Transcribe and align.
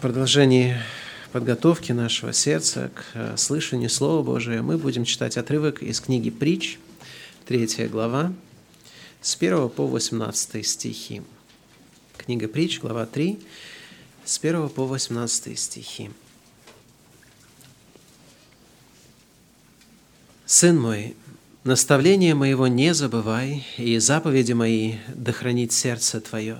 Продолжении 0.00 0.78
подготовки 1.30 1.92
нашего 1.92 2.32
сердца 2.32 2.90
к 2.94 3.04
э, 3.12 3.36
слышанию 3.36 3.90
Слова 3.90 4.22
Божия 4.22 4.62
мы 4.62 4.78
будем 4.78 5.04
читать 5.04 5.36
отрывок 5.36 5.82
из 5.82 6.00
книги 6.00 6.30
«Притч», 6.30 6.78
3 7.46 7.88
глава, 7.88 8.32
с 9.20 9.36
1 9.38 9.68
по 9.68 9.86
18 9.86 10.66
стихи. 10.66 11.20
Книга 12.16 12.48
«Притч», 12.48 12.80
глава 12.80 13.04
3, 13.04 13.38
с 14.24 14.38
1 14.42 14.70
по 14.70 14.86
18 14.86 15.58
стихи. 15.58 16.10
«Сын 20.46 20.80
мой, 20.80 21.14
наставление 21.64 22.34
моего 22.34 22.68
не 22.68 22.94
забывай, 22.94 23.66
и 23.76 23.98
заповеди 23.98 24.54
мои 24.54 24.94
да 25.14 25.34
сердце 25.68 26.22
твое. 26.22 26.56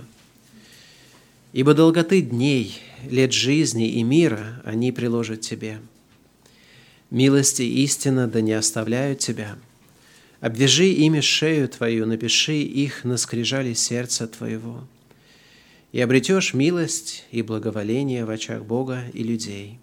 Ибо 1.55 1.73
долготы 1.73 2.21
дней, 2.21 2.83
лет 3.09 3.33
жизни 3.33 3.89
и 3.89 4.03
мира 4.03 4.63
они 4.65 4.93
приложат 4.93 5.41
тебе. 5.41 5.81
Милости 7.11 7.63
истина 7.63 8.29
да 8.29 8.41
не 8.41 8.53
оставляют 8.53 9.19
тебя. 9.19 9.59
Обвяжи 10.41 10.87
ими 10.87 11.21
шею 11.21 11.69
твою, 11.69 12.07
напиши 12.07 12.63
их 12.63 13.05
на 13.05 13.17
скрижали 13.17 13.75
сердца 13.75 14.27
твоего. 14.27 14.87
И 15.93 16.01
обретешь 16.01 16.55
милость 16.55 17.25
и 17.31 17.43
благоволение 17.43 18.25
в 18.25 18.31
очах 18.31 18.65
Бога 18.65 19.05
и 19.13 19.23
людей. 19.23 19.79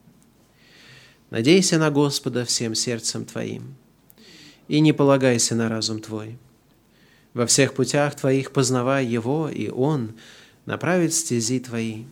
Надейся 1.30 1.78
на 1.78 1.92
Господа 1.92 2.46
всем 2.46 2.76
сердцем 2.76 3.26
твоим, 3.26 3.76
и 4.70 4.80
не 4.80 4.94
полагайся 4.94 5.56
на 5.56 5.68
разум 5.68 6.00
твой. 6.00 6.38
Во 7.34 7.46
всех 7.46 7.74
путях 7.74 8.16
твоих 8.16 8.52
познавай 8.52 9.06
Его, 9.06 9.50
и 9.50 9.70
Он– 9.70 10.14
направит 10.68 11.14
стези 11.14 11.60
твои. 11.60 12.04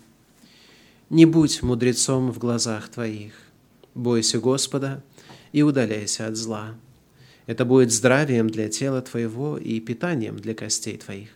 Не 1.09 1.25
будь 1.25 1.61
мудрецом 1.61 2.31
в 2.31 2.39
глазах 2.39 2.89
твоих, 2.89 3.33
бойся 3.93 4.39
Господа 4.39 5.03
и 5.51 5.61
удаляйся 5.61 6.25
от 6.25 6.35
зла. 6.35 6.73
Это 7.45 7.63
будет 7.63 7.91
здравием 7.91 8.49
для 8.49 8.69
тела 8.69 9.03
твоего 9.03 9.57
и 9.57 9.79
питанием 9.79 10.37
для 10.37 10.55
костей 10.55 10.97
твоих. 10.97 11.29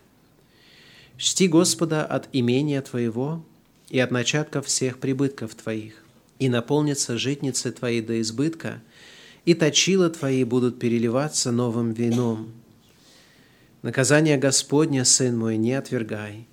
Чти 1.17 1.48
Господа 1.48 2.03
от 2.03 2.30
имения 2.34 2.81
твоего 2.81 3.45
и 3.89 4.00
от 4.00 4.09
начатков 4.09 4.66
всех 4.66 4.98
прибытков 4.98 5.53
твоих, 5.53 6.04
и 6.39 6.50
наполнятся 6.50 7.20
житницы 7.20 7.72
твои 7.72 8.02
до 8.02 8.20
избытка, 8.22 8.81
и 9.45 9.54
точила 9.54 10.09
твои 10.09 10.45
будут 10.45 10.80
переливаться 10.80 11.52
новым 11.52 11.94
вином. 11.94 12.54
Наказание 13.83 14.38
Господня, 14.38 15.06
сын 15.06 15.38
мой, 15.38 15.58
не 15.58 15.73
отвергай, 15.73 16.48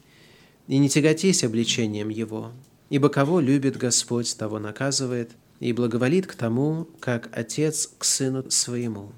и 0.69 0.77
не 0.77 0.91
тяготись 0.91 1.45
обличением 1.45 2.11
его, 2.11 2.53
ибо 2.91 3.09
кого 3.09 3.41
любит 3.41 3.77
Господь, 3.77 4.37
того 4.37 4.59
наказывает, 4.59 5.31
и 5.61 5.73
благоволит 5.73 6.27
к 6.27 6.35
тому, 6.35 6.89
как 7.01 7.31
отец 7.33 7.91
к 7.99 8.05
сыну 8.05 8.51
своему. 8.51 9.13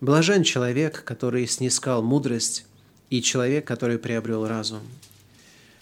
Блажен 0.00 0.42
человек, 0.42 1.02
который 1.04 1.46
снискал 1.46 2.02
мудрость, 2.02 2.66
и 3.10 3.22
человек, 3.22 3.66
который 3.66 3.98
приобрел 3.98 4.46
разум, 4.46 4.82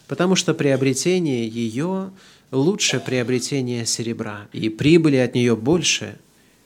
потому 0.07 0.35
что 0.35 0.53
приобретение 0.53 1.47
ее 1.47 2.11
лучше 2.51 2.99
приобретения 2.99 3.85
серебра, 3.85 4.47
и 4.53 4.69
прибыли 4.69 5.17
от 5.17 5.35
нее 5.35 5.55
больше, 5.55 6.17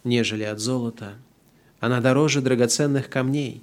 нежели 0.04 0.44
от 0.44 0.60
золота. 0.60 1.16
Она 1.80 2.02
дороже 2.02 2.42
драгоценных 2.42 3.10
камней, 3.10 3.62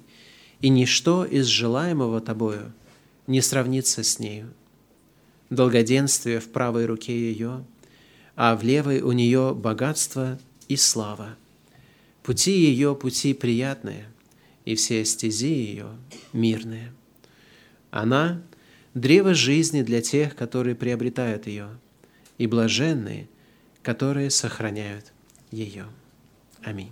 и 0.61 0.69
ничто 0.69 1.25
из 1.25 1.45
желаемого 1.45 2.21
тобою– 2.21 2.73
не 3.27 3.41
сравнится 3.41 4.03
с 4.03 4.19
нею. 4.19 4.47
Долгоденствие 5.49 6.39
в 6.39 6.49
правой 6.49 6.85
руке 6.85 7.13
ее, 7.13 7.63
а 8.35 8.55
в 8.55 8.63
левой 8.63 9.01
у 9.01 9.11
нее 9.11 9.53
богатство 9.55 10.39
и 10.67 10.75
слава. 10.75 11.35
Пути 12.23 12.51
ее 12.51 12.95
пути 12.95 13.33
приятные, 13.33 14.05
и 14.65 14.75
все 14.75 15.05
стези 15.05 15.53
ее 15.53 15.87
мирные. 16.33 16.91
Она– 17.91 18.41
древо 18.95 19.33
жизни 19.35 19.83
для 19.83 20.01
тех, 20.01 20.35
которые 20.35 20.75
приобретают 20.75 21.45
ее, 21.45 21.69
и 22.39 22.47
блаженные, 22.47 23.27
которые 23.83 24.31
сохраняют 24.31 25.13
ее. 25.51 25.85
Аминь. 26.63 26.91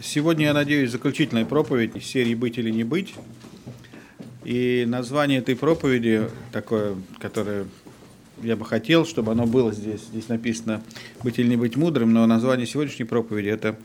Сегодня, 0.00 0.46
я 0.46 0.54
надеюсь, 0.54 0.92
заключительная 0.92 1.44
проповедь 1.44 1.96
из 1.96 2.04
серии 2.04 2.34
«Быть 2.34 2.56
или 2.56 2.70
не 2.70 2.84
быть». 2.84 3.14
И 4.44 4.84
название 4.86 5.40
этой 5.40 5.56
проповеди 5.56 6.28
такое, 6.52 6.94
которое 7.18 7.66
я 8.42 8.54
бы 8.54 8.64
хотел, 8.64 9.04
чтобы 9.04 9.32
оно 9.32 9.46
было 9.46 9.72
здесь. 9.72 10.02
Здесь 10.02 10.28
написано 10.28 10.82
«Быть 11.24 11.40
или 11.40 11.48
не 11.48 11.56
быть 11.56 11.74
мудрым», 11.74 12.12
но 12.12 12.26
название 12.26 12.64
сегодняшней 12.64 13.06
проповеди– 13.06 13.48
это 13.48 13.76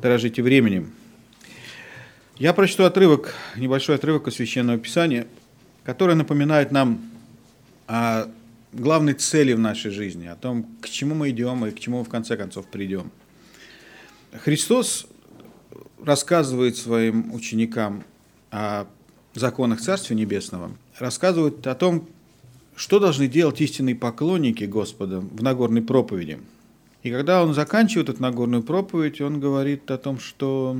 «Дорожите 0.00 0.42
временем». 0.42 0.90
Я 2.38 2.54
прочту 2.54 2.84
отрывок, 2.84 3.34
небольшой 3.56 3.96
отрывок 3.96 4.28
из 4.28 4.36
Священного 4.36 4.78
Писания, 4.78 5.26
который 5.84 6.14
напоминает 6.14 6.70
нам 6.70 7.10
о 7.86 8.26
главной 8.72 9.12
цели 9.12 9.52
в 9.52 9.58
нашей 9.58 9.90
жизни, 9.90 10.28
о 10.28 10.34
том, 10.34 10.66
к 10.80 10.88
чему 10.88 11.14
мы 11.14 11.28
идем 11.28 11.66
и 11.66 11.72
к 11.72 11.78
чему 11.78 11.98
мы 11.98 12.04
в 12.04 12.08
конце 12.08 12.38
концов 12.38 12.66
придем. 12.68 13.10
Христос 14.32 15.06
рассказывает 16.08 16.78
своим 16.78 17.34
ученикам 17.34 18.02
о 18.50 18.86
законах 19.34 19.78
Царствия 19.82 20.16
Небесного, 20.16 20.70
рассказывает 20.98 21.66
о 21.66 21.74
том, 21.74 22.08
что 22.76 22.98
должны 22.98 23.28
делать 23.28 23.60
истинные 23.60 23.94
поклонники 23.94 24.64
Господа 24.64 25.20
в 25.20 25.42
Нагорной 25.42 25.82
проповеди. 25.82 26.38
И 27.02 27.10
когда 27.10 27.44
он 27.44 27.52
заканчивает 27.52 28.08
эту 28.08 28.22
Нагорную 28.22 28.62
проповедь, 28.62 29.20
он 29.20 29.38
говорит 29.38 29.90
о 29.90 29.98
том, 29.98 30.18
что 30.18 30.74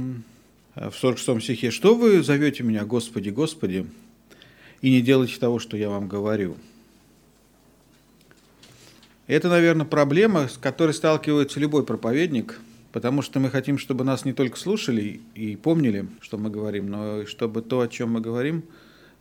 в 0.74 0.92
46 0.94 1.44
стихе, 1.44 1.70
«Что 1.70 1.94
вы 1.94 2.22
зовете 2.22 2.62
меня, 2.62 2.86
Господи, 2.86 3.28
Господи, 3.28 3.86
и 4.80 4.90
не 4.90 5.02
делаете 5.02 5.38
того, 5.38 5.58
что 5.58 5.76
я 5.76 5.90
вам 5.90 6.08
говорю?» 6.08 6.56
Это, 9.26 9.50
наверное, 9.50 9.84
проблема, 9.84 10.48
с 10.48 10.56
которой 10.56 10.92
сталкивается 10.92 11.60
любой 11.60 11.84
проповедник– 11.84 12.58
Потому 12.92 13.20
что 13.20 13.38
мы 13.38 13.50
хотим, 13.50 13.76
чтобы 13.78 14.04
нас 14.04 14.24
не 14.24 14.32
только 14.32 14.58
слушали 14.58 15.20
и 15.34 15.56
помнили, 15.56 16.06
что 16.20 16.38
мы 16.38 16.48
говорим, 16.48 16.88
но 16.88 17.22
и 17.22 17.26
чтобы 17.26 17.60
то, 17.60 17.80
о 17.80 17.88
чем 17.88 18.12
мы 18.12 18.20
говорим, 18.20 18.64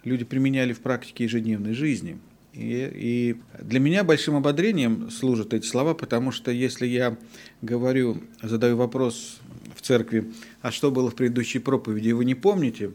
люди 0.03 0.23
применяли 0.23 0.73
в 0.73 0.79
практике 0.79 1.25
ежедневной 1.25 1.73
жизни. 1.73 2.17
И, 2.53 2.89
и 2.93 3.35
для 3.61 3.79
меня 3.79 4.03
большим 4.03 4.35
ободрением 4.35 5.11
служат 5.11 5.53
эти 5.53 5.65
слова, 5.65 5.93
потому 5.93 6.31
что 6.31 6.49
если 6.49 6.87
я 6.87 7.17
говорю, 7.61 8.23
задаю 8.41 8.77
вопрос 8.77 9.39
в 9.75 9.81
церкви, 9.81 10.31
а 10.61 10.71
что 10.71 10.89
было 10.89 11.11
в 11.11 11.15
предыдущей 11.15 11.59
проповеди, 11.59 12.11
вы 12.11 12.25
не 12.25 12.35
помните, 12.35 12.93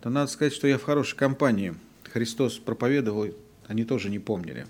то 0.00 0.10
надо 0.10 0.30
сказать, 0.30 0.54
что 0.54 0.68
я 0.68 0.78
в 0.78 0.84
хорошей 0.84 1.16
компании. 1.16 1.74
Христос 2.12 2.58
проповедовал, 2.58 3.26
они 3.66 3.84
тоже 3.84 4.08
не 4.08 4.20
помнили. 4.20 4.66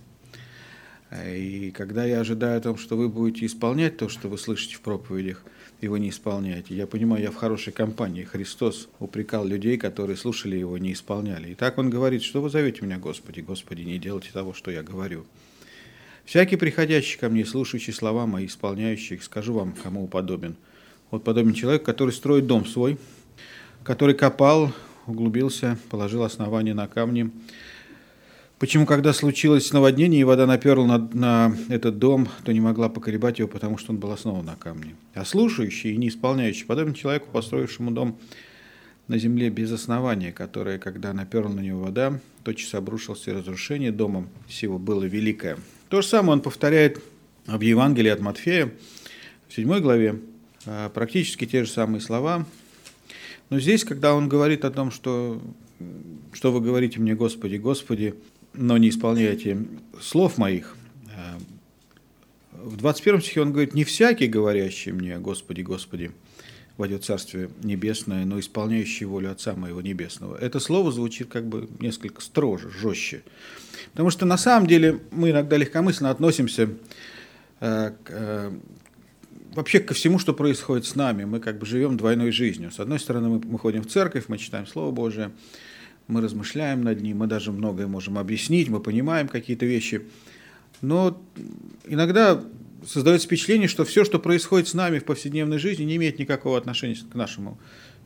И 1.12 1.70
когда 1.70 2.04
я 2.04 2.20
ожидаю 2.20 2.58
о 2.58 2.60
том, 2.60 2.76
что 2.76 2.96
вы 2.96 3.08
будете 3.08 3.46
исполнять 3.46 3.96
то, 3.96 4.08
что 4.08 4.28
вы 4.28 4.38
слышите 4.38 4.76
в 4.76 4.80
проповедях, 4.80 5.44
и 5.80 5.88
вы 5.88 6.00
не 6.00 6.08
исполняете, 6.08 6.74
я 6.74 6.86
понимаю, 6.86 7.22
я 7.22 7.30
в 7.30 7.36
хорошей 7.36 7.72
компании. 7.72 8.24
Христос 8.24 8.88
упрекал 9.00 9.44
людей, 9.44 9.76
которые 9.76 10.16
слушали 10.16 10.56
его, 10.56 10.78
не 10.78 10.92
исполняли. 10.92 11.50
И 11.50 11.54
так 11.54 11.78
он 11.78 11.90
говорит, 11.90 12.22
что 12.22 12.40
вы 12.40 12.48
зовете 12.48 12.84
меня, 12.84 12.98
Господи, 12.98 13.40
Господи, 13.40 13.82
не 13.82 13.98
делайте 13.98 14.30
того, 14.32 14.54
что 14.54 14.70
я 14.70 14.82
говорю. 14.82 15.26
Всякий 16.24 16.56
приходящий 16.56 17.18
ко 17.18 17.28
мне, 17.28 17.44
слушающий 17.44 17.92
слова 17.92 18.26
мои, 18.26 18.46
исполняющий 18.46 19.16
их, 19.16 19.22
скажу 19.22 19.52
вам, 19.52 19.72
кому 19.72 20.06
подобен. 20.08 20.56
Вот 21.10 21.22
подобен 21.22 21.52
человек, 21.52 21.82
который 21.82 22.12
строит 22.12 22.46
дом 22.46 22.64
свой, 22.64 22.98
который 23.82 24.14
копал, 24.14 24.72
углубился, 25.06 25.78
положил 25.90 26.22
основание 26.22 26.72
на 26.72 26.88
камни, 26.88 27.30
Почему, 28.64 28.86
когда 28.86 29.12
случилось 29.12 29.74
наводнение, 29.74 30.22
и 30.22 30.24
вода 30.24 30.46
наперла 30.46 30.86
на, 30.86 31.10
на 31.12 31.56
этот 31.68 31.98
дом, 31.98 32.30
то 32.44 32.52
не 32.52 32.60
могла 32.60 32.88
поколебать 32.88 33.38
его, 33.38 33.46
потому 33.46 33.76
что 33.76 33.92
он 33.92 33.98
был 33.98 34.10
основан 34.10 34.46
на 34.46 34.56
камне. 34.56 34.94
А 35.12 35.26
слушающий 35.26 35.92
и 35.92 35.98
не 35.98 36.08
исполняющий, 36.08 36.64
подобен 36.64 36.94
человеку, 36.94 37.28
построившему 37.30 37.90
дом 37.90 38.18
на 39.06 39.18
земле 39.18 39.50
без 39.50 39.70
основания, 39.70 40.32
которое, 40.32 40.78
когда 40.78 41.12
наперла 41.12 41.50
на 41.50 41.60
него 41.60 41.82
вода, 41.82 42.18
тотчас 42.42 42.72
обрушился 42.72 43.32
и 43.32 43.34
разрушение 43.34 43.92
дома 43.92 44.26
всего 44.48 44.78
было 44.78 45.04
великое. 45.04 45.58
То 45.90 46.00
же 46.00 46.08
самое 46.08 46.32
он 46.32 46.40
повторяет 46.40 47.02
в 47.44 47.60
Евангелии 47.60 48.08
от 48.08 48.20
Матфея, 48.20 48.72
в 49.46 49.52
7 49.52 49.78
главе, 49.80 50.20
а, 50.64 50.88
практически 50.88 51.44
те 51.44 51.64
же 51.64 51.70
самые 51.70 52.00
слова. 52.00 52.46
Но 53.50 53.60
здесь, 53.60 53.84
когда 53.84 54.14
он 54.14 54.26
говорит 54.26 54.64
о 54.64 54.70
том, 54.70 54.90
что, 54.90 55.42
что 56.32 56.50
вы 56.50 56.62
говорите 56.62 56.98
мне, 56.98 57.14
Господи, 57.14 57.56
Господи, 57.56 58.14
но 58.54 58.78
не 58.78 58.88
исполняете 58.88 59.58
слов 60.00 60.38
моих. 60.38 60.76
В 62.52 62.76
21 62.76 63.20
стихе 63.20 63.42
он 63.42 63.52
говорит, 63.52 63.74
не 63.74 63.84
всякий, 63.84 64.26
говорящий 64.26 64.92
мне, 64.92 65.18
Господи, 65.18 65.60
Господи, 65.60 66.12
войдет 66.76 67.02
в 67.02 67.06
Царствие 67.06 67.50
Небесное, 67.62 68.24
но 68.24 68.40
исполняющий 68.40 69.04
волю 69.04 69.30
Отца 69.30 69.54
Моего 69.54 69.80
Небесного. 69.82 70.36
Это 70.36 70.60
слово 70.60 70.90
звучит 70.90 71.28
как 71.28 71.46
бы 71.46 71.68
несколько 71.78 72.20
строже, 72.20 72.70
жестче. 72.70 73.22
Потому 73.92 74.10
что 74.10 74.24
на 74.24 74.38
самом 74.38 74.66
деле 74.66 75.00
мы 75.10 75.30
иногда 75.30 75.56
легкомысленно 75.56 76.10
относимся 76.10 76.70
э, 77.60 77.92
к, 78.02 78.10
э, 78.10 78.52
вообще 79.54 79.80
ко 79.80 79.94
всему, 79.94 80.18
что 80.18 80.32
происходит 80.32 80.86
с 80.86 80.94
нами. 80.94 81.24
Мы 81.24 81.40
как 81.40 81.58
бы 81.58 81.66
живем 81.66 81.96
двойной 81.96 82.30
жизнью. 82.32 82.70
С 82.72 82.80
одной 82.80 82.98
стороны, 82.98 83.28
мы, 83.28 83.40
мы 83.44 83.58
ходим 83.58 83.82
в 83.82 83.86
церковь, 83.86 84.24
мы 84.28 84.38
читаем 84.38 84.66
Слово 84.66 84.90
Божие, 84.90 85.30
мы 86.06 86.20
размышляем 86.20 86.82
над 86.82 87.00
ним, 87.00 87.18
мы 87.18 87.26
даже 87.26 87.52
многое 87.52 87.86
можем 87.86 88.18
объяснить, 88.18 88.68
мы 88.68 88.80
понимаем 88.80 89.28
какие-то 89.28 89.66
вещи. 89.66 90.02
Но 90.80 91.20
иногда 91.86 92.42
создается 92.86 93.26
впечатление, 93.26 93.68
что 93.68 93.84
все, 93.84 94.04
что 94.04 94.18
происходит 94.18 94.68
с 94.68 94.74
нами 94.74 94.98
в 94.98 95.04
повседневной 95.04 95.58
жизни, 95.58 95.84
не 95.84 95.96
имеет 95.96 96.18
никакого 96.18 96.58
отношения 96.58 96.96
к 97.10 97.14
нашему, 97.14 97.58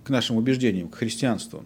к 0.05 0.11
нашим 0.11 0.37
убеждениям, 0.37 0.89
к 0.89 0.97
христианству. 0.97 1.65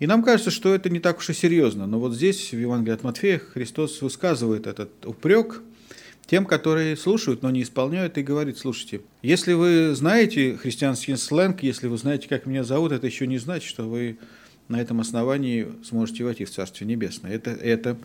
И 0.00 0.06
нам 0.06 0.22
кажется, 0.22 0.50
что 0.50 0.74
это 0.74 0.90
не 0.90 1.00
так 1.00 1.18
уж 1.18 1.30
и 1.30 1.32
серьезно. 1.32 1.86
Но 1.86 2.00
вот 2.00 2.14
здесь, 2.14 2.52
в 2.52 2.58
Евангелии 2.58 2.94
от 2.94 3.04
Матфея, 3.04 3.38
Христос 3.38 4.02
высказывает 4.02 4.66
этот 4.66 5.06
упрек 5.06 5.62
тем, 6.26 6.46
которые 6.46 6.96
слушают, 6.96 7.42
но 7.42 7.50
не 7.50 7.62
исполняют, 7.62 8.16
и 8.18 8.22
говорит, 8.22 8.58
слушайте, 8.58 9.02
если 9.22 9.52
вы 9.52 9.94
знаете 9.94 10.56
христианский 10.56 11.16
сленг, 11.16 11.62
если 11.62 11.86
вы 11.86 11.98
знаете, 11.98 12.28
как 12.28 12.46
меня 12.46 12.64
зовут, 12.64 12.92
это 12.92 13.06
еще 13.06 13.26
не 13.26 13.38
значит, 13.38 13.68
что 13.68 13.84
вы 13.84 14.18
на 14.68 14.80
этом 14.80 15.00
основании 15.00 15.68
сможете 15.84 16.24
войти 16.24 16.44
в 16.44 16.50
Царствие 16.50 16.88
Небесное. 16.88 17.32
Это, 17.32 17.50
это, 17.50 17.96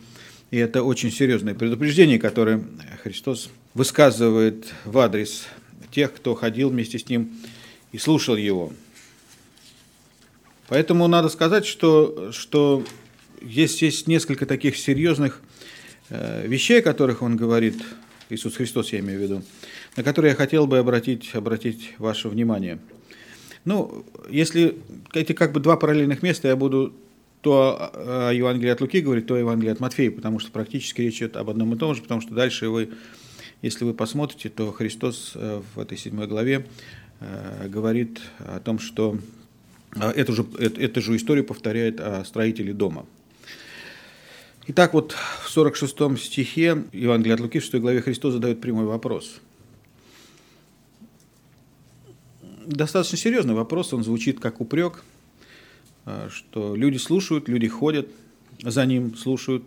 и 0.51 0.57
это 0.57 0.83
очень 0.83 1.11
серьезное 1.11 1.55
предупреждение, 1.55 2.19
которое 2.19 2.63
Христос 3.03 3.49
высказывает 3.73 4.73
в 4.85 4.97
адрес 4.97 5.45
тех, 5.91 6.13
кто 6.13 6.35
ходил 6.35 6.69
вместе 6.69 6.99
с 6.99 7.07
ним 7.07 7.31
и 7.91 7.97
слушал 7.97 8.35
его. 8.35 8.73
Поэтому 10.67 11.07
надо 11.07 11.29
сказать, 11.29 11.65
что, 11.65 12.31
что 12.31 12.83
есть, 13.41 13.81
есть 13.81 14.07
несколько 14.07 14.45
таких 14.45 14.77
серьезных 14.77 15.41
э, 16.09 16.45
вещей, 16.45 16.79
о 16.79 16.83
которых 16.83 17.23
он 17.23 17.35
говорит, 17.35 17.81
Иисус 18.29 18.55
Христос, 18.55 18.93
я 18.93 18.99
имею 18.99 19.19
в 19.19 19.23
виду, 19.23 19.43
на 19.95 20.03
которые 20.03 20.31
я 20.31 20.35
хотел 20.35 20.67
бы 20.67 20.77
обратить, 20.77 21.33
обратить 21.33 21.95
ваше 21.97 22.29
внимание. 22.29 22.77
Ну, 23.65 24.05
если 24.29 24.77
эти 25.13 25.33
как 25.33 25.51
бы 25.51 25.59
два 25.59 25.77
параллельных 25.77 26.23
места, 26.23 26.47
я 26.47 26.55
буду 26.55 26.93
то 27.41 27.91
о 27.93 28.31
Евангелии 28.31 28.71
от 28.71 28.81
Луки 28.81 28.99
говорить, 28.99 29.27
то 29.27 29.35
о 29.35 29.39
Евангелии 29.39 29.71
от 29.71 29.79
Матфея, 29.79 30.11
потому 30.11 30.39
что 30.39 30.51
практически 30.51 31.01
речь 31.01 31.17
идет 31.17 31.37
об 31.37 31.49
одном 31.49 31.73
и 31.73 31.77
том 31.77 31.95
же, 31.95 32.01
потому 32.01 32.21
что 32.21 32.33
дальше 32.33 32.69
вы, 32.69 32.89
если 33.61 33.85
вы 33.85 33.93
посмотрите, 33.93 34.49
то 34.49 34.71
Христос 34.71 35.33
э, 35.35 35.61
в 35.73 35.79
этой 35.79 35.97
седьмой 35.97 36.27
главе 36.27 36.65
э, 37.21 37.67
говорит 37.69 38.19
о 38.39 38.59
том, 38.59 38.79
что 38.79 39.17
а 39.95 40.11
эту 40.11 40.33
же, 40.33 40.45
эту 40.59 41.01
же 41.01 41.15
историю 41.15 41.45
повторяет 41.45 41.99
о 41.99 42.23
строителе 42.23 42.73
дома. 42.73 43.05
Итак, 44.67 44.93
вот 44.93 45.15
в 45.43 45.49
46 45.49 46.19
стихе 46.19 46.83
Евангелия 46.93 47.35
от 47.35 47.41
Луки, 47.41 47.59
в 47.59 47.63
6 47.63 47.75
главе 47.75 48.01
Христос 48.01 48.33
задает 48.33 48.61
прямой 48.61 48.85
вопрос. 48.85 49.41
Достаточно 52.69 53.17
серьезный 53.17 53.53
вопрос, 53.53 53.93
он 53.93 54.03
звучит 54.03 54.39
как 54.39 54.61
упрек, 54.61 55.03
а, 56.05 56.29
что 56.31 56.75
люди 56.75 56.97
слушают, 56.97 57.49
люди 57.49 57.67
ходят 57.67 58.07
за 58.61 58.85
ним, 58.85 59.15
слушают, 59.15 59.63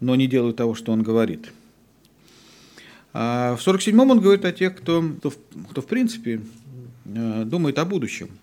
но 0.00 0.14
не 0.16 0.26
делают 0.26 0.56
того, 0.56 0.74
что 0.74 0.92
он 0.92 1.02
говорит. 1.02 1.52
А 3.12 3.56
в 3.56 3.66
47-м 3.66 4.10
он 4.10 4.20
говорит 4.20 4.44
о 4.44 4.52
тех, 4.52 4.76
кто, 4.76 5.02
кто, 5.18 5.32
кто 5.70 5.82
в 5.82 5.86
принципе 5.86 6.40
а, 7.06 7.44
думает 7.44 7.78
о 7.78 7.84
будущем– 7.84 8.30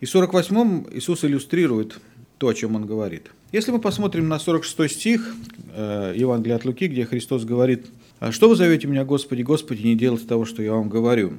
и 0.00 0.06
в 0.06 0.14
48-м 0.14 0.88
Иисус 0.92 1.24
иллюстрирует 1.24 1.98
то, 2.36 2.48
о 2.48 2.54
чем 2.54 2.76
он 2.76 2.84
говорит. 2.84 3.30
Если 3.52 3.70
мы 3.70 3.80
посмотрим 3.80 4.28
на 4.28 4.38
46 4.38 4.94
стих 4.94 5.34
э, 5.72 6.12
Евангелия 6.14 6.56
от 6.56 6.66
Луки, 6.66 6.88
где 6.88 7.06
Христос 7.06 7.44
говорит, 7.44 7.86
«А 8.18 8.30
«Что 8.30 8.50
вы 8.50 8.56
зовете 8.56 8.86
меня, 8.86 9.04
Господи, 9.04 9.40
Господи, 9.40 9.82
не 9.82 9.94
делать 9.94 10.28
того, 10.28 10.44
что 10.44 10.62
я 10.62 10.72
вам 10.72 10.90
говорю?» 10.90 11.32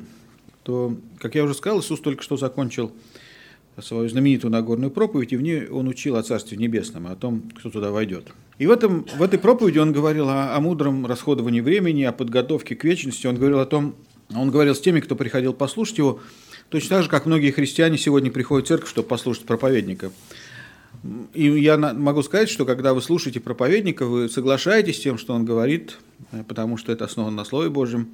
То, 0.66 0.98
как 1.20 1.36
я 1.36 1.46
уже 1.46 1.54
сказал, 1.54 1.80
Иисус 1.80 2.02
только 2.02 2.22
что 2.22 2.36
закончил 2.36 2.92
свою 3.80 4.10
знаменитую 4.10 4.52
Нагорную 4.52 4.92
проповедь, 4.92 5.32
и 5.32 5.38
в 5.38 5.42
ней 5.42 5.68
он 5.68 5.88
учил 5.88 6.18
о 6.18 6.24
Царстве 6.24 6.58
Небесном, 6.58 7.08
о 7.08 7.16
том, 7.16 7.44
кто 7.58 7.70
туда 7.70 7.92
войдет. 7.92 8.26
И 8.58 8.68
в, 8.68 8.72
этом, 8.72 9.06
в 9.18 9.22
этой 9.22 9.40
проповеди 9.40 9.80
он 9.80 9.94
говорил 9.94 10.28
о, 10.28 10.56
о 10.56 10.60
мудром 10.60 11.06
расходовании 11.06 11.62
времени, 11.62 12.04
о 12.04 12.12
подготовке 12.12 12.76
к 12.76 12.84
вечности. 12.84 13.28
Он 13.28 13.36
говорил 13.36 13.60
о 13.60 13.66
том, 13.66 13.96
он 14.34 14.50
говорил 14.50 14.76
с 14.76 14.82
теми, 14.82 15.00
кто 15.00 15.16
приходил 15.16 15.54
послушать 15.54 15.98
его, 15.98 16.20
Точно 16.70 16.98
так 16.98 17.04
же, 17.04 17.10
как 17.10 17.26
многие 17.26 17.52
христиане 17.52 17.98
сегодня 17.98 18.32
приходят 18.32 18.66
в 18.66 18.68
церковь, 18.70 18.90
чтобы 18.90 19.08
послушать 19.08 19.46
проповедника. 19.46 20.12
И 21.34 21.44
я 21.44 21.78
могу 21.78 22.24
сказать, 22.24 22.50
что 22.50 22.66
когда 22.66 22.94
вы 22.94 23.02
слушаете 23.02 23.40
проповедника, 23.40 24.06
вы 24.06 24.28
соглашаетесь 24.30 24.98
с 24.98 25.02
тем, 25.02 25.20
что 25.20 25.34
он 25.34 25.46
говорит, 25.46 25.98
э, 26.32 26.44
потому 26.48 26.78
что 26.78 26.92
это 26.92 27.06
основано 27.06 27.36
на 27.36 27.46
Слове 27.46 27.70
Божьем. 27.70 28.10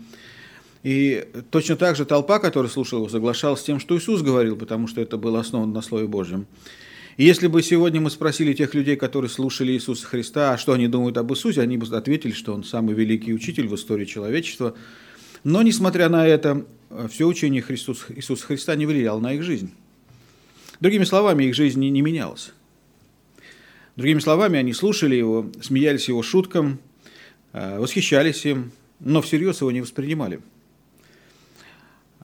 И 0.83 1.27
точно 1.51 1.75
так 1.75 1.95
же 1.95 2.05
толпа, 2.05 2.39
которая 2.39 2.71
слушала 2.71 2.99
его, 3.01 3.09
соглашалась 3.09 3.61
с 3.61 3.63
тем, 3.63 3.79
что 3.79 3.95
Иисус 3.97 4.21
говорил, 4.21 4.55
потому 4.55 4.87
что 4.87 4.99
это 4.99 5.17
было 5.17 5.39
основано 5.39 5.73
на 5.73 5.81
Слове 5.81 6.07
Божьем. 6.07 6.47
И 7.17 7.23
если 7.23 7.47
бы 7.47 7.61
сегодня 7.61 8.01
мы 8.01 8.09
спросили 8.09 8.53
тех 8.53 8.73
людей, 8.73 8.95
которые 8.95 9.29
слушали 9.29 9.73
Иисуса 9.73 10.07
Христа, 10.07 10.53
а 10.53 10.57
что 10.57 10.73
они 10.73 10.87
думают 10.87 11.17
об 11.17 11.31
Иисусе, 11.31 11.61
они 11.61 11.77
бы 11.77 11.85
ответили, 11.95 12.31
что 12.31 12.53
он 12.53 12.63
самый 12.63 12.95
великий 12.95 13.33
учитель 13.33 13.67
в 13.67 13.75
истории 13.75 14.05
человечества. 14.05 14.75
Но, 15.43 15.61
несмотря 15.61 16.09
на 16.09 16.25
это, 16.25 16.65
все 17.11 17.27
учение 17.27 17.61
Христус, 17.61 18.05
Иисуса 18.09 18.45
Христа 18.45 18.75
не 18.75 18.85
влияло 18.85 19.19
на 19.19 19.33
их 19.33 19.43
жизнь. 19.43 19.71
Другими 20.79 21.03
словами, 21.03 21.43
их 21.43 21.53
жизнь 21.53 21.79
не, 21.79 21.91
не 21.91 22.01
менялась. 22.01 22.53
Другими 23.95 24.19
словами, 24.19 24.57
они 24.57 24.73
слушали 24.73 25.15
его, 25.15 25.51
смеялись 25.61 26.07
его 26.07 26.23
шуткам, 26.23 26.79
э, 27.53 27.77
восхищались 27.77 28.45
им, 28.45 28.71
но 28.99 29.21
всерьез 29.21 29.61
его 29.61 29.71
не 29.71 29.81
воспринимали. 29.81 30.39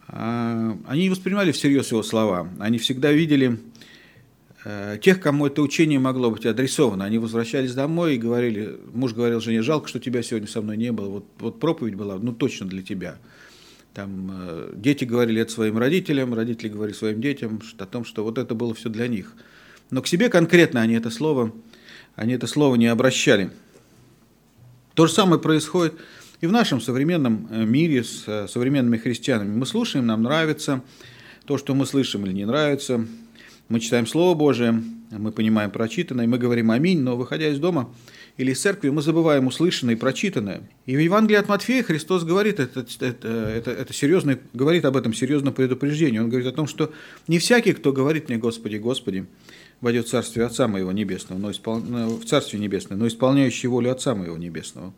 А, 0.08 0.78
они 0.88 1.04
не 1.04 1.10
воспринимали 1.10 1.52
всерьез 1.52 1.92
его 1.92 2.04
слова. 2.04 2.50
Они 2.60 2.78
всегда 2.78 3.12
видели 3.12 3.60
э, 4.64 4.98
тех, 5.02 5.20
кому 5.20 5.48
это 5.48 5.62
учение 5.62 6.00
могло 6.00 6.32
быть 6.32 6.46
адресовано. 6.46 7.06
Они 7.06 7.18
возвращались 7.18 7.74
домой 7.74 8.16
и 8.16 8.20
говорили, 8.20 8.78
муж 8.94 9.14
говорил 9.14 9.42
жене, 9.42 9.62
жалко, 9.62 9.88
что 9.88 10.00
тебя 10.00 10.24
сегодня 10.24 10.48
со 10.48 10.62
мной 10.62 10.78
не 10.78 10.92
было, 10.92 11.10
вот, 11.10 11.26
вот 11.40 11.60
проповедь 11.60 11.96
была, 11.96 12.18
ну 12.18 12.34
точно 12.34 12.68
для 12.68 12.84
тебя– 12.84 13.18
там, 13.98 14.30
э, 14.32 14.74
дети 14.76 15.06
говорили 15.06 15.42
это 15.42 15.52
своим 15.52 15.80
родителям, 15.80 16.36
родители 16.36 16.70
говорили 16.70 16.96
своим 16.96 17.20
детям 17.20 17.60
о 17.80 17.86
том, 17.88 18.06
что 18.06 18.24
вот 18.24 18.38
это 18.38 18.54
было 18.54 18.76
все 18.76 18.90
для 18.90 19.08
них. 19.08 19.34
Но 19.90 20.04
к 20.04 20.08
себе 20.08 20.30
конкретно 20.30 20.82
они 20.82 20.94
это 20.94 21.10
слово, 21.10 21.52
они 22.16 22.36
это 22.36 22.46
слово 22.46 22.76
не 22.76 22.86
обращали. 22.86 23.50
То 24.94 25.08
же 25.08 25.14
самое 25.14 25.42
происходит 25.42 25.96
и 26.42 26.48
в 26.48 26.52
нашем 26.52 26.82
современном 26.82 27.48
э, 27.50 27.66
мире 27.66 28.04
с 28.04 28.24
э, 28.28 28.48
современными 28.48 28.98
христианами. 28.98 29.56
Мы 29.56 29.66
слушаем, 29.66 30.06
нам 30.06 30.24
нравится 30.24 30.82
то, 31.46 31.58
что 31.58 31.74
мы 31.74 31.86
слышим 31.86 32.26
или 32.26 32.34
не 32.34 32.46
нравится. 32.46 33.06
Мы 33.70 33.80
читаем 33.80 34.08
Слово 34.08 34.36
Божие, 34.36 34.84
мы 35.12 35.32
понимаем 35.32 35.72
прочитанное, 35.72 36.28
мы 36.28 36.38
говорим 36.38 36.72
«Аминь», 36.72 37.02
но 37.02 37.18
выходя 37.18 37.50
из 37.50 37.60
дома– 37.60 37.90
или 38.38 38.52
из 38.52 38.62
церкви, 38.62 38.90
мы 38.90 39.02
забываем 39.02 39.48
услышанное 39.48 39.96
и 39.96 39.98
прочитанное. 39.98 40.62
И 40.86 40.96
в 40.96 41.00
Евангелии 41.00 41.40
от 41.40 41.50
Матфея 41.50 41.82
Христос 41.82 42.24
говорит, 42.24 42.60
это, 42.60 42.86
это, 43.00 43.28
это, 43.28 43.72
это 43.72 43.94
серьезно, 43.94 44.38
говорит 44.54 44.86
об 44.86 44.96
этом 44.96 45.14
серьезном 45.14 45.54
предупреждении. 45.54 46.20
Он 46.20 46.30
говорит 46.30 46.48
о 46.48 46.52
том, 46.52 46.68
что 46.68 46.92
не 47.28 47.40
всякий, 47.40 47.74
кто 47.74 47.92
говорит 47.92 48.30
мне 48.30 48.38
«Господи, 48.38 48.78
Господи», 48.78 49.26
войдет 49.82 50.08
в 50.08 50.10
Царствие 50.10 50.46
Отца 50.46 50.68
Моего 50.68 50.92
Небесного, 50.92 51.40
но 51.40 51.52
испол... 51.52 51.80
в 51.80 52.26
Царствие 52.26 52.62
Небесное, 52.62 52.98
но 52.98 53.08
исполняющий 53.08 53.68
волю 53.68 53.92
Отца 53.92 54.14
Моего 54.14 54.38
Небесного. 54.38 54.94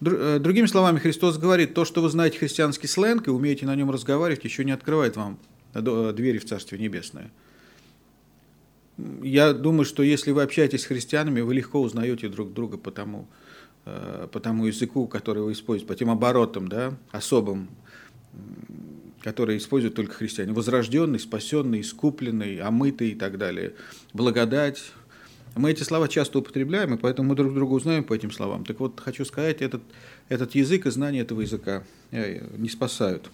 Э, 0.00 0.38
другими 0.40 0.66
словами, 0.66 0.98
Христос 0.98 1.38
говорит, 1.38 1.74
то, 1.74 1.84
что 1.84 2.02
вы 2.02 2.08
знаете 2.08 2.38
христианский 2.38 2.86
сленг 2.86 3.28
и 3.28 3.30
умеете 3.30 3.66
на 3.66 3.74
нем 3.74 3.90
разговаривать, 3.90 4.44
еще 4.44 4.64
не 4.64 4.72
открывает 4.72 5.16
вам 5.16 5.38
двери 5.72 6.38
в 6.38 6.46
Царствие 6.46 6.80
Небесное 6.80 7.30
я 9.22 9.52
думаю, 9.52 9.84
что 9.84 10.02
если 10.02 10.30
вы 10.32 10.42
общаетесь 10.42 10.82
с 10.82 10.86
христианами, 10.86 11.40
вы 11.40 11.54
легко 11.54 11.80
узнаете 11.80 12.28
друг 12.28 12.52
друга 12.52 12.76
по 12.76 12.90
тому, 12.90 13.28
э, 13.86 14.28
по 14.30 14.40
тому 14.40 14.66
языку, 14.66 15.06
который 15.06 15.42
вы 15.42 15.52
используете, 15.52 15.86
по 15.86 15.94
тем 15.94 16.10
оборотам, 16.10 16.68
да, 16.68 16.94
особым, 17.10 17.68
которые 19.22 19.58
используют 19.58 19.94
только 19.94 20.14
христиане. 20.14 20.52
Возрожденный, 20.52 21.18
спасенный, 21.18 21.80
искупленный, 21.80 22.60
омытый 22.60 23.10
и 23.10 23.14
так 23.14 23.38
далее. 23.38 23.74
Благодать. 24.12 24.92
Мы 25.56 25.72
эти 25.72 25.82
слова 25.82 26.08
часто 26.08 26.38
употребляем, 26.38 26.94
и 26.94 26.98
поэтому 26.98 27.30
мы 27.30 27.34
друг 27.34 27.54
друга 27.54 27.72
узнаем 27.72 28.04
по 28.04 28.14
этим 28.14 28.30
словам. 28.30 28.64
Так 28.64 28.80
вот, 28.80 29.00
хочу 29.00 29.24
сказать, 29.24 29.62
этот, 29.62 29.82
этот 30.28 30.54
язык 30.54 30.86
и 30.86 30.90
знание 30.90 31.22
этого 31.22 31.40
языка 31.40 31.82
э, 32.12 32.46
не 32.56 32.68
спасают. 32.68 33.30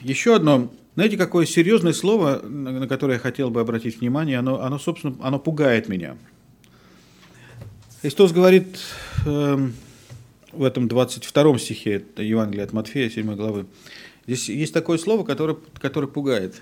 Еще 0.00 0.34
одно 0.34 0.72
знаете, 0.96 1.18
какое 1.18 1.44
серьезное 1.44 1.92
слово, 1.92 2.40
на 2.42 2.88
которое 2.88 3.14
я 3.14 3.18
хотел 3.18 3.50
бы 3.50 3.60
обратить 3.60 4.00
внимание, 4.00 4.38
оно, 4.38 4.62
оно 4.62 4.78
собственно, 4.78 5.14
оно 5.20 5.38
пугает 5.38 5.90
меня. 5.90 6.16
Христос 8.00 8.32
говорит 8.32 8.78
э, 9.26 9.68
в 10.52 10.64
этом 10.64 10.88
22 10.88 11.58
стихе 11.58 12.02
Евангелия 12.16 12.64
от 12.64 12.72
Матфея, 12.72 13.10
7 13.10 13.34
главы, 13.34 13.66
Здесь 14.26 14.48
есть 14.48 14.74
такое 14.74 14.98
слово, 14.98 15.24
которое, 15.24 15.56
которое 15.80 16.08
пугает. 16.08 16.60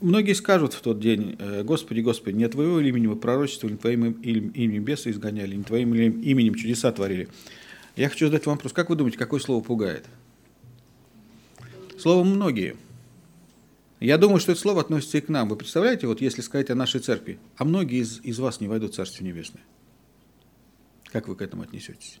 Многие 0.00 0.34
скажут 0.34 0.74
в 0.74 0.80
тот 0.80 1.00
день, 1.00 1.36
«Э, 1.38 1.62
Господи, 1.62 2.00
Господи, 2.00 2.36
не 2.36 2.48
Твоего 2.48 2.80
имени 2.80 3.06
мы 3.06 3.16
пророчествовали, 3.16 3.74
не 3.74 3.78
Твоим 3.78 4.12
именем 4.12 4.84
беса 4.84 5.10
изгоняли, 5.10 5.56
не 5.56 5.64
Твоим 5.64 5.94
именем 5.94 6.54
чудеса 6.54 6.92
творили. 6.92 7.28
Я 7.96 8.08
хочу 8.08 8.26
задать 8.26 8.46
вам 8.46 8.56
вопрос, 8.56 8.72
как 8.72 8.90
вы 8.90 8.96
думаете, 8.96 9.18
какое 9.18 9.40
слово 9.40 9.62
пугает? 9.62 10.06
Слово 11.98 12.24
«многие». 12.24 12.76
Я 14.00 14.18
думаю, 14.18 14.40
что 14.40 14.50
это 14.50 14.60
слово 14.60 14.80
относится 14.80 15.18
и 15.18 15.20
к 15.20 15.28
нам. 15.28 15.48
Вы 15.48 15.54
представляете, 15.54 16.08
вот 16.08 16.20
если 16.20 16.40
сказать 16.40 16.70
о 16.70 16.74
нашей 16.74 17.00
церкви, 17.00 17.38
а 17.56 17.64
многие 17.64 18.00
из, 18.00 18.20
из 18.24 18.40
вас 18.40 18.60
не 18.60 18.66
войдут 18.66 18.92
в 18.92 18.96
Царствие 18.96 19.30
Небесное. 19.30 19.62
Как 21.04 21.28
вы 21.28 21.36
к 21.36 21.42
этому 21.42 21.62
отнесетесь? 21.62 22.20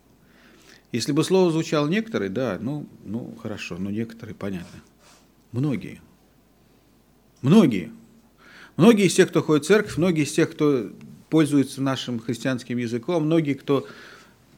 Если 0.92 1.10
бы 1.10 1.24
слово 1.24 1.50
звучало 1.50 1.88
некоторые, 1.88 2.28
да, 2.28 2.58
ну, 2.60 2.86
ну 3.04 3.34
хорошо, 3.42 3.78
но 3.78 3.90
некоторые, 3.90 4.36
понятно. 4.36 4.80
Многие. 5.50 6.00
Многие. 7.42 7.90
Многие 8.76 9.06
из 9.06 9.14
тех, 9.14 9.28
кто 9.28 9.42
ходит 9.42 9.64
в 9.64 9.68
церковь, 9.68 9.96
многие 9.98 10.24
из 10.24 10.32
тех, 10.32 10.50
кто 10.50 10.90
пользуется 11.28 11.82
нашим 11.82 12.20
христианским 12.20 12.78
языком, 12.78 13.24
многие, 13.24 13.54
кто 13.54 13.86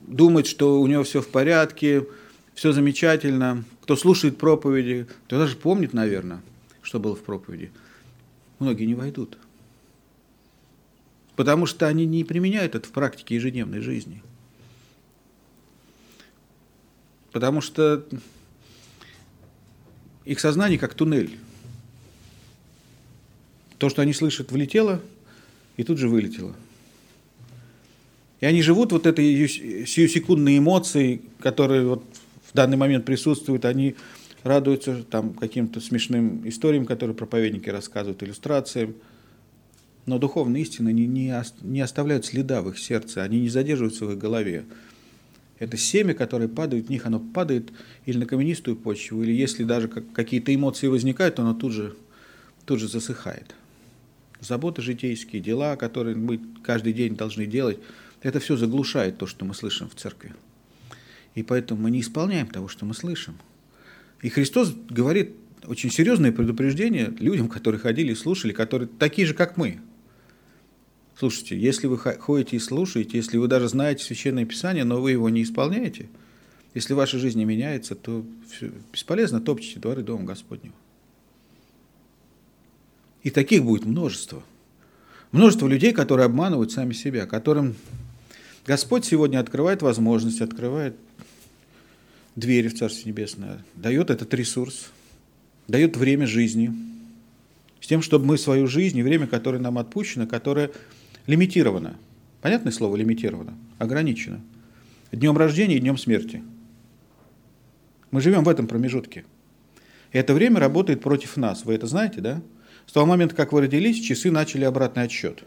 думает, 0.00 0.46
что 0.46 0.80
у 0.80 0.86
него 0.86 1.02
все 1.02 1.20
в 1.20 1.28
порядке, 1.28 2.06
все 2.54 2.72
замечательно, 2.72 3.64
кто 3.82 3.96
слушает 3.96 4.38
проповеди, 4.38 5.06
кто 5.26 5.38
даже 5.38 5.56
помнит, 5.56 5.92
наверное, 5.92 6.42
что 6.82 7.00
было 7.00 7.16
в 7.16 7.22
проповеди, 7.22 7.72
многие 8.58 8.84
не 8.84 8.94
войдут. 8.94 9.38
Потому 11.36 11.66
что 11.66 11.88
они 11.88 12.06
не 12.06 12.22
применяют 12.22 12.74
это 12.74 12.86
в 12.86 12.92
практике 12.92 13.34
ежедневной 13.34 13.80
жизни. 13.80 14.22
Потому 17.32 17.60
что 17.60 18.04
их 20.24 20.38
сознание 20.38 20.78
как 20.78 20.94
туннель. 20.94 21.38
То, 23.84 23.90
что 23.90 24.00
они 24.00 24.14
слышат, 24.14 24.50
влетело 24.50 25.02
и 25.76 25.84
тут 25.84 25.98
же 25.98 26.08
вылетело. 26.08 26.54
И 28.40 28.46
они 28.46 28.62
живут 28.62 28.92
вот 28.92 29.04
этой 29.04 29.46
сиюсекундной 29.46 30.56
эмоцией, 30.56 31.20
которые 31.38 31.86
вот 31.86 32.02
в 32.50 32.54
данный 32.54 32.78
момент 32.78 33.04
присутствуют, 33.04 33.66
они 33.66 33.94
радуются 34.42 35.02
там 35.02 35.34
каким-то 35.34 35.80
смешным 35.80 36.48
историям, 36.48 36.86
которые 36.86 37.14
проповедники 37.14 37.68
рассказывают, 37.68 38.22
иллюстрациям. 38.22 38.94
Но 40.06 40.18
духовные 40.18 40.62
истины 40.62 40.90
не, 40.90 41.06
не, 41.06 41.34
не 41.60 41.82
оставляют 41.82 42.24
следа 42.24 42.62
в 42.62 42.70
их 42.70 42.78
сердце, 42.78 43.22
они 43.22 43.38
не 43.38 43.50
задерживаются 43.50 44.06
в 44.06 44.12
их 44.12 44.18
голове. 44.18 44.64
Это 45.58 45.76
семя, 45.76 46.14
которое 46.14 46.48
падает 46.48 46.86
в 46.86 46.88
них, 46.88 47.04
оно 47.04 47.20
падает 47.20 47.70
или 48.06 48.16
на 48.16 48.24
каменистую 48.24 48.76
почву, 48.76 49.22
или 49.22 49.32
если 49.32 49.62
даже 49.62 49.88
какие-то 49.88 50.54
эмоции 50.54 50.86
возникают, 50.86 51.38
оно 51.38 51.52
тут 51.52 51.72
же, 51.72 51.94
тут 52.64 52.80
же 52.80 52.88
засыхает. 52.88 53.54
Заботы 54.40 54.82
житейские, 54.82 55.40
дела, 55.40 55.76
которые 55.76 56.16
мы 56.16 56.40
каждый 56.62 56.92
день 56.92 57.16
должны 57.16 57.46
делать, 57.46 57.78
это 58.22 58.40
все 58.40 58.56
заглушает 58.56 59.18
то, 59.18 59.26
что 59.26 59.44
мы 59.44 59.54
слышим 59.54 59.88
в 59.88 59.94
церкви. 59.94 60.34
И 61.34 61.42
поэтому 61.42 61.82
мы 61.82 61.90
не 61.90 62.00
исполняем 62.00 62.46
того, 62.46 62.68
что 62.68 62.84
мы 62.84 62.94
слышим. 62.94 63.36
И 64.22 64.28
Христос 64.28 64.74
говорит 64.88 65.32
очень 65.66 65.90
серьезное 65.90 66.32
предупреждение 66.32 67.12
людям, 67.18 67.48
которые 67.48 67.80
ходили 67.80 68.12
и 68.12 68.14
слушали, 68.16 68.52
которые 68.52 68.88
такие 68.88 69.26
же, 69.26 69.34
как 69.34 69.56
мы. 69.56 69.80
Слушайте, 71.16 71.58
если 71.58 71.86
вы 71.86 71.96
ходите 71.98 72.56
и 72.56 72.60
слушаете, 72.60 73.16
если 73.18 73.36
вы 73.38 73.46
даже 73.46 73.68
знаете 73.68 74.04
Священное 74.04 74.44
Писание, 74.44 74.84
но 74.84 75.00
вы 75.00 75.12
его 75.12 75.28
не 75.28 75.42
исполняете, 75.42 76.08
если 76.74 76.92
ваша 76.92 77.18
жизнь 77.18 77.38
не 77.38 77.44
меняется, 77.44 77.94
то 77.94 78.24
бесполезно 78.92 79.40
топчите 79.40 79.78
дворы 79.78 80.02
Дома 80.02 80.24
Господнего. 80.24 80.74
И 83.24 83.30
таких 83.30 83.64
будет 83.64 83.86
множество. 83.86 84.42
Множество 85.32 85.66
людей, 85.66 85.92
которые 85.92 86.26
обманывают 86.26 86.70
сами 86.70 86.92
себя, 86.92 87.26
которым 87.26 87.74
Господь 88.66 89.04
сегодня 89.04 89.40
открывает 89.40 89.82
возможность, 89.82 90.40
открывает 90.40 90.94
двери 92.36 92.68
в 92.68 92.78
Царствие 92.78 93.12
Небесное, 93.12 93.64
дает 93.74 94.10
этот 94.10 94.32
ресурс, 94.34 94.90
дает 95.66 95.96
время 95.96 96.26
жизни, 96.26 96.72
с 97.80 97.86
тем, 97.86 98.02
чтобы 98.02 98.26
мы 98.26 98.38
свою 98.38 98.66
жизнь 98.66 98.98
и 98.98 99.02
время, 99.02 99.26
которое 99.26 99.58
нам 99.58 99.78
отпущено, 99.78 100.26
которое 100.26 100.70
лимитировано, 101.26 101.96
понятное 102.42 102.72
слово 102.72 102.96
лимитировано, 102.96 103.54
ограничено, 103.78 104.40
днем 105.12 105.36
рождения 105.36 105.76
и 105.76 105.80
днем 105.80 105.98
смерти. 105.98 106.42
Мы 108.10 108.20
живем 108.20 108.44
в 108.44 108.48
этом 108.48 108.66
промежутке. 108.66 109.24
И 110.12 110.18
это 110.18 110.34
время 110.34 110.60
работает 110.60 111.02
против 111.02 111.36
нас. 111.36 111.64
Вы 111.64 111.74
это 111.74 111.86
знаете, 111.86 112.20
да? 112.20 112.42
С 112.86 112.92
того 112.92 113.06
момента, 113.06 113.34
как 113.34 113.52
вы 113.52 113.62
родились, 113.62 114.00
часы 114.00 114.30
начали 114.30 114.64
обратный 114.64 115.04
отсчет. 115.04 115.44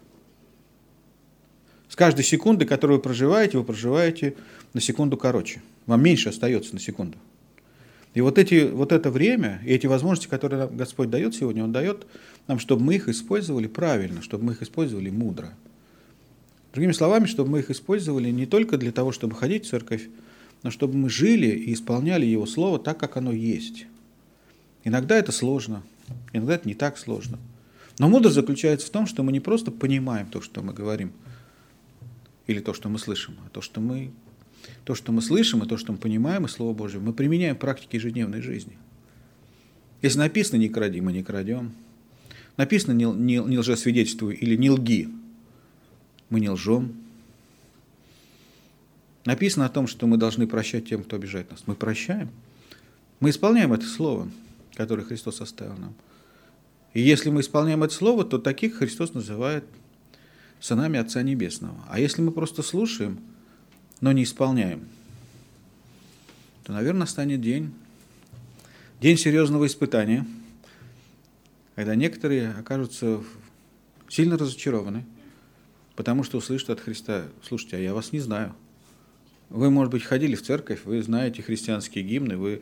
С 1.89 1.95
каждой 1.95 2.23
секунды, 2.23 2.65
которую 2.65 2.97
вы 2.97 3.03
проживаете, 3.03 3.57
вы 3.57 3.63
проживаете 3.63 4.35
на 4.73 4.81
секунду 4.81 5.17
короче. 5.17 5.61
Вам 5.85 6.03
меньше 6.03 6.29
остается 6.29 6.73
на 6.73 6.79
секунду. 6.79 7.17
И 8.13 8.21
вот, 8.21 8.37
эти, 8.37 8.69
вот 8.69 8.91
это 8.91 9.11
время 9.11 9.61
и 9.63 9.73
эти 9.73 9.85
возможности, 9.85 10.27
которые 10.27 10.67
Господь 10.67 11.09
дает 11.09 11.35
сегодня, 11.35 11.63
Он 11.63 11.71
дает 11.71 12.07
нам, 12.47 12.59
чтобы 12.59 12.83
мы 12.83 12.95
их 12.95 13.09
использовали 13.09 13.67
правильно, 13.67 14.21
чтобы 14.21 14.45
мы 14.45 14.53
их 14.53 14.61
использовали 14.61 15.09
мудро. 15.09 15.53
Другими 16.73 16.91
словами, 16.91 17.25
чтобы 17.25 17.51
мы 17.51 17.59
их 17.59 17.69
использовали 17.69 18.29
не 18.31 18.45
только 18.45 18.77
для 18.77 18.91
того, 18.91 19.11
чтобы 19.11 19.35
ходить 19.35 19.65
в 19.65 19.69
церковь, 19.69 20.09
но 20.63 20.71
чтобы 20.71 20.95
мы 20.95 21.09
жили 21.09 21.47
и 21.47 21.73
исполняли 21.73 22.25
Его 22.25 22.45
Слово 22.45 22.79
так, 22.79 22.97
как 22.97 23.17
оно 23.17 23.31
есть. 23.31 23.85
Иногда 24.83 25.17
это 25.17 25.31
сложно, 25.31 25.83
иногда 26.33 26.55
это 26.55 26.67
не 26.67 26.75
так 26.75 26.97
сложно. 26.97 27.39
Но 27.99 28.09
мудрость 28.09 28.35
заключается 28.35 28.87
в 28.87 28.89
том, 28.91 29.07
что 29.07 29.23
мы 29.23 29.31
не 29.31 29.39
просто 29.39 29.71
понимаем 29.71 30.27
то, 30.27 30.41
что 30.41 30.61
мы 30.61 30.73
говорим, 30.73 31.11
или 32.45 32.59
то, 32.59 32.73
что 32.73 32.89
мы 32.89 32.99
слышим, 32.99 33.35
а 33.45 33.49
то, 33.49 33.61
что 33.61 33.81
мы 33.81 34.11
то, 34.83 34.95
что 34.95 35.11
мы 35.11 35.21
слышим, 35.21 35.63
и 35.63 35.67
то, 35.67 35.77
что 35.77 35.91
мы 35.91 35.97
понимаем 35.97 36.45
из 36.45 36.51
Слова 36.51 36.73
Божьего, 36.73 37.01
мы 37.01 37.13
применяем 37.13 37.55
в 37.55 37.59
практике 37.59 37.97
ежедневной 37.97 38.41
жизни. 38.41 38.77
Если 40.01 40.19
написано 40.19 40.59
«не 40.59 40.69
кради», 40.69 40.99
мы 41.01 41.13
не 41.13 41.23
крадем. 41.23 41.71
Написано 42.57 42.93
«не, 42.93 43.05
не, 43.05 43.37
не 43.37 43.57
лжесвидетельствуй» 43.57 44.35
или 44.35 44.55
«не 44.55 44.69
лги», 44.69 45.09
мы 46.29 46.39
не 46.39 46.49
лжем. 46.49 46.95
Написано 49.25 49.65
о 49.65 49.69
том, 49.69 49.87
что 49.87 50.07
мы 50.07 50.17
должны 50.17 50.47
прощать 50.47 50.87
тем, 50.87 51.03
кто 51.03 51.15
обижает 51.15 51.49
нас. 51.51 51.63
Мы 51.65 51.75
прощаем. 51.75 52.29
Мы 53.19 53.29
исполняем 53.29 53.73
это 53.73 53.85
слово, 53.85 54.29
которое 54.77 55.03
Христос 55.03 55.41
оставил 55.41 55.75
нам. 55.75 55.93
И 56.93 57.01
если 57.01 57.29
мы 57.29 57.41
исполняем 57.41 57.83
это 57.83 57.93
слово, 57.93 58.23
то 58.23 58.37
таких 58.37 58.75
Христос 58.75 59.13
называет 59.13 59.65
сынами 60.61 60.97
Отца 60.97 61.21
Небесного. 61.21 61.77
А 61.89 61.99
если 61.99 62.21
мы 62.21 62.31
просто 62.31 62.63
слушаем– 62.63 63.19
но 64.01 64.11
не 64.11 64.23
исполняем, 64.23 64.87
то, 66.63 66.73
наверное, 66.73 67.07
станет 67.07 67.41
день, 67.41 67.73
день 69.01 69.17
серьезного 69.17 69.65
испытания, 69.65 70.25
когда 71.75 71.95
некоторые 71.95 72.51
окажутся 72.51 73.21
сильно 74.07 74.37
разочарованы, 74.37 75.05
потому 75.95 76.23
что 76.23 76.37
услышат 76.37 76.69
от 76.69 76.79
Христа, 76.79 77.25
слушайте, 77.41 77.77
а 77.77 77.79
я 77.79 77.93
вас 77.93 78.11
не 78.11 78.19
знаю. 78.19 78.55
Вы, 79.49 79.69
может 79.69 79.91
быть, 79.91 80.03
ходили 80.03 80.35
в 80.35 80.43
церковь, 80.43 80.81
вы 80.83 81.01
знаете 81.01 81.41
христианские 81.41 82.03
гимны, 82.03 82.37
вы 82.37 82.61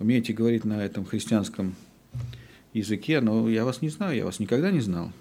умеете 0.00 0.32
говорить 0.32 0.64
на 0.64 0.84
этом 0.84 1.04
христианском 1.04 1.76
языке, 2.72 3.20
но 3.20 3.48
я 3.48 3.64
вас 3.64 3.82
не 3.82 3.90
знаю, 3.90 4.16
я 4.16 4.24
вас 4.24 4.40
никогда 4.40 4.70
не 4.70 4.80
знал. 4.80 5.12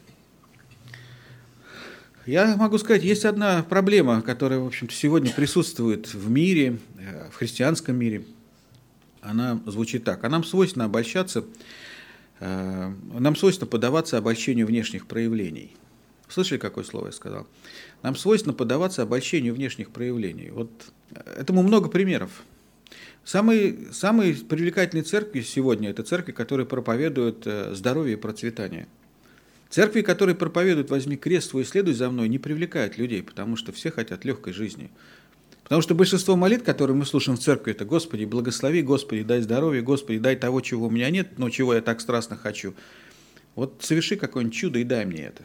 Я 2.26 2.56
могу 2.58 2.78
сказать, 2.78 3.04
есть 3.04 3.26
одна 3.26 3.64
проблема, 3.64 4.22
которая, 4.22 4.60
в 4.60 4.68
общем-то, 4.68 4.94
сегодня 4.94 5.32
присутствует 5.34 6.14
в 6.14 6.30
мире, 6.30 6.80
э, 6.98 7.30
в 7.32 7.36
христианском 7.36 7.96
мире. 7.96 8.24
Она 9.22 9.60
звучит 9.66 10.04
так. 10.04 10.24
А 10.24 10.30
нам 10.30 10.44
свойственно 10.44 10.86
обольщаться, 10.86 11.44
э, 12.40 12.94
нам 13.20 13.36
свойственно 13.36 13.68
подаваться 13.68 14.18
обольщению 14.18 14.68
внешних 14.68 15.08
проявлений. 15.08 15.76
Слышали, 16.28 16.60
какое 16.60 16.84
слово 16.84 17.08
я 17.08 17.12
сказал? 17.12 17.48
Нам 18.04 18.16
свойственно 18.16 18.54
подаваться 18.54 19.02
обольщению 19.02 19.56
внешних 19.56 19.90
проявлений. 19.90 20.52
Вот 20.52 20.70
этому 21.36 21.64
много 21.64 21.90
примеров. 21.90 22.44
Самые, 23.30 23.76
самые 23.92 24.34
привлекательные 24.34 25.04
церкви 25.04 25.42
сегодня– 25.42 25.90
это 25.92 26.02
церкви, 26.02 26.32
которые 26.32 26.66
проповедуют 26.66 27.48
здоровье 27.74 28.14
и 28.14 28.20
процветание– 28.20 28.88
Церкви, 29.70 30.02
которые 30.02 30.36
проповедуют 30.36 30.90
«возьми 30.90 31.16
крест 31.16 31.52
свой 31.52 31.62
и 31.62 31.66
следуй 31.66 31.94
за 31.94 32.10
мной», 32.10 32.28
не 32.28 32.40
привлекают 32.40 32.98
людей, 32.98 33.22
потому 33.22 33.56
что 33.56 33.72
все 33.72 33.92
хотят 33.92 34.26
легкой 34.26 34.52
жизни. 34.52 34.90
Потому 35.62 35.84
что 35.84 35.94
большинство 35.94 36.36
молитв, 36.36 36.66
которые 36.66 36.98
мы 36.98 37.06
слушаем 37.06 37.38
в 37.38 37.42
церкви, 37.42 37.74
это 37.74 37.86
«Господи, 37.86 38.26
благослови, 38.26 38.82
Господи, 38.82 39.22
дай 39.22 39.42
здоровье, 39.42 39.84
Господи, 39.84 40.18
дай 40.18 40.36
того, 40.36 40.62
чего 40.62 40.88
у 40.88 40.90
меня 40.90 41.12
нет, 41.12 41.38
но 41.38 41.52
чего 41.52 41.76
я 41.76 41.82
так 41.82 42.02
страстно 42.02 42.36
хочу». 42.36 42.74
Вот 43.54 43.76
соверши 43.82 44.16
какое-нибудь 44.16 44.58
чудо 44.58 44.80
и 44.80 44.84
дай 44.84 45.06
мне 45.06 45.26
это. 45.26 45.44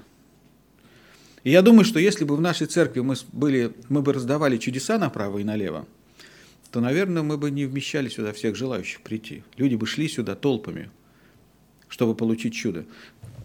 И 1.42 1.50
я 1.50 1.60
думаю, 1.60 1.84
что 1.84 1.98
если 1.98 2.24
бы 2.24 2.34
в 2.34 2.40
нашей 2.40 2.66
церкви 2.66 3.00
мы, 3.00 3.16
были, 3.32 3.74
мы 3.90 4.00
бы 4.00 4.14
раздавали 4.14 4.56
чудеса 4.56 4.96
направо 4.96 5.36
и 5.36 5.44
налево, 5.44 5.86
то, 6.74 6.80
наверное, 6.80 7.22
мы 7.22 7.38
бы 7.38 7.52
не 7.52 7.66
вмещали 7.66 8.08
сюда 8.08 8.32
всех 8.32 8.56
желающих 8.56 9.00
прийти. 9.00 9.44
Люди 9.56 9.76
бы 9.76 9.86
шли 9.86 10.08
сюда 10.08 10.34
толпами, 10.34 10.90
чтобы 11.86 12.16
получить 12.16 12.52
чудо. 12.52 12.84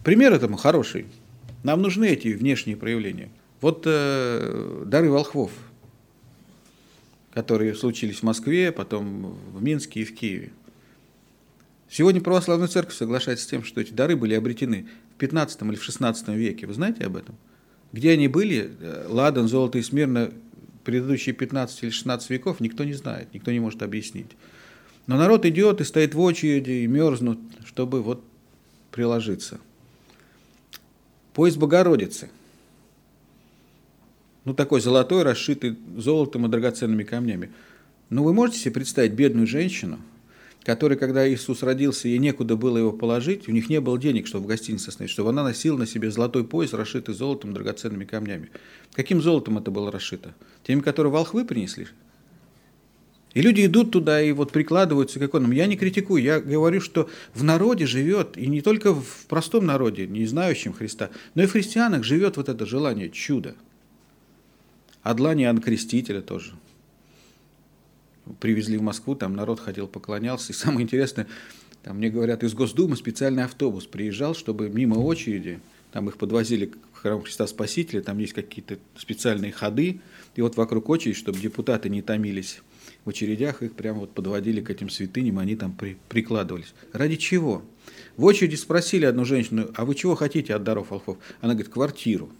Пример 0.02 0.32
этому 0.32 0.56
хороший. 0.56 1.06
Нам 1.62 1.80
нужны 1.80 2.06
эти 2.06 2.26
внешние 2.26 2.76
проявления. 2.76 3.30
Вот 3.60 3.84
э, 3.86 4.82
дары 4.84 5.12
волхвов, 5.12 5.52
которые 7.32 7.76
случились 7.76 8.16
в 8.16 8.22
Москве, 8.24 8.72
потом 8.72 9.38
в 9.54 9.62
Минске 9.62 10.00
и 10.00 10.04
в 10.04 10.12
Киеве. 10.12 10.50
Сегодня 11.88 12.20
православная 12.20 12.66
церковь 12.66 12.96
соглашается 12.96 13.44
с 13.44 13.48
тем, 13.48 13.62
что 13.62 13.80
эти 13.80 13.92
дары 13.92 14.16
были 14.16 14.34
обретены 14.34 14.88
в 15.14 15.18
15 15.18 15.62
или 15.62 15.76
в 15.76 15.84
16 15.84 16.26
веке. 16.30 16.66
Вы 16.66 16.74
знаете 16.74 17.04
об 17.04 17.14
этом? 17.14 17.36
Где 17.92 18.10
они 18.10 18.26
были, 18.26 18.72
э, 18.80 19.06
ладан, 19.08 19.46
золото 19.46 19.78
и 19.78 19.82
смирно, 19.82 20.32
предыдущие 20.84 21.34
15 21.34 21.82
или 21.84 21.90
16 21.90 22.30
веков, 22.30 22.60
никто 22.60 22.84
не 22.84 22.94
знает, 22.94 23.32
никто 23.34 23.50
не 23.52 23.60
может 23.60 23.82
объяснить. 23.82 24.30
Но 25.06 25.16
народ 25.16 25.44
идет 25.46 25.80
и 25.80 25.84
стоит 25.84 26.14
в 26.14 26.20
очереди, 26.20 26.70
и 26.70 26.86
мерзнут, 26.86 27.38
чтобы 27.64 28.02
вот 28.02 28.22
приложиться. 28.90 29.60
Поезд 31.32 31.58
Богородицы. 31.58 32.30
Ну, 34.44 34.54
такой 34.54 34.80
золотой, 34.80 35.22
расшитый 35.22 35.76
золотом 35.96 36.46
и 36.46 36.48
драгоценными 36.48 37.02
камнями. 37.02 37.50
Ну, 38.08 38.24
вы 38.24 38.32
можете 38.32 38.58
себе 38.58 38.74
представить 38.74 39.12
бедную 39.12 39.46
женщину, 39.46 40.00
которая, 40.64 40.98
когда 40.98 41.28
Иисус 41.28 41.62
родился, 41.62 42.08
ей 42.08 42.18
некуда 42.18 42.56
было 42.56 42.78
его 42.78 42.92
положить, 42.92 43.48
у 43.48 43.52
них 43.52 43.68
не 43.68 43.80
было 43.80 43.98
денег, 43.98 44.26
чтобы 44.26 44.44
в 44.44 44.48
гостинице 44.48 44.88
остановить, 44.88 45.12
чтобы 45.12 45.30
она 45.30 45.42
носила 45.42 45.76
на 45.76 45.86
себе 45.86 46.10
золотой 46.10 46.44
пояс, 46.44 46.72
расшитый 46.72 47.14
золотом, 47.14 47.54
драгоценными 47.54 48.04
камнями. 48.04 48.50
Каким 48.92 49.22
золотом 49.22 49.58
это 49.58 49.70
было 49.70 49.90
расшито? 49.90 50.34
Теми, 50.66 50.80
которые 50.80 51.12
волхвы 51.12 51.44
принесли? 51.44 51.88
И 53.32 53.42
люди 53.42 53.64
идут 53.64 53.92
туда 53.92 54.20
и 54.20 54.32
вот 54.32 54.50
прикладываются 54.50 55.20
к 55.20 55.22
иконам. 55.22 55.52
Я 55.52 55.66
не 55.66 55.76
критикую, 55.76 56.20
я 56.20 56.40
говорю, 56.40 56.80
что 56.80 57.08
в 57.32 57.44
народе 57.44 57.86
живет, 57.86 58.36
и 58.36 58.48
не 58.48 58.60
только 58.60 58.92
в 58.92 59.26
простом 59.28 59.66
народе, 59.66 60.08
не 60.08 60.26
знающем 60.26 60.72
Христа, 60.72 61.10
но 61.34 61.44
и 61.44 61.46
в 61.46 61.52
христианах 61.52 62.02
живет 62.02 62.36
вот 62.36 62.48
это 62.48 62.66
желание 62.66 63.08
чуда. 63.08 63.54
А 65.02 65.14
длани 65.14 65.44
Иоанна 65.44 65.62
Крестителя 65.62 66.20
тоже– 66.20 66.52
привезли 68.38 68.76
в 68.76 68.82
Москву, 68.82 69.14
там 69.14 69.34
народ 69.34 69.60
ходил, 69.60 69.86
поклонялся. 69.88 70.52
И 70.52 70.56
самое 70.56 70.82
интересное, 70.82 71.26
там 71.82 71.96
мне 71.96 72.10
говорят, 72.10 72.42
из 72.42 72.54
Госдумы 72.54 72.96
специальный 72.96 73.44
автобус 73.44 73.86
приезжал, 73.86 74.34
чтобы 74.34 74.68
мимо 74.68 74.96
очереди, 74.96 75.60
там 75.92 76.08
их 76.08 76.16
подвозили 76.16 76.66
к 76.66 76.76
храму 76.92 77.22
Христа 77.22 77.46
Спасителя, 77.46 78.02
там 78.02 78.18
есть 78.18 78.32
какие-то 78.32 78.78
специальные 78.96 79.52
ходы, 79.52 80.00
и 80.36 80.42
вот 80.42 80.56
вокруг 80.56 80.88
очереди, 80.88 81.18
чтобы 81.18 81.38
депутаты 81.38 81.88
не 81.88 82.02
томились 82.02 82.60
в 83.04 83.10
очередях, 83.10 83.62
их 83.62 83.72
прямо 83.72 84.00
вот 84.00 84.12
подводили 84.12 84.60
к 84.60 84.70
этим 84.70 84.90
святыням, 84.90 85.38
они 85.38 85.56
там 85.56 85.72
при, 85.72 85.96
прикладывались. 86.08 86.74
Ради 86.92 87.16
чего? 87.16 87.62
В 88.16 88.24
очереди 88.24 88.56
спросили 88.56 89.06
одну 89.06 89.24
женщину, 89.24 89.70
а 89.74 89.84
вы 89.84 89.94
чего 89.94 90.14
хотите 90.14 90.54
от 90.54 90.62
даров 90.62 90.90
волхвов? 90.90 91.18
Она 91.40 91.54
говорит, 91.54 91.72
квартиру. 91.72 92.30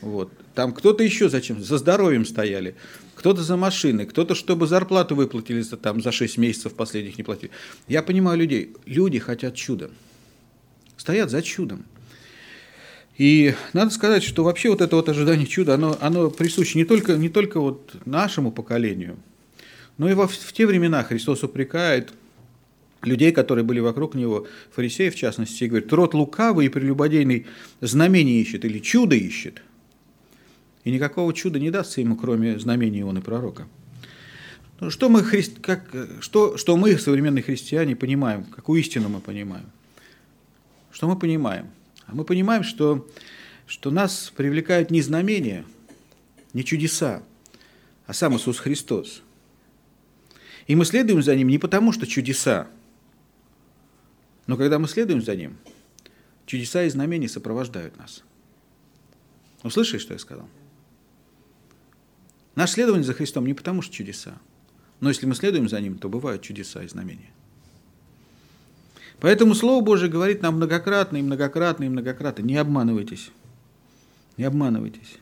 Вот. 0.00 0.32
Там 0.54 0.72
кто-то 0.72 1.02
еще 1.02 1.28
зачем? 1.28 1.62
За 1.62 1.78
здоровьем 1.78 2.24
стояли 2.24 2.74
кто-то 3.18 3.42
за 3.42 3.56
машины, 3.56 4.06
кто-то, 4.06 4.36
чтобы 4.36 4.68
зарплату 4.68 5.16
выплатили 5.16 5.60
за, 5.60 5.76
там, 5.76 6.00
за 6.00 6.12
6 6.12 6.38
месяцев 6.38 6.74
последних 6.74 7.18
не 7.18 7.24
платили. 7.24 7.50
Я 7.88 8.04
понимаю 8.04 8.38
людей. 8.38 8.76
Люди 8.86 9.18
хотят 9.18 9.56
чуда. 9.56 9.90
Стоят 10.96 11.28
за 11.28 11.42
чудом. 11.42 11.84
И 13.16 13.54
надо 13.72 13.90
сказать, 13.90 14.22
что 14.22 14.44
вообще 14.44 14.70
вот 14.70 14.80
это 14.80 14.94
вот 14.94 15.08
ожидание 15.08 15.48
чуда, 15.48 15.74
оно, 15.74 15.98
оно 16.00 16.30
присуще 16.30 16.78
не 16.78 16.84
только, 16.84 17.16
не 17.16 17.28
только 17.28 17.58
вот 17.58 17.96
нашему 18.06 18.52
поколению, 18.52 19.16
но 19.96 20.08
и 20.08 20.14
во, 20.14 20.28
в 20.28 20.52
те 20.52 20.64
времена 20.64 21.02
Христос 21.02 21.42
упрекает 21.42 22.12
людей, 23.02 23.32
которые 23.32 23.64
были 23.64 23.80
вокруг 23.80 24.14
него, 24.14 24.46
фарисеев 24.70 25.14
в 25.14 25.18
частности, 25.18 25.64
и 25.64 25.66
говорит, 25.66 25.92
род 25.92 26.14
лукавый 26.14 26.66
и 26.66 26.68
прелюбодейный 26.68 27.46
знамение 27.80 28.40
ищет 28.40 28.64
или 28.64 28.78
чудо 28.78 29.16
ищет– 29.16 29.62
и 30.88 30.90
никакого 30.90 31.34
чуда 31.34 31.60
не 31.60 31.70
дастся 31.70 32.00
ему, 32.00 32.16
кроме 32.16 32.58
знамений 32.58 33.02
он 33.02 33.18
и 33.18 33.20
пророка. 33.20 33.68
Ну, 34.80 34.88
что 34.88 35.10
мы, 35.10 35.22
хри... 35.22 35.42
как... 35.42 35.94
что, 36.20 36.56
что 36.56 36.78
мы, 36.78 36.96
современные 36.96 37.42
христиане, 37.42 37.94
понимаем, 37.94 38.44
какую 38.44 38.80
истину 38.80 39.10
мы 39.10 39.20
понимаем? 39.20 39.66
Что 40.90 41.06
мы 41.06 41.18
понимаем? 41.18 41.66
А 42.06 42.14
мы 42.14 42.24
понимаем, 42.24 42.62
что, 42.62 43.06
что 43.66 43.90
нас 43.90 44.32
привлекают 44.34 44.90
не 44.90 45.02
знамения, 45.02 45.66
не 46.54 46.64
чудеса, 46.64 47.22
а 48.06 48.14
сам 48.14 48.34
Иисус 48.38 48.58
Христос. 48.58 49.20
И 50.68 50.74
мы 50.74 50.86
следуем 50.86 51.22
за 51.22 51.36
Ним 51.36 51.48
не 51.48 51.58
потому, 51.58 51.92
что 51.92 52.06
чудеса, 52.06 52.66
но 54.46 54.56
когда 54.56 54.78
мы 54.78 54.88
следуем 54.88 55.20
за 55.20 55.36
Ним, 55.36 55.58
чудеса 56.46 56.84
и 56.84 56.88
знамения 56.88 57.28
сопровождают 57.28 57.98
нас. 57.98 58.24
Услышали, 59.62 59.98
что 59.98 60.14
я 60.14 60.18
сказал? 60.18 60.48
Наше 62.58 62.72
следование 62.72 63.04
за 63.04 63.14
Христом 63.14 63.46
не 63.46 63.54
потому, 63.54 63.82
что 63.82 63.94
чудеса. 63.94 64.34
Но 64.98 65.10
если 65.10 65.26
мы 65.26 65.36
следуем 65.36 65.68
за 65.68 65.80
Ним, 65.80 65.96
то 65.96 66.08
бывают 66.08 66.42
чудеса 66.42 66.82
и 66.82 66.88
знамения. 66.88 67.30
Поэтому 69.20 69.54
Слово 69.54 69.80
Божие 69.80 70.10
говорит 70.10 70.42
нам 70.42 70.56
многократно 70.56 71.18
и 71.18 71.22
многократно 71.22 71.84
и 71.84 71.88
многократно. 71.88 72.42
Не 72.42 72.56
обманывайтесь. 72.56 73.30
Не 74.36 74.42
обманывайтесь. 74.42 75.18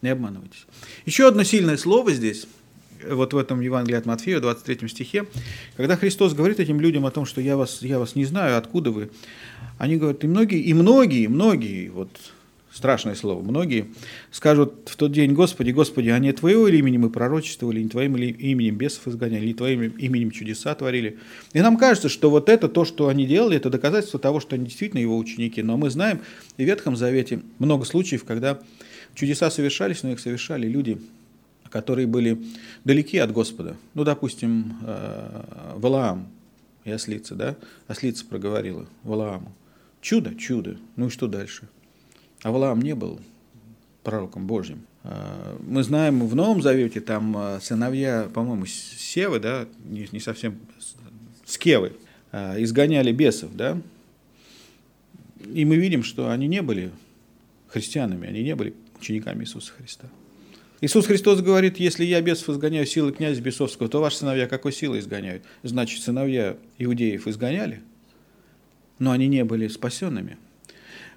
Не 0.00 0.08
обманывайтесь. 0.08 0.64
Еще 1.04 1.28
одно 1.28 1.42
сильное 1.42 1.76
слово 1.76 2.14
здесь, 2.14 2.46
вот 3.06 3.34
в 3.34 3.36
этом 3.36 3.60
Евангелии 3.60 3.98
от 3.98 4.06
Матфея, 4.06 4.40
23 4.40 4.88
стихе, 4.88 5.26
когда 5.76 5.98
Христос 5.98 6.32
говорит 6.32 6.58
этим 6.58 6.80
людям 6.80 7.04
о 7.04 7.10
том, 7.10 7.26
что 7.26 7.42
я 7.42 7.58
вас, 7.58 7.82
я 7.82 7.98
вас 7.98 8.14
не 8.14 8.24
знаю, 8.24 8.56
откуда 8.56 8.92
вы, 8.92 9.10
они 9.76 9.98
говорят, 9.98 10.24
и 10.24 10.26
многие, 10.26 10.60
и 10.60 10.72
многие, 10.72 11.26
многие, 11.26 11.90
вот 11.90 12.08
страшное 12.72 13.14
слово, 13.14 13.42
многие 13.42 13.86
скажут 14.30 14.88
в 14.88 14.96
тот 14.96 15.12
день, 15.12 15.32
Господи, 15.32 15.70
Господи, 15.70 16.08
а 16.08 16.18
не 16.18 16.32
Твоего 16.32 16.68
имени 16.68 16.96
мы 16.96 17.10
пророчествовали, 17.10 17.82
не 17.82 17.88
Твоим 17.88 18.16
именем 18.16 18.76
бесов 18.76 19.08
изгоняли, 19.08 19.46
не 19.46 19.54
Твоим 19.54 19.82
именем 19.82 20.30
чудеса 20.30 20.74
творили. 20.74 21.18
И 21.52 21.60
нам 21.60 21.76
кажется, 21.76 22.08
что 22.08 22.30
вот 22.30 22.48
это, 22.48 22.68
то, 22.68 22.84
что 22.84 23.08
они 23.08 23.26
делали, 23.26 23.56
это 23.56 23.70
доказательство 23.70 24.18
того, 24.18 24.40
что 24.40 24.56
они 24.56 24.66
действительно 24.66 25.00
Его 25.00 25.16
ученики. 25.16 25.62
Но 25.62 25.76
мы 25.76 25.90
знаем, 25.90 26.20
и 26.56 26.64
в 26.64 26.66
Ветхом 26.66 26.96
Завете 26.96 27.42
много 27.58 27.84
случаев, 27.84 28.24
когда 28.24 28.60
чудеса 29.14 29.50
совершались, 29.50 30.02
но 30.02 30.12
их 30.12 30.20
совершали 30.20 30.66
люди, 30.66 30.98
которые 31.68 32.06
были 32.06 32.42
далеки 32.84 33.18
от 33.18 33.32
Господа. 33.32 33.76
Ну, 33.94 34.04
допустим, 34.04 34.78
э, 34.82 35.74
Валаам 35.76 36.28
и 36.84 36.90
ослица, 36.90 37.34
да? 37.34 37.56
Ослица 37.86 38.24
проговорила 38.26 38.86
Валааму. 39.02 39.52
Чудо, 40.00 40.34
чудо. 40.34 40.76
Ну 40.96 41.06
и 41.06 41.10
что 41.10 41.28
дальше? 41.28 41.68
Авраам 42.42 42.80
не 42.82 42.94
был 42.94 43.20
пророком 44.02 44.46
Божьим. 44.46 44.84
А, 45.04 45.58
мы 45.66 45.82
знаем, 45.82 46.26
в 46.26 46.34
Новом 46.34 46.62
Завете 46.62 47.00
там 47.00 47.36
а, 47.36 47.60
сыновья, 47.60 48.28
по-моему, 48.32 48.66
Севы, 48.66 49.38
да, 49.38 49.66
не, 49.84 50.08
не 50.12 50.20
совсем, 50.20 50.58
Скевы, 51.44 51.92
а, 52.32 52.60
изгоняли 52.62 53.12
бесов, 53.12 53.54
да, 53.54 53.80
и 55.52 55.64
мы 55.64 55.76
видим, 55.76 56.02
что 56.02 56.30
они 56.30 56.46
не 56.46 56.62
были 56.62 56.90
христианами, 57.68 58.28
они 58.28 58.42
не 58.42 58.54
были 58.54 58.74
учениками 59.00 59.42
Иисуса 59.42 59.72
Христа. 59.72 60.06
Иисус 60.80 61.06
Христос 61.06 61.40
говорит, 61.40 61.78
если 61.78 62.04
я 62.04 62.20
бесов 62.20 62.48
изгоняю 62.50 62.86
силы 62.86 63.12
князя 63.12 63.40
бесовского, 63.40 63.88
то 63.88 64.00
ваши 64.00 64.16
сыновья 64.16 64.48
какой 64.48 64.72
силой 64.72 64.98
изгоняют? 64.98 65.44
Значит, 65.62 66.02
сыновья 66.02 66.56
иудеев 66.78 67.28
изгоняли, 67.28 67.82
но 68.98 69.12
они 69.12 69.28
не 69.28 69.44
были 69.44 69.68
спасенными– 69.68 70.38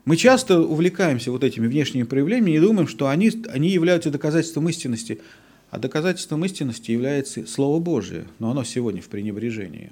мы 0.06 0.18
часто 0.18 0.60
увлекаемся 0.62 1.32
вот 1.32 1.44
этими 1.44 1.68
внешними 1.68 2.04
проявлениями 2.04 2.56
и 2.56 2.60
думаем, 2.60 2.88
что 2.88 3.08
они, 3.08 3.32
они 3.50 3.70
являются 3.70 4.12
доказательством 4.12 4.70
истинности. 4.70 5.20
А 5.72 5.80
доказательством 5.80 6.46
истинности 6.46 6.92
является 6.92 7.46
Слово 7.48 7.80
Божие, 7.80 8.26
но 8.38 8.52
оно 8.52 8.64
сегодня 8.64 9.02
в 9.02 9.10
пренебрежении. 9.10 9.92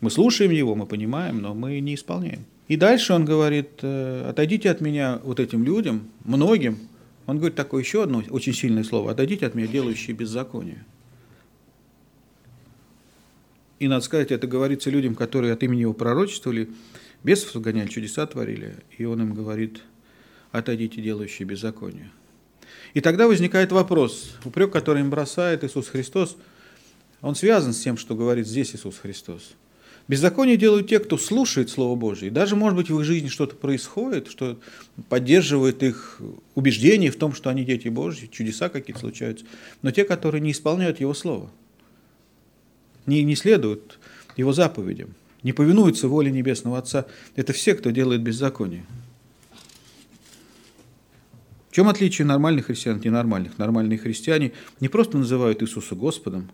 Мы 0.00 0.10
слушаем 0.10 0.50
его, 0.50 0.74
мы 0.74 0.84
понимаем, 0.84 1.40
но 1.40 1.54
мы 1.54 1.80
не 1.80 1.94
исполняем. 1.94 2.44
И 2.68 2.76
дальше 2.76 3.14
он 3.14 3.24
говорит, 3.24 3.70
«Э, 3.80 4.28
отойдите 4.28 4.70
от 4.70 4.82
меня 4.82 5.20
вот 5.24 5.40
этим 5.40 5.64
людям, 5.64 6.08
многим. 6.24 6.78
Он 7.26 7.38
говорит 7.38 7.56
такое 7.56 7.82
еще 7.82 8.02
одно 8.02 8.22
очень 8.28 8.52
сильное 8.52 8.84
слово, 8.84 9.12
отойдите 9.12 9.46
от 9.46 9.54
меня, 9.54 9.66
делающие 9.66 10.14
беззаконие. 10.14 10.84
И 13.78 13.88
надо 13.88 14.04
сказать, 14.04 14.30
это 14.30 14.46
говорится 14.46 14.90
людям, 14.90 15.14
которые 15.14 15.52
от 15.52 15.62
имени 15.62 15.82
его 15.82 15.92
пророчествовали, 15.92 16.68
Бесов 17.22 17.52
загоняли, 17.52 17.88
чудеса 17.88 18.26
творили, 18.26 18.76
и 18.96 19.04
он 19.04 19.22
им 19.22 19.34
говорит, 19.34 19.82
отойдите, 20.52 21.00
делающие 21.00 21.46
беззаконие. 21.46 22.10
И 22.94 23.00
тогда 23.00 23.26
возникает 23.26 23.72
вопрос, 23.72 24.36
упрек, 24.44 24.72
который 24.72 25.00
им 25.00 25.10
бросает 25.10 25.64
Иисус 25.64 25.88
Христос, 25.88 26.36
он 27.20 27.34
связан 27.34 27.72
с 27.72 27.80
тем, 27.80 27.96
что 27.96 28.14
говорит 28.14 28.46
здесь 28.46 28.74
Иисус 28.74 28.98
Христос. 28.98 29.54
Беззаконие 30.08 30.56
делают 30.56 30.88
те, 30.88 31.00
кто 31.00 31.18
слушает 31.18 31.68
Слово 31.68 31.96
Божье. 31.96 32.28
И 32.28 32.30
даже, 32.30 32.54
может 32.54 32.76
быть, 32.76 32.90
в 32.90 32.98
их 32.98 33.04
жизни 33.04 33.28
что-то 33.28 33.56
происходит, 33.56 34.28
что 34.28 34.58
поддерживает 35.08 35.82
их 35.82 36.20
убеждение 36.54 37.10
в 37.10 37.16
том, 37.16 37.32
что 37.32 37.50
они 37.50 37.64
дети 37.64 37.88
Божьи, 37.88 38.28
чудеса 38.30 38.68
какие-то 38.68 39.00
случаются. 39.00 39.44
Но 39.82 39.90
те, 39.90 40.04
которые 40.04 40.40
не 40.40 40.52
исполняют 40.52 41.00
Его 41.00 41.12
Слово, 41.12 41.50
не, 43.04 43.24
не 43.24 43.34
следуют 43.34 43.98
Его 44.36 44.52
заповедям, 44.52 45.14
не 45.46 45.54
повинуются 45.54 46.08
воле 46.08 46.30
Небесного 46.30 46.76
Отца, 46.76 47.06
это 47.36 47.54
все, 47.54 47.74
кто 47.74 47.90
делает 47.90 48.20
беззаконие. 48.20 48.84
В 51.70 51.74
чем 51.74 51.88
отличие 51.88 52.26
нормальных 52.26 52.66
христиан 52.66 52.96
от 52.96 53.04
ненормальных? 53.04 53.56
Нормальные 53.56 53.98
христиане 53.98 54.52
не 54.80 54.88
просто 54.88 55.16
называют 55.16 55.62
Иисуса 55.62 55.94
Господом, 55.94 56.50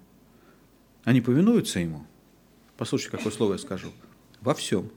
они 1.05 1.21
повинуются 1.21 1.81
Ему– 1.81 2.07
Послушайте, 2.83 3.17
какое 3.17 3.33
слово 3.33 3.53
я 3.53 3.59
скажу. 3.59 3.93
Во 4.41 4.55
всем. 4.55 4.91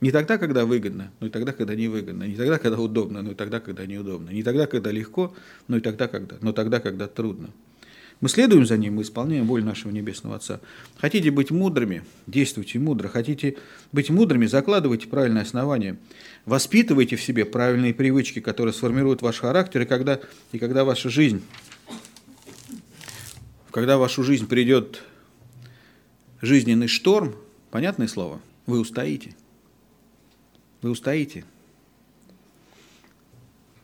Не 0.00 0.10
тогда, 0.10 0.36
когда 0.36 0.64
выгодно, 0.64 1.12
но 1.20 1.28
и 1.28 1.30
тогда, 1.30 1.52
когда 1.52 1.76
невыгодно. 1.76 2.24
Не 2.24 2.34
тогда, 2.34 2.58
когда 2.58 2.80
удобно, 2.80 3.22
но 3.22 3.30
и 3.30 3.34
тогда, 3.36 3.60
когда 3.60 3.86
неудобно. 3.86 4.30
Не 4.30 4.42
тогда, 4.42 4.66
когда 4.66 4.90
легко, 4.90 5.36
но 5.68 5.76
и 5.76 5.80
тогда, 5.80 6.08
когда, 6.08 6.36
но 6.40 6.52
тогда, 6.52 6.80
когда 6.80 7.06
трудно. 7.06 7.50
Мы 8.20 8.28
следуем 8.28 8.66
за 8.66 8.76
ним, 8.76 8.96
мы 8.96 9.02
исполняем 9.02 9.46
волю 9.46 9.64
нашего 9.64 9.92
Небесного 9.92 10.36
Отца. 10.36 10.60
Хотите 10.96 11.30
быть 11.30 11.52
мудрыми, 11.52 12.02
действуйте 12.26 12.80
мудро. 12.80 13.06
Хотите 13.08 13.56
быть 13.92 14.10
мудрыми, 14.10 14.46
закладывайте 14.46 15.06
правильное 15.06 15.42
основание. 15.42 15.96
Воспитывайте 16.44 17.14
в 17.14 17.22
себе 17.22 17.44
правильные 17.44 17.94
привычки, 17.94 18.40
которые 18.40 18.74
сформируют 18.74 19.22
ваш 19.22 19.38
характер. 19.38 19.82
И 19.82 19.84
когда, 19.84 20.18
и 20.50 20.58
когда 20.58 20.84
ваша 20.84 21.10
жизнь, 21.10 21.42
когда 23.70 23.98
в 23.98 24.00
вашу 24.00 24.24
жизнь 24.24 24.48
придет 24.48 25.04
жизненный 26.40 26.88
шторм, 26.88 27.36
понятное 27.70 28.08
слово, 28.08 28.40
вы 28.66 28.80
устоите. 28.80 29.36
Вы 30.82 30.90
устоите. 30.90 31.44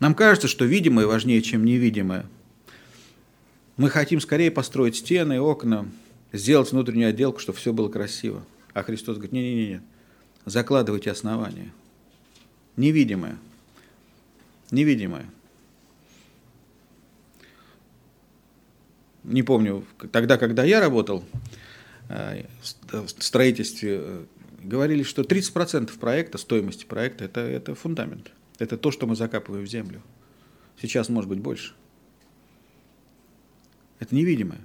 Нам 0.01 0.17
кажется, 0.17 0.49
что 0.49 0.65
видимое 0.65 1.07
важнее, 1.07 1.41
чем 1.41 1.65
невидимое. 1.65 2.27
Мы 3.77 3.91
хотим 3.91 4.21
скорее 4.21 4.51
построить 4.51 4.97
стены, 4.97 5.41
окна, 5.41 5.89
сделать 6.33 6.71
внутреннюю 6.73 7.11
отделку, 7.11 7.41
чтобы 7.41 7.59
все 7.59 7.73
было 7.73 7.89
красиво. 7.89 8.45
А 8.73 8.83
Христос 8.83 9.17
говорит, 9.17 9.33
не-не-не, 9.33 9.83
закладывайте 10.45 11.11
основания. 11.11 11.73
Невидимое. 12.77 13.39
Невидимое. 14.71 15.27
Не 19.23 19.43
помню, 19.43 19.85
тогда, 20.13 20.37
когда 20.37 20.65
я 20.65 20.81
работал, 20.81 21.25
Э, 22.09 22.45
в 22.91 23.09
строительстве 23.09 24.01
э, 24.03 24.25
говорили, 24.63 25.03
что 25.03 25.23
30% 25.23 25.99
проекта, 25.99 26.39
стоимости 26.39 26.85
проекта 26.85 27.25
это, 27.25 27.41
это 27.41 27.75
фундамент. 27.75 28.31
Это 28.59 28.77
то, 28.77 28.91
что 28.91 29.07
мы 29.07 29.17
закапываем 29.17 29.65
в 29.65 29.69
землю. 29.69 30.03
Сейчас 30.81 31.09
может 31.09 31.31
быть 31.31 31.41
больше. 31.41 31.75
Это 34.05 34.15
невидимое. 34.15 34.61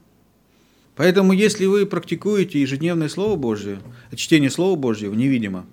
Поэтому, 0.98 1.32
если 1.32 1.66
вы 1.66 1.86
практикуете 1.86 2.60
ежедневное 2.60 3.08
Слово 3.08 3.38
Божье, 3.38 3.80
чтение 4.14 4.50
Слова 4.50 4.76
Божьего 4.76 5.14
невидимо, 5.14 5.66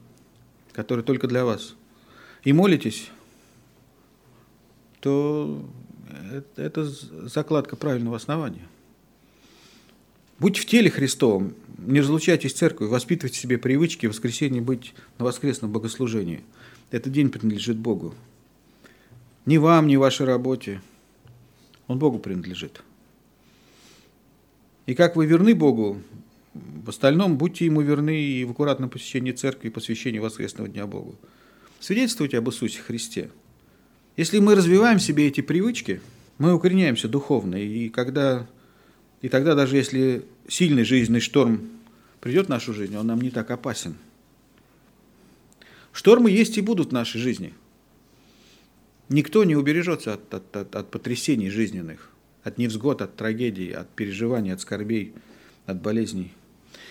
которое 0.72 1.02
только 1.02 1.26
для 1.26 1.44
вас, 1.44 1.74
и 2.44 2.52
молитесь, 2.52 3.10
то 5.00 5.68
это 6.54 6.84
закладка 6.84 7.74
правильного 7.74 8.14
основания. 8.14 8.68
Будьте 10.38 10.60
в 10.60 10.66
теле 10.66 10.88
Христовом, 10.88 11.54
не 11.78 12.00
разлучайтесь 12.00 12.52
с 12.52 12.54
церковью, 12.54 12.92
воспитывайте 12.92 13.40
себе 13.40 13.58
привычки 13.58 14.06
в 14.06 14.10
воскресенье 14.10 14.62
быть 14.62 14.94
на 15.18 15.24
воскресном 15.24 15.72
богослужении. 15.72 16.44
Этот 16.92 17.12
день 17.12 17.30
принадлежит 17.30 17.78
Богу. 17.78 18.14
Ни 19.44 19.56
вам, 19.56 19.88
ни 19.88 19.96
вашей 19.96 20.24
работе. 20.24 20.80
Он 21.88 21.98
Богу 21.98 22.20
принадлежит. 22.20 22.82
И 24.86 24.94
как 24.94 25.16
вы 25.16 25.26
верны 25.26 25.54
Богу, 25.54 26.00
в 26.54 26.88
остальном 26.88 27.36
будьте 27.36 27.64
Ему 27.64 27.80
верны 27.82 28.20
и 28.20 28.44
в 28.44 28.52
аккуратном 28.52 28.88
посещении 28.88 29.32
церкви 29.32 29.68
и 29.68 29.70
посвящении 29.70 30.18
воскресного 30.18 30.68
дня 30.68 30.86
Богу. 30.86 31.16
Свидетельствуйте 31.80 32.38
об 32.38 32.48
Иисусе 32.48 32.80
Христе. 32.80 33.30
Если 34.16 34.38
мы 34.38 34.54
развиваем 34.54 34.98
в 34.98 35.02
себе 35.02 35.26
эти 35.26 35.40
привычки, 35.40 36.00
мы 36.38 36.54
укореняемся 36.54 37.08
духовно. 37.08 37.56
И 37.56 37.88
когда 37.88 38.46
и 39.22 39.28
тогда 39.28 39.54
даже 39.54 39.76
если 39.76 40.24
сильный 40.48 40.84
жизненный 40.84 41.20
шторм 41.20 41.68
придет 42.20 42.46
в 42.46 42.50
нашу 42.50 42.72
жизнь, 42.72 42.96
он 42.96 43.06
нам 43.06 43.20
не 43.20 43.30
так 43.30 43.50
опасен. 43.50 43.96
Штормы 45.92 46.30
есть 46.30 46.58
и 46.58 46.60
будут 46.60 46.90
в 46.90 46.92
нашей 46.92 47.20
жизни. 47.20 47.54
Никто 49.08 49.44
не 49.44 49.56
убережется 49.56 50.14
от, 50.14 50.34
от, 50.34 50.56
от, 50.56 50.76
от 50.76 50.90
потрясений 50.90 51.48
жизненных, 51.48 52.10
от 52.46 52.58
невзгод, 52.58 53.02
от 53.02 53.16
трагедий, 53.16 53.72
от 53.72 53.88
переживаний, 53.90 54.52
от 54.52 54.60
скорбей, 54.60 55.14
от 55.66 55.82
болезней. 55.82 56.32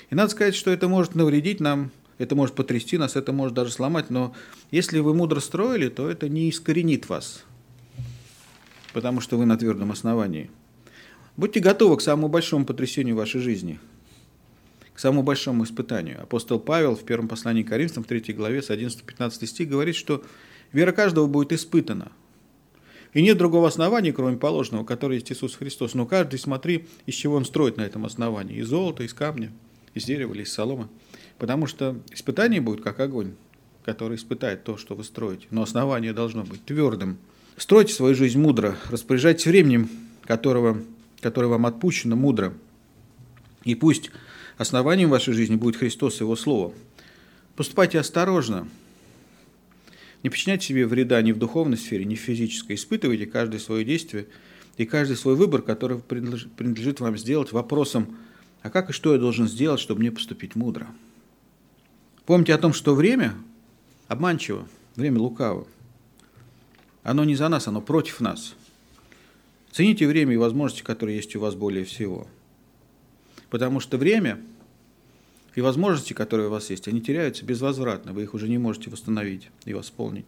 И 0.10 0.16
надо 0.16 0.30
сказать, 0.30 0.56
что 0.56 0.72
это 0.72 0.88
может 0.88 1.16
навредить 1.16 1.60
нам, 1.60 1.92
это 2.18 2.36
может 2.36 2.56
потрясти 2.56 2.98
нас, 2.98 3.16
это 3.16 3.32
может 3.32 3.56
даже 3.56 3.72
сломать, 3.72 4.10
но 4.10 4.36
если 4.72 5.00
вы 5.00 5.14
мудро 5.14 5.40
строили, 5.40 5.90
то 5.90 6.10
это 6.10 6.30
не 6.30 6.50
искоренит 6.50 7.10
вас, 7.10 7.44
потому 8.94 9.22
что 9.22 9.38
вы 9.38 9.46
на 9.46 9.58
твердом 9.58 9.92
основании– 9.92 10.50
Будьте 11.38 11.60
готовы 11.60 11.98
к 11.98 12.02
самому 12.02 12.30
большому 12.30 12.66
потрясению 12.66 13.18
вашей 13.18 13.42
жизни, 13.42 13.78
к 14.94 15.00
самому 15.00 15.22
большому 15.22 15.66
испытанию. 15.66 16.22
Апостол 16.22 16.60
Павел 16.60 16.96
в 16.96 17.04
первом 17.04 17.28
послании 17.28 17.64
к 17.64 17.68
Коринфянам, 17.68 18.06
в 18.06 18.08
3 18.08 18.34
главе, 18.34 18.62
с 18.62 18.70
11-15 18.70 19.46
стих, 19.46 19.68
говорит, 19.68 19.96
что 19.96 20.24
вера 20.72 20.94
каждого 20.94 21.28
будет 21.28 21.52
испытана. 21.52 22.14
И 23.16 23.24
нет 23.24 23.38
другого 23.38 23.68
основания, 23.68 24.14
кроме 24.14 24.38
положенного, 24.38 24.84
который 24.84 25.16
есть 25.16 25.32
Иисус 25.32 25.56
Христос. 25.56 25.96
Но 25.96 26.06
каждый, 26.06 26.38
смотри, 26.38 26.86
из 27.08 27.16
чего 27.16 27.38
он 27.38 27.46
строит 27.46 27.78
на 27.78 27.82
этом 27.82 28.06
основании. 28.06 28.58
Из 28.58 28.68
золота, 28.68 29.02
из 29.04 29.14
камня, 29.14 29.52
из 29.96 30.04
дерева 30.04 30.34
или 30.34 30.44
из 30.44 30.54
соломы. 30.54 30.90
Потому 31.40 31.66
что 31.66 31.98
испытание 32.12 32.62
будет 32.62 32.82
как 32.82 33.00
огонь, 33.00 33.32
который 33.84 34.18
испытает 34.18 34.64
то, 34.66 34.78
что 34.78 34.96
вы 34.96 35.04
строите. 35.04 35.48
Но 35.50 35.64
основание 35.64 36.14
должно 36.14 36.44
быть 36.44 36.64
твердым. 36.66 37.18
Стройте 37.58 37.94
свою 37.94 38.14
жизнь 38.14 38.38
мудро, 38.38 38.76
распоряжайтесь 38.92 39.46
временем, 39.46 39.90
которого 40.26 40.78
которое 41.22 41.48
вам 41.48 41.66
отпущено 41.66 42.16
мудро. 42.16 42.54
И 43.64 43.74
пусть 43.74 44.12
основанием 44.58 45.10
вашей 45.10 45.34
жизни 45.34 45.56
будет 45.56 45.76
Христос 45.76 46.22
и 46.22 46.24
Его 46.24 46.36
Слово. 46.36 46.72
Поступайте 47.56 47.98
осторожно. 47.98 48.68
Не 50.26 50.32
причиняйте 50.32 50.66
себе 50.66 50.88
вреда 50.88 51.22
ни 51.22 51.34
в 51.34 51.38
духовной 51.38 51.78
сфере, 51.78 52.04
ни 52.04 52.16
в 52.16 52.20
физической. 52.20 52.74
Испытывайте 52.78 53.28
каждое 53.28 53.60
свое 53.60 53.86
действие 53.86 54.26
и 54.76 54.88
каждый 54.88 55.18
свой 55.18 55.36
выбор, 55.36 55.62
который 55.62 56.00
принадлежит 56.00 57.00
вам 57.00 57.16
сделать 57.16 57.52
вопросом, 57.52 58.18
а 58.64 58.72
как 58.72 58.90
и 58.90 58.92
что 58.92 59.14
я 59.14 59.20
должен 59.20 59.48
сделать, 59.48 59.80
чтобы 59.80 60.00
мне 60.00 60.12
поступить 60.12 60.56
мудро. 60.56 60.88
Помните 62.26 62.56
о 62.56 62.58
том, 62.58 62.74
что 62.74 62.96
время 62.96 63.36
обманчиво, 64.08 64.68
время 64.96 65.20
лукаво. 65.20 65.68
Оно 67.04 67.24
не 67.24 67.36
за 67.36 67.48
нас, 67.48 67.68
оно 67.68 67.80
против 67.80 68.20
нас– 68.20 68.56
Цените 69.72 70.08
время 70.08 70.34
и 70.34 70.38
возможности, 70.38 70.84
которые 70.84 71.18
есть 71.18 71.36
у 71.36 71.40
вас 71.42 71.54
более 71.54 71.84
всего. 71.84 72.28
Потому 73.52 73.80
что 73.80 73.98
время 73.98 74.40
и 75.56 75.62
возможности, 75.62 76.14
которые 76.14 76.48
у 76.48 76.52
вас 76.52 76.70
есть, 76.70 76.88
они 76.88 77.02
теряются 77.02 77.46
безвозвратно. 77.46 78.14
Вы 78.14 78.24
их 78.24 78.34
уже 78.34 78.48
не 78.48 78.58
можете 78.58 78.90
восстановить 78.90 79.50
и 79.66 79.74
восполнить. 79.74 80.26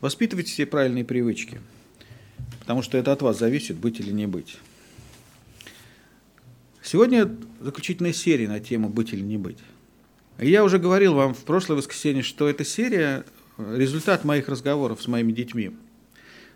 Воспитывайте 0.00 0.50
все 0.50 0.66
правильные 0.66 1.04
привычки, 1.04 1.60
потому 2.60 2.82
что 2.82 2.98
это 2.98 3.12
от 3.12 3.22
вас 3.22 3.38
зависит, 3.38 3.76
быть 3.76 4.00
или 4.00 4.10
не 4.10 4.26
быть. 4.26 4.56
Сегодня 6.82 7.30
заключительная 7.60 8.12
серия 8.12 8.48
на 8.48 8.58
тему 8.58 8.88
«Быть 8.88 9.12
или 9.12 9.20
не 9.20 9.36
быть». 9.36 9.58
Я 10.38 10.64
уже 10.64 10.78
говорил 10.78 11.14
вам 11.14 11.34
в 11.34 11.44
прошлое 11.44 11.76
воскресенье, 11.76 12.22
что 12.22 12.48
эта 12.48 12.64
серия– 12.64 13.24
результат 13.58 14.24
моих 14.24 14.48
разговоров 14.48 15.02
с 15.02 15.06
моими 15.06 15.32
детьми– 15.32 15.72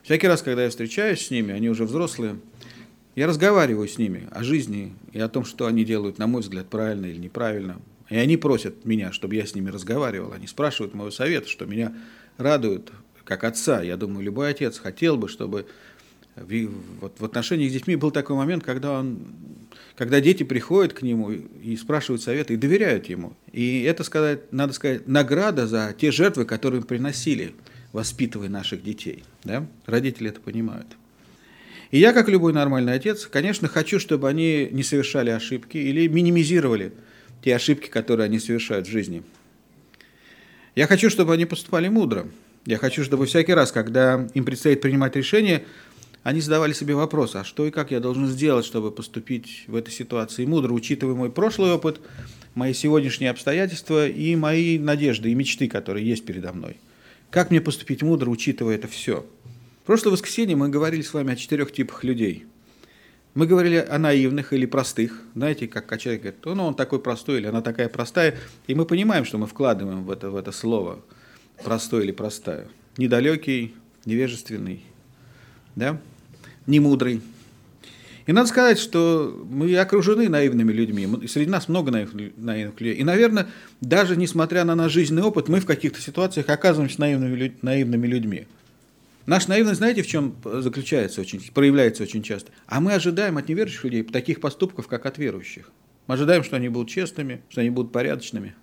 Всякий 0.05 0.29
раз, 0.29 0.43
когда 0.43 0.65
я 0.65 0.69
встречаюсь 0.69 1.27
с 1.27 1.31
ними, 1.31 1.55
они 1.55 1.71
уже 1.71 1.85
взрослые, 1.85 2.37
я 3.15 3.27
разговариваю 3.27 3.89
с 3.89 3.99
ними 3.99 4.29
о 4.31 4.43
жизни 4.43 4.95
и 5.13 5.21
о 5.21 5.29
том, 5.29 5.45
что 5.45 5.67
они 5.67 5.85
делают, 5.85 6.19
на 6.19 6.27
мой 6.27 6.43
взгляд, 6.43 6.69
правильно 6.69 7.07
или 7.07 7.19
неправильно. 7.19 7.81
И 8.11 8.17
они 8.17 8.37
просят 8.37 8.85
меня, 8.85 9.13
чтобы 9.13 9.35
я 9.35 9.47
с 9.47 9.55
ними 9.55 9.71
разговаривал. 9.71 10.33
Они 10.33 10.47
спрашивают 10.47 10.95
моего 10.95 11.11
совета, 11.11 11.49
что 11.49 11.67
меня 11.67 11.95
радует 12.37 12.91
как 13.25 13.45
отца. 13.45 13.83
Я 13.83 13.97
думаю, 13.97 14.25
любой 14.25 14.51
отец 14.51 14.79
хотел 14.79 15.17
бы, 15.17 15.29
чтобы 15.29 15.67
вот 16.37 17.15
в 17.19 17.25
отношениях 17.25 17.71
с 17.71 17.73
детьми 17.73 17.97
был 17.97 18.11
такой 18.11 18.37
момент, 18.37 18.65
когда, 18.65 18.99
он, 18.99 19.19
когда 19.97 20.21
дети 20.21 20.43
приходят 20.43 20.93
к 20.93 21.03
нему 21.03 21.31
и 21.31 21.77
спрашивают 21.77 22.23
совета 22.23 22.53
и 22.53 22.57
доверяют 22.57 23.07
ему. 23.07 23.35
И 23.53 23.83
это, 23.83 24.03
сказать, 24.05 24.53
надо 24.53 24.73
сказать, 24.73 25.07
награда 25.07 25.67
за 25.67 25.95
те 25.97 26.11
жертвы, 26.11 26.45
которые 26.45 26.83
приносили– 26.83 27.55
воспитывая 27.95 28.49
наших 28.49 28.83
детей. 28.83 29.23
Да? 29.45 29.67
Родители 29.87 30.29
это 30.29 30.41
понимают. 30.41 30.89
И 31.95 31.99
я, 32.01 32.13
как 32.13 32.29
любой 32.29 32.53
нормальный 32.53 32.95
отец, 32.95 33.25
конечно, 33.27 33.69
хочу, 33.69 34.01
чтобы 34.01 34.29
они 34.29 34.69
не 34.73 34.83
совершали 34.83 35.31
ошибки 35.31 35.77
или 35.77 36.09
минимизировали 36.09 36.93
те 37.41 37.55
ошибки, 37.55 37.89
которые 37.89 38.25
они 38.25 38.41
совершают 38.41 38.89
в 38.89 38.91
жизни. 38.91 39.23
Я 40.75 40.89
хочу, 40.89 41.09
чтобы 41.09 41.33
они 41.35 41.47
поступали 41.47 41.87
мудро. 41.87 42.27
Я 42.67 42.79
хочу, 42.79 43.05
чтобы 43.05 43.27
всякий 43.27 43.55
раз, 43.55 43.71
когда 43.71 44.27
им 44.35 44.45
предстоит 44.45 44.81
принимать 44.81 45.15
решение, 45.15 45.67
они 46.25 46.41
задавали 46.41 46.73
себе 46.73 46.97
вопрос, 46.97 47.37
а 47.37 47.45
что 47.45 47.65
и 47.65 47.71
как 47.71 47.93
я 47.93 48.01
должен 48.01 48.27
сделать, 48.27 48.67
чтобы 48.67 48.91
поступить 48.91 49.63
в 49.69 49.77
этой 49.77 49.93
ситуации 49.93 50.47
мудро, 50.47 50.73
учитывая 50.73 51.15
мой 51.15 51.31
прошлый 51.31 51.71
опыт, 51.71 52.01
мои 52.57 52.75
сегодняшние 52.75 53.31
обстоятельства 53.31 54.09
и 54.09 54.35
мои 54.35 54.81
надежды 54.81 55.31
и 55.31 55.35
мечты, 55.37 55.69
которые 55.69 56.05
есть 56.05 56.27
передо 56.27 56.53
мной. 56.53 56.77
Как 57.31 57.53
мне 57.53 57.61
поступить 57.61 58.03
мудро, 58.03 58.31
учитывая 58.31 58.75
это 58.75 58.89
все? 58.89 59.25
В 59.85 59.87
прошлое 59.87 60.13
воскресенье 60.15 60.57
мы 60.57 60.71
говорили 60.71 61.03
с 61.03 61.13
вами 61.13 61.35
о 61.35 61.37
четырех 61.37 61.71
типах 61.71 62.05
людей. 62.05 62.47
Мы 63.35 63.47
говорили 63.47 63.77
о 63.77 63.99
наивных 63.99 64.55
или 64.55 64.65
простых. 64.65 65.21
Знаете, 65.35 65.69
как 65.69 66.01
человек 66.01 66.23
говорит, 66.23 66.41
ну, 66.47 66.65
он 66.65 66.75
такой 66.75 67.01
простой 67.01 67.37
или 67.37 67.49
она 67.49 67.61
такая 67.61 67.91
простая. 67.91 68.39
И 68.67 68.75
мы 68.75 68.87
понимаем, 68.87 69.27
что 69.27 69.37
мы 69.37 69.47
вкладываем 69.47 70.05
в 70.05 70.11
это, 70.11 70.31
в 70.31 70.37
это 70.37 70.53
слово 70.53 71.01
простой 71.63 72.05
или 72.05 72.13
простая. 72.13 72.67
Недалекий, 72.97 73.75
невежественный, 74.07 74.83
да? 75.77 76.01
не 76.67 76.81
мудрый. 76.81 77.21
И 78.25 78.33
надо 78.33 78.49
сказать, 78.49 78.79
что 78.79 79.39
мы 79.51 79.77
окружены 79.77 80.31
наивными 80.31 80.73
людьми. 80.73 81.29
Среди 81.29 81.51
нас 81.51 81.69
много 81.69 81.91
наивных 81.91 82.81
людей. 82.81 82.95
И, 82.95 83.05
наверное, 83.05 83.49
даже 83.83 84.17
несмотря 84.17 84.65
на 84.65 84.77
наш 84.77 84.93
жизненный 84.93 85.25
опыт, 85.25 85.49
мы 85.51 85.61
в 85.61 85.67
каких-то 85.67 86.01
ситуациях 86.01 86.49
оказываемся 86.49 87.03
наивными, 87.03 87.55
наивными 87.61 88.07
людьми. 88.07 88.47
Наша 89.27 89.49
наивность, 89.49 89.79
знаете, 89.79 90.03
в 90.03 90.07
чем 90.07 90.37
заключается, 90.45 91.23
очень, 91.23 91.41
проявляется 91.53 92.03
очень 92.03 92.23
часто? 92.23 92.53
А 92.67 92.81
мы 92.81 92.93
ожидаем 92.93 93.39
от 93.39 93.49
неверующих 93.49 93.85
людей 93.85 94.03
таких 94.03 94.41
поступков, 94.41 94.87
как 94.87 95.07
от 95.07 95.17
верующих. 95.17 95.71
Мы 96.07 96.15
ожидаем, 96.15 96.45
что 96.45 96.57
они 96.57 96.69
будут 96.69 96.91
честными, 96.91 97.43
что 97.49 97.63
они 97.63 97.71
будут 97.71 97.91
порядочными. 97.93 98.55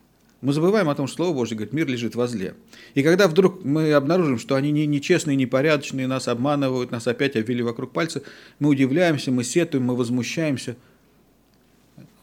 Мы 0.42 0.54
забываем 0.54 0.90
о 0.90 0.96
том, 0.96 1.08
что 1.08 1.18
Слово 1.18 1.36
Божье 1.36 1.56
говорит, 1.56 1.74
мир 1.74 1.88
лежит 1.88 2.16
возле. 2.16 2.56
И 2.96 3.04
когда 3.04 3.28
вдруг 3.28 3.64
мы 3.64 3.94
обнаружим, 3.94 4.40
что 4.40 4.56
они 4.56 4.72
не, 4.72 4.88
нечестные, 4.88 5.36
непорядочные, 5.36 6.08
нас 6.08 6.28
обманывают, 6.28 6.92
нас 6.92 7.08
опять 7.08 7.36
обвели 7.36 7.62
вокруг 7.62 7.94
пальца, 7.94 8.24
мы 8.58 8.70
удивляемся, 8.70 9.32
мы 9.32 9.44
сетуем, 9.44 9.86
мы 9.86 9.96
возмущаемся. 9.96 10.76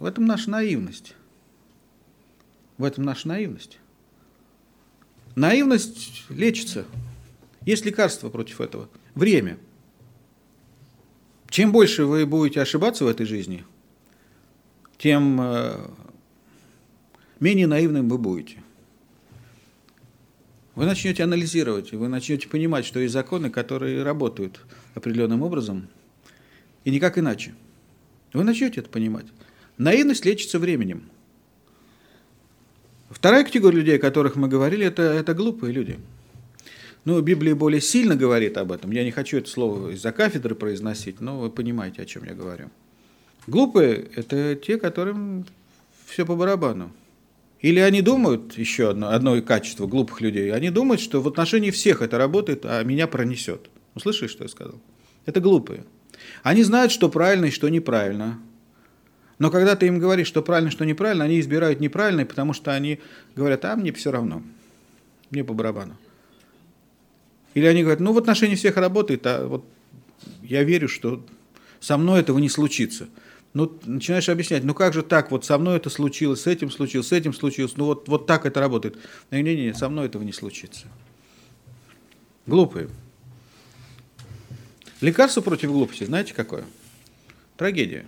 В 0.00 0.04
этом 0.04 0.26
наша 0.26 0.50
наивность. 0.50 1.14
В 2.76 2.84
этом 2.84 3.04
наша 3.04 3.28
наивность. 3.28 3.78
Наивность 5.36 6.24
лечится. 6.28 6.84
Есть 7.68 7.84
лекарство 7.84 8.30
против 8.30 8.62
этого. 8.62 8.88
Время. 9.14 9.58
Чем 11.50 11.70
больше 11.70 12.06
вы 12.06 12.24
будете 12.24 12.62
ошибаться 12.62 13.04
в 13.04 13.08
этой 13.08 13.26
жизни, 13.26 13.62
тем 14.96 15.38
э, 15.38 15.76
менее 17.40 17.66
наивным 17.66 18.08
вы 18.08 18.16
будете. 18.16 18.62
Вы 20.76 20.86
начнете 20.86 21.24
анализировать, 21.24 21.92
вы 21.92 22.08
начнете 22.08 22.48
понимать, 22.48 22.86
что 22.86 23.00
есть 23.00 23.12
законы, 23.12 23.50
которые 23.50 24.02
работают 24.02 24.64
определенным 24.94 25.42
образом, 25.42 25.88
и 26.84 26.90
никак 26.90 27.18
иначе. 27.18 27.54
Вы 28.32 28.44
начнете 28.44 28.80
это 28.80 28.88
понимать. 28.88 29.26
Наивность 29.76 30.24
лечится 30.24 30.58
временем. 30.58 31.10
Вторая 33.10 33.44
категория 33.44 33.80
людей, 33.80 33.98
о 33.98 34.00
которых 34.00 34.36
мы 34.36 34.48
говорили, 34.48 34.86
это, 34.86 35.02
это 35.02 35.34
глупые 35.34 35.74
люди. 35.74 35.98
Ну, 37.08 37.22
Библия 37.22 37.54
более 37.54 37.80
сильно 37.80 38.16
говорит 38.16 38.58
об 38.58 38.70
этом. 38.70 38.90
Я 38.90 39.02
не 39.02 39.12
хочу 39.12 39.38
это 39.38 39.48
слово 39.48 39.92
из-за 39.92 40.12
кафедры 40.12 40.54
произносить, 40.54 41.22
но 41.22 41.40
вы 41.40 41.48
понимаете, 41.48 42.02
о 42.02 42.04
чем 42.04 42.24
я 42.24 42.34
говорю. 42.34 42.68
Глупые– 43.46 44.08
это 44.14 44.54
те, 44.56 44.76
которым 44.76 45.46
все 46.04 46.26
по 46.26 46.36
барабану. 46.36 46.92
Или 47.62 47.80
они 47.80 48.02
думают, 48.02 48.58
еще 48.58 48.90
одно, 48.90 49.08
одно 49.08 49.40
качество 49.40 49.86
глупых 49.86 50.20
людей, 50.20 50.52
они 50.52 50.68
думают, 50.68 51.00
что 51.00 51.22
в 51.22 51.28
отношении 51.28 51.70
всех 51.70 52.02
это 52.02 52.18
работает, 52.18 52.66
а 52.66 52.84
меня 52.84 53.06
пронесет. 53.06 53.70
Услышали, 53.94 54.28
что 54.28 54.42
я 54.42 54.50
сказал? 54.50 54.78
Это 55.24 55.40
глупые. 55.40 55.84
Они 56.42 56.62
знают, 56.62 56.92
что 56.92 57.08
правильно 57.08 57.46
и 57.46 57.50
что 57.50 57.70
неправильно. 57.70 58.38
Но 59.38 59.50
когда 59.50 59.76
ты 59.76 59.86
им 59.86 59.98
говоришь, 59.98 60.26
что 60.26 60.42
правильно, 60.42 60.70
что 60.70 60.84
неправильно, 60.84 61.24
они 61.24 61.40
избирают 61.40 61.80
неправильное, 61.80 62.26
потому 62.26 62.52
что 62.52 62.74
они 62.74 63.00
говорят, 63.34 63.64
а 63.64 63.76
мне 63.76 63.94
все 63.94 64.10
равно, 64.10 64.42
мне 65.30 65.42
по 65.42 65.54
барабану. 65.54 65.96
Или 67.54 67.66
они 67.66 67.82
говорят, 67.82 68.00
ну 68.00 68.12
в 68.12 68.18
отношении 68.18 68.54
всех 68.54 68.76
работает, 68.76 69.26
а 69.26 69.46
вот 69.46 69.64
я 70.42 70.62
верю, 70.64 70.88
что 70.88 71.24
со 71.80 71.96
мной 71.96 72.20
этого 72.20 72.38
не 72.38 72.48
случится 72.48 73.08
ну, 73.54 73.78
начинаешь 73.86 74.28
объяснять, 74.28 74.64
ну 74.64 74.74
как 74.74 74.92
же 74.92 75.02
так, 75.02 75.30
вот 75.30 75.44
со 75.44 75.58
мной 75.58 75.76
это 75.76 75.90
случилось, 75.90 76.42
с 76.42 76.46
этим 76.46 76.70
случилось, 76.70 77.08
с 77.08 77.12
этим 77.12 77.32
случилось, 77.32 77.76
ну 77.76 77.86
вот, 77.86 78.08
вот 78.08 78.26
так 78.26 78.46
это 78.46 78.60
работает. 78.60 78.98
Не-не-не, 79.30 79.74
со 79.74 79.88
мной 79.88 80.06
этого 80.06 80.22
не 80.22 80.32
случится. 80.32 80.86
Глупые. 82.46 82.88
Лекарство 85.00 85.40
против 85.40 85.70
глупости, 85.70 86.04
знаете 86.04 86.34
какое? 86.34 86.64
Трагедия. 87.56 88.04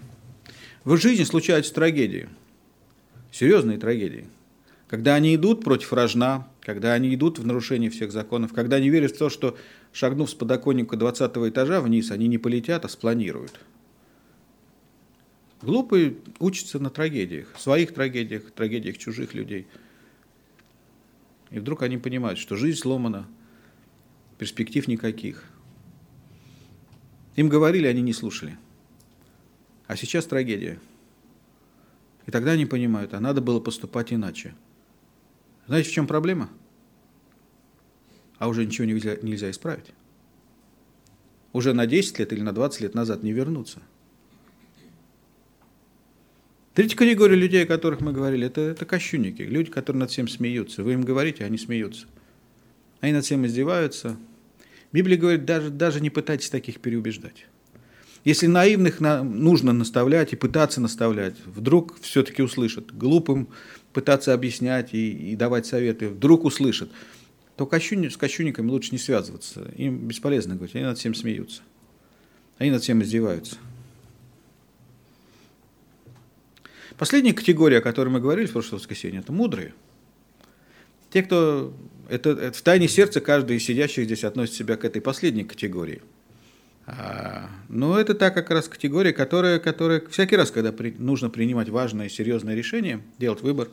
В 0.84 0.96
жизни 0.96 1.24
случаются 1.24 1.74
трагедии, 1.74 2.28
серьезные 3.32 3.78
трагедии. 3.78 4.26
Когда 4.88 5.14
они 5.14 5.34
идут 5.34 5.62
против 5.62 5.92
рожна, 5.92 6.48
когда 6.60 6.92
они 6.94 7.14
идут 7.14 7.38
в 7.38 7.46
нарушение 7.46 7.90
всех 7.90 8.12
законов, 8.12 8.52
когда 8.52 8.76
они 8.76 8.90
верят 8.90 9.12
в 9.12 9.18
то, 9.18 9.30
что 9.30 9.56
шагнув 9.92 10.30
с 10.30 10.34
подоконника 10.34 10.96
20 10.96 11.30
этажа 11.48 11.80
вниз, 11.80 12.10
они 12.10 12.28
не 12.28 12.38
полетят, 12.38 12.84
а 12.84 12.88
спланируют– 12.88 13.60
Глупые 15.62 16.16
учатся 16.38 16.78
на 16.78 16.88
трагедиях, 16.88 17.54
своих 17.58 17.92
трагедиях, 17.92 18.50
трагедиях 18.50 18.96
чужих 18.96 19.34
людей. 19.34 19.66
И 21.50 21.58
вдруг 21.58 21.82
они 21.82 21.98
понимают, 21.98 22.38
что 22.38 22.56
жизнь 22.56 22.78
сломана, 22.78 23.28
перспектив 24.38 24.88
никаких. 24.88 25.44
Им 27.36 27.48
говорили, 27.48 27.86
они 27.86 28.00
не 28.00 28.14
слушали. 28.14 28.56
А 29.86 29.96
сейчас 29.96 30.24
трагедия. 30.24 30.80
И 32.26 32.30
тогда 32.30 32.52
они 32.52 32.64
понимают, 32.64 33.12
а 33.12 33.20
надо 33.20 33.42
было 33.42 33.60
поступать 33.60 34.12
иначе. 34.12 34.54
Знаете, 35.70 35.88
в 35.88 35.92
чем 35.92 36.08
проблема? 36.08 36.50
А 38.38 38.48
уже 38.48 38.66
ничего 38.66 38.88
нельзя, 38.88 39.14
нельзя 39.22 39.52
исправить. 39.52 39.92
Уже 41.52 41.74
на 41.74 41.86
10 41.86 42.18
лет 42.18 42.32
или 42.32 42.40
на 42.40 42.52
20 42.52 42.80
лет 42.80 42.94
назад 42.96 43.22
не 43.22 43.30
вернуться. 43.30 43.80
Третья 46.74 46.96
категория 46.96 47.36
людей, 47.36 47.62
о 47.62 47.68
которых 47.68 48.00
мы 48.00 48.12
говорили, 48.12 48.48
это, 48.48 48.62
это 48.62 48.84
кощунники, 48.84 49.42
люди, 49.42 49.70
которые 49.70 50.00
над 50.00 50.10
всем 50.10 50.26
смеются. 50.26 50.82
Вы 50.82 50.94
им 50.94 51.02
говорите, 51.02 51.44
они 51.44 51.56
смеются. 51.56 52.08
Они 53.00 53.12
над 53.12 53.24
всем 53.24 53.46
издеваются. 53.46 54.16
Библия 54.90 55.16
говорит, 55.16 55.44
даже, 55.44 55.70
даже 55.70 56.00
не 56.00 56.10
пытайтесь 56.10 56.50
таких 56.50 56.80
переубеждать. 56.80 57.46
Если 58.24 58.48
наивных 58.48 58.98
на, 58.98 59.22
нужно 59.22 59.72
наставлять 59.72 60.32
и 60.32 60.36
пытаться 60.36 60.80
наставлять, 60.80 61.36
вдруг 61.46 62.00
все-таки 62.00 62.42
услышат. 62.42 62.92
Глупым 62.92 63.48
пытаться 63.92 64.32
объяснять 64.34 64.94
и, 64.94 65.32
и 65.32 65.36
давать 65.36 65.66
советы, 65.66 66.08
вдруг 66.08 66.44
услышат, 66.44 66.90
то 67.56 67.66
кощуни, 67.66 68.08
с 68.08 68.16
кощунниками 68.16 68.70
лучше 68.70 68.92
не 68.92 68.98
связываться. 68.98 69.70
Им 69.76 70.08
бесполезно 70.08 70.54
говорить, 70.54 70.74
они 70.74 70.84
над 70.84 70.98
всем 70.98 71.14
смеются. 71.14 71.62
Они 72.58 72.70
над 72.70 72.82
всем 72.82 73.02
издеваются. 73.02 73.56
Последняя 76.96 77.32
категория, 77.32 77.78
о 77.78 77.80
которой 77.80 78.10
мы 78.10 78.20
говорили 78.20 78.46
в 78.46 78.52
прошлое 78.52 78.78
воскресенье, 78.78 79.20
это 79.20 79.32
мудрые. 79.32 79.74
Те, 81.10 81.22
кто... 81.22 81.72
Это, 82.08 82.30
это 82.30 82.58
в 82.58 82.62
тайне 82.62 82.88
сердца 82.88 83.20
каждый 83.20 83.56
из 83.56 83.64
сидящих 83.64 84.04
здесь 84.04 84.24
относит 84.24 84.54
себя 84.54 84.76
к 84.76 84.84
этой 84.84 85.00
последней 85.00 85.44
категории. 85.44 86.02
А, 86.92 87.48
но 87.68 88.00
это 88.00 88.14
та 88.14 88.30
как 88.30 88.50
раз 88.50 88.68
категория, 88.68 89.12
которая, 89.12 89.60
которая 89.60 90.02
всякий 90.10 90.36
раз, 90.36 90.50
когда 90.50 90.72
при, 90.72 90.90
нужно 90.90 91.30
принимать 91.30 91.68
важное, 91.68 92.08
серьезное 92.08 92.56
решение, 92.56 93.00
делать 93.18 93.42
выбор, 93.42 93.68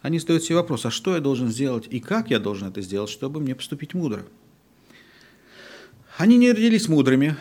они 0.00 0.18
задают 0.18 0.42
себе 0.42 0.56
вопрос, 0.56 0.86
а 0.86 0.90
что 0.90 1.14
я 1.14 1.20
должен 1.20 1.48
сделать 1.48 1.86
и 1.90 2.00
как 2.00 2.30
я 2.30 2.38
должен 2.38 2.68
это 2.68 2.80
сделать, 2.80 3.10
чтобы 3.10 3.40
мне 3.40 3.54
поступить 3.54 3.92
мудро. 3.92 4.24
Они 6.16 6.38
не 6.38 6.50
родились 6.50 6.88
мудрыми. 6.88 7.36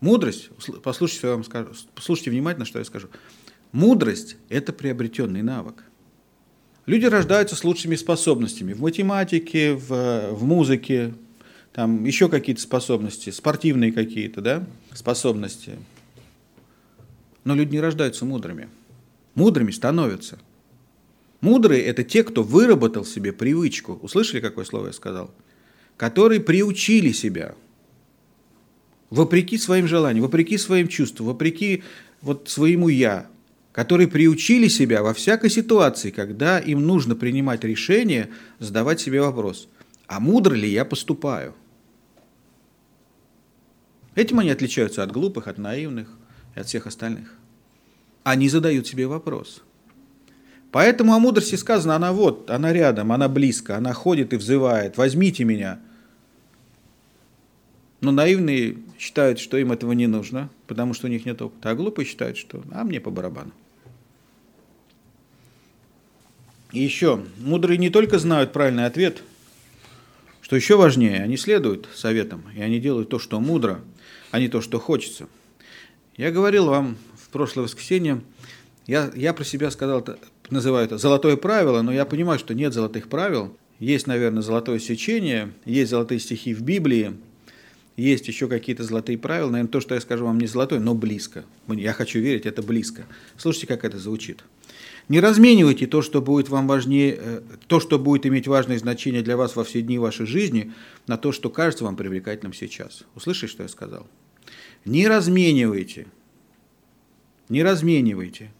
Мудрость, 0.00 0.48
послушайте, 0.82 1.28
вам 1.28 1.44
скажу, 1.44 1.68
послушайте 1.94 2.30
внимательно, 2.30 2.64
что 2.64 2.78
я 2.78 2.86
скажу. 2.86 3.08
Мудрость– 3.72 4.36
это 4.48 4.72
приобретенный 4.72 5.42
навык. 5.42 5.84
Люди 6.86 7.04
рождаются 7.04 7.54
с 7.54 7.64
лучшими 7.64 7.96
способностями 7.96 8.72
в 8.72 8.80
математике, 8.80 9.74
в, 9.74 10.30
в 10.32 10.44
музыке, 10.44 11.14
там 11.72 12.04
еще 12.04 12.28
какие-то 12.28 12.60
способности, 12.60 13.30
спортивные 13.30 13.92
какие-то 13.92 14.40
да, 14.40 14.66
способности. 14.92 15.72
Но 17.44 17.54
люди 17.54 17.72
не 17.72 17.80
рождаются 17.80 18.24
мудрыми. 18.24 18.68
Мудрыми 19.34 19.70
становятся. 19.70 20.38
Мудрые– 21.40 21.82
это 21.84 22.04
те, 22.04 22.22
кто 22.22 22.42
выработал 22.42 23.04
себе 23.04 23.32
привычку. 23.32 23.98
Услышали, 24.02 24.40
какое 24.40 24.64
слово 24.64 24.88
я 24.88 24.92
сказал? 24.92 25.34
Которые 25.96 26.40
приучили 26.40 27.10
себя 27.12 27.54
вопреки 29.10 29.58
своим 29.58 29.88
желаниям, 29.88 30.22
вопреки 30.22 30.58
своим 30.58 30.88
чувствам, 30.88 31.28
вопреки 31.28 31.82
вот 32.20 32.48
своему 32.48 32.88
«я», 32.88 33.26
которые 33.72 34.06
приучили 34.06 34.68
себя 34.68 35.02
во 35.02 35.14
всякой 35.14 35.50
ситуации, 35.50 36.10
когда 36.10 36.58
им 36.58 36.86
нужно 36.86 37.16
принимать 37.16 37.64
решение, 37.64 38.28
задавать 38.58 39.00
себе 39.00 39.20
вопрос, 39.20 39.68
а 40.06 40.20
мудро 40.20 40.54
ли 40.54 40.70
я 40.70 40.84
поступаю? 40.84 41.54
Этим 44.14 44.38
они 44.38 44.50
отличаются 44.50 45.02
от 45.02 45.12
глупых, 45.12 45.48
от 45.48 45.58
наивных 45.58 46.08
и 46.54 46.60
от 46.60 46.66
всех 46.66 46.86
остальных. 46.86 47.34
Они 48.24 48.48
задают 48.48 48.86
себе 48.86 49.06
вопрос. 49.06 49.62
Поэтому 50.70 51.14
о 51.14 51.18
мудрости 51.18 51.54
сказано, 51.56 51.96
она 51.96 52.12
вот, 52.12 52.50
она 52.50 52.72
рядом, 52.72 53.12
она 53.12 53.28
близко, 53.28 53.76
она 53.76 53.92
ходит 53.92 54.32
и 54.32 54.36
взывает, 54.36 54.96
возьмите 54.96 55.44
меня. 55.44 55.80
Но 58.00 58.10
наивные 58.10 58.78
считают, 58.98 59.38
что 59.38 59.56
им 59.58 59.72
этого 59.72 59.92
не 59.92 60.06
нужно, 60.06 60.48
потому 60.66 60.94
что 60.94 61.06
у 61.06 61.10
них 61.10 61.26
нет 61.26 61.40
опыта, 61.42 61.70
а 61.70 61.74
глупые 61.74 62.06
считают, 62.06 62.36
что 62.36 62.62
а 62.72 62.84
мне 62.84 63.00
по 63.00 63.10
барабану. 63.10 63.52
И 66.72 66.80
еще, 66.80 67.22
мудрые 67.38 67.76
не 67.76 67.90
только 67.90 68.18
знают 68.18 68.52
правильный 68.52 68.86
ответ, 68.86 69.22
что 70.42 70.56
еще 70.56 70.76
важнее, 70.76 71.22
они 71.22 71.38
следуют 71.38 71.88
советам, 71.94 72.44
и 72.54 72.60
они 72.60 72.80
делают 72.80 73.08
то, 73.08 73.18
что 73.18 73.40
мудро, 73.40 73.80
а 74.30 74.40
не 74.40 74.48
то, 74.48 74.60
что 74.60 74.78
хочется. 74.78 75.28
Я 76.18 76.30
говорил 76.30 76.66
вам 76.66 76.98
в 77.16 77.30
прошлое 77.30 77.64
воскресенье, 77.64 78.20
я, 78.86 79.10
я 79.14 79.32
про 79.32 79.44
себя 79.44 79.70
сказал, 79.70 80.04
называю 80.50 80.84
это 80.84 80.98
золотое 80.98 81.36
правило, 81.36 81.80
но 81.82 81.92
я 81.92 82.04
понимаю, 82.04 82.38
что 82.38 82.52
нет 82.52 82.74
золотых 82.74 83.08
правил. 83.08 83.56
Есть, 83.78 84.06
наверное, 84.06 84.42
золотое 84.42 84.78
сечение, 84.78 85.52
есть 85.64 85.90
золотые 85.90 86.20
стихи 86.20 86.52
в 86.52 86.62
Библии, 86.62 87.14
есть 87.96 88.26
еще 88.26 88.48
какие-то 88.48 88.84
золотые 88.84 89.18
правила. 89.18 89.50
Наверное, 89.50 89.70
то, 89.70 89.80
что 89.80 89.94
я 89.94 90.00
скажу 90.00 90.24
вам, 90.24 90.38
не 90.38 90.46
золотое, 90.46 90.80
но 90.80 90.94
близко. 90.94 91.44
Я 91.68 91.92
хочу 91.92 92.18
верить, 92.18 92.46
это 92.46 92.62
близко. 92.62 93.06
Слушайте, 93.36 93.66
как 93.66 93.84
это 93.84 93.98
звучит. 93.98 94.42
Не 95.12 95.20
разменивайте 95.20 95.86
то, 95.86 96.00
что 96.00 96.22
будет 96.22 96.48
вам 96.48 96.66
важнее, 96.66 97.18
э, 97.20 97.42
то, 97.66 97.80
что 97.80 97.98
будет 97.98 98.24
иметь 98.24 98.48
важное 98.48 98.78
значение 98.78 99.20
для 99.20 99.36
вас 99.36 99.56
во 99.56 99.62
все 99.62 99.82
дни 99.82 99.98
вашей 99.98 100.24
жизни, 100.24 100.72
на 101.06 101.18
то, 101.18 101.32
что 101.32 101.50
кажется 101.50 101.84
вам 101.84 101.96
привлекательным 101.96 102.54
сейчас. 102.54 103.04
Услышали, 103.14 103.50
что 103.50 103.62
я 103.62 103.68
сказал? 103.68 104.06
Не 104.86 105.06
разменивайте, 105.06 106.06
не 107.50 107.62
разменивайте 107.62 108.54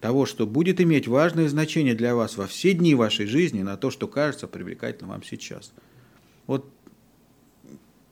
того, 0.00 0.26
что 0.26 0.48
будет 0.48 0.80
иметь 0.80 1.06
важное 1.06 1.48
значение 1.48 1.94
для 1.94 2.16
вас 2.16 2.36
во 2.36 2.48
все 2.48 2.72
дни 2.72 2.96
вашей 2.96 3.26
жизни, 3.26 3.62
на 3.62 3.76
то, 3.76 3.92
что 3.92 4.08
кажется 4.08 4.48
привлекательным 4.48 5.10
вам 5.10 5.22
сейчас. 5.22 5.72
Вот 6.48 6.68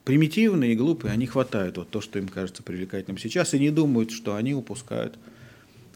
примитивные 0.04 0.74
и 0.74 0.76
глупые, 0.76 1.12
они 1.12 1.26
хватают 1.26 1.78
вот 1.78 1.90
то, 1.90 2.00
что 2.00 2.20
им 2.20 2.28
кажется 2.28 2.62
привлекательным 2.62 3.18
сейчас, 3.18 3.54
и 3.54 3.58
не 3.58 3.70
думают, 3.70 4.12
что 4.12 4.36
они 4.36 4.54
упускают 4.54 5.18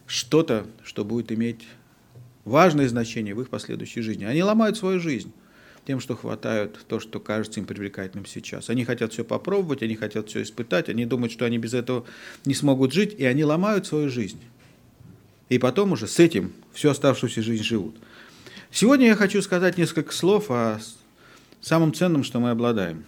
что-то, 0.07 0.67
что 0.83 1.05
будет 1.05 1.33
иметь 1.33 1.67
важное 2.45 2.89
значение 2.89 3.35
в 3.35 3.41
их 3.41 3.49
последующей 3.49 4.03
жизни. 4.03 4.25
Они 4.25 4.43
ломают 4.43 4.77
свою 4.77 5.01
жизнь 5.01 5.33
тем, 5.87 6.01
что 6.01 6.17
хватают 6.17 6.85
то, 6.89 6.99
что 6.99 7.21
кажется 7.21 7.61
им 7.61 7.67
привлекательным 7.67 8.27
сейчас. 8.27 8.71
Они 8.71 8.85
хотят 8.85 9.13
все 9.13 9.25
попробовать, 9.25 9.83
они 9.83 9.97
хотят 9.97 10.29
все 10.29 10.43
испытать, 10.43 10.89
они 10.89 11.05
думают, 11.05 11.33
что 11.33 11.45
они 11.45 11.59
без 11.59 11.75
этого 11.75 12.07
не 12.45 12.55
смогут 12.55 12.93
жить, 12.93 13.15
и 13.19 13.25
они 13.25 13.45
ломают 13.45 13.87
свою 13.87 14.09
жизнь. 14.09 14.41
И 15.51 15.59
потом 15.59 15.93
уже 15.93 16.07
с 16.07 16.19
этим 16.19 16.53
всю 16.73 16.89
оставшуюся 16.89 17.43
жизнь 17.43 17.63
живут. 17.63 17.97
Сегодня 18.71 19.09
я 19.09 19.15
хочу 19.15 19.41
сказать 19.43 19.77
несколько 19.77 20.13
слов 20.13 20.51
о 20.51 20.81
самом 21.61 21.93
ценном, 21.93 22.25
что 22.25 22.41
мы 22.41 22.51
обладаем. 22.51 23.05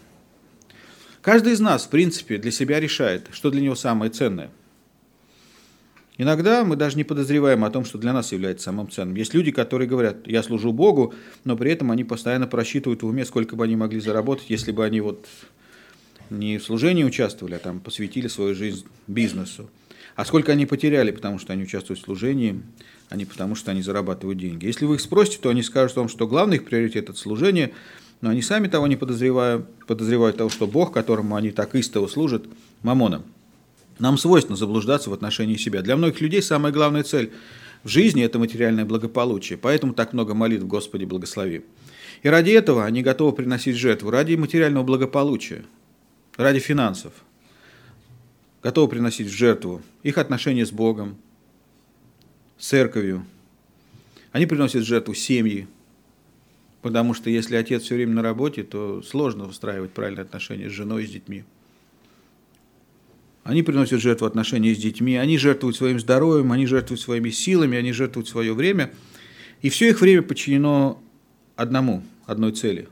Каждый 1.22 1.54
из 1.54 1.61
нас, 1.61 1.87
в 1.87 1.88
принципе, 1.88 2.37
для 2.37 2.52
себя 2.52 2.78
решает, 2.78 3.26
что 3.32 3.50
для 3.50 3.62
него 3.62 3.74
самое 3.74 4.11
ценное– 4.11 4.50
Иногда 6.18 6.64
мы 6.64 6.76
даже 6.76 6.96
не 6.96 7.05
подозреваем 7.05 7.64
о 7.64 7.70
том, 7.70 7.85
что 7.85 7.98
для 7.98 8.12
нас 8.12 8.33
является 8.33 8.64
самым 8.64 8.90
ценным. 8.90 9.16
Есть 9.16 9.35
люди, 9.35 9.50
которые 9.50 9.87
говорят, 9.87 10.26
я 10.26 10.42
служу 10.42 10.72
Богу, 10.72 11.12
но 11.44 11.57
при 11.57 11.70
этом 11.70 11.90
они 11.90 12.05
постоянно 12.05 12.46
просчитывают 12.46 13.02
в 13.02 13.07
уме, 13.07 13.26
сколько 13.26 13.55
бы 13.55 13.64
они 13.64 13.76
могли 13.76 14.00
заработать, 14.00 14.48
если 14.48 14.72
бы 14.72 14.85
они 14.85 15.02
вот 15.02 15.26
не 16.31 16.57
в 16.57 16.64
служении 16.64 17.05
участвовали, 17.05 17.55
а 17.55 17.59
там 17.59 17.81
посвятили 17.81 18.29
свою 18.29 18.55
жизнь 18.55 18.87
бизнесу. 19.07 19.68
А 20.14 20.24
сколько 20.24 20.52
они 20.52 20.64
потеряли, 20.64 21.11
потому 21.11 21.38
что 21.38 21.52
они 21.52 21.64
участвуют 21.64 22.00
в 22.00 22.05
служении, 22.05 22.62
а 23.11 23.16
не 23.16 23.26
потому 23.26 23.55
что 23.55 23.70
они 23.70 23.83
зарабатывают 23.83 24.38
деньги. 24.38 24.64
Если 24.64 24.87
вы 24.87 24.94
их 24.94 25.02
спросите, 25.02 25.38
то 25.42 25.50
они 25.50 25.62
скажут 25.62 25.98
вам, 25.98 26.09
что 26.09 26.26
главный 26.26 26.57
их 26.57 26.64
приоритет– 26.64 27.11
это 27.11 27.18
служение, 27.18 27.72
но 28.22 28.31
они 28.31 28.40
сами 28.40 28.68
того 28.68 28.87
не 28.87 28.96
подозревают, 28.96 29.66
подозревают 29.87 30.38
того, 30.38 30.48
что 30.48 30.66
Бог, 30.66 30.94
которому 30.94 31.37
они 31.37 31.50
так 31.50 31.74
истово 31.74 32.07
служат, 32.07 32.46
мамоном– 32.83 33.24
нам 33.98 34.18
свойственно 34.18 34.56
заблуждаться 34.56 35.11
в 35.11 35.12
отношении 35.12 35.56
себя. 35.56 35.82
Для 35.82 35.96
многих 35.96 36.20
людей 36.20 36.42
самая 36.42 36.72
главная 36.72 37.02
цель 37.02 37.32
в 37.82 37.88
жизни– 37.88 38.22
это 38.24 38.38
материальное 38.38 38.85
благополучие. 38.85 39.59
Поэтому 39.59 39.94
так 39.94 40.12
много 40.12 40.35
молитв 40.35 40.66
«Господи, 40.66 41.04
благослови». 41.04 41.64
И 42.22 42.28
ради 42.28 42.50
этого 42.50 42.85
они 42.85 43.02
готовы 43.02 43.32
приносить 43.32 43.76
жертву, 43.76 44.11
ради 44.11 44.35
материального 44.35 44.85
благополучия, 44.85 45.64
ради 46.37 46.59
финансов. 46.59 47.12
Готовы 48.62 48.88
приносить 48.88 49.28
в 49.28 49.32
жертву 49.32 49.82
их 50.02 50.18
отношения 50.18 50.66
с 50.66 50.72
Богом, 50.72 51.16
с 52.59 52.68
церковью. 52.68 53.24
Они 54.32 54.46
приносят 54.46 54.82
в 54.82 54.87
жертву 54.87 55.14
семьи, 55.14 55.68
потому 56.82 57.14
что 57.14 57.30
если 57.30 57.56
отец 57.56 57.82
все 57.82 57.94
время 57.94 58.14
на 58.14 58.22
работе, 58.22 58.62
то 58.64 59.02
сложно 59.02 59.46
устраивать 59.46 59.92
правильные 59.92 60.22
отношения 60.22 60.68
с 60.68 60.72
женой 60.72 61.04
и 61.04 61.06
с 61.06 61.11
детьми. 61.11 61.44
Они 63.46 63.62
приносят 63.62 64.00
жертву 64.00 64.26
отношений 64.26 64.74
с 64.74 64.78
детьми, 64.78 65.16
они 65.16 65.38
жертвуют 65.38 65.76
своим 65.76 66.00
здоровьем, 66.00 66.50
они 66.50 66.66
жертвуют 66.66 67.00
своими 67.00 67.30
силами, 67.30 67.78
они 67.78 67.92
жертвуют 67.92 68.28
свое 68.28 68.52
время. 68.52 68.92
И 69.62 69.68
все 69.68 69.88
их 69.88 70.00
время 70.00 70.22
подчинено 70.22 71.00
одному, 71.54 72.02
одной 72.26 72.50
цели. 72.50 72.88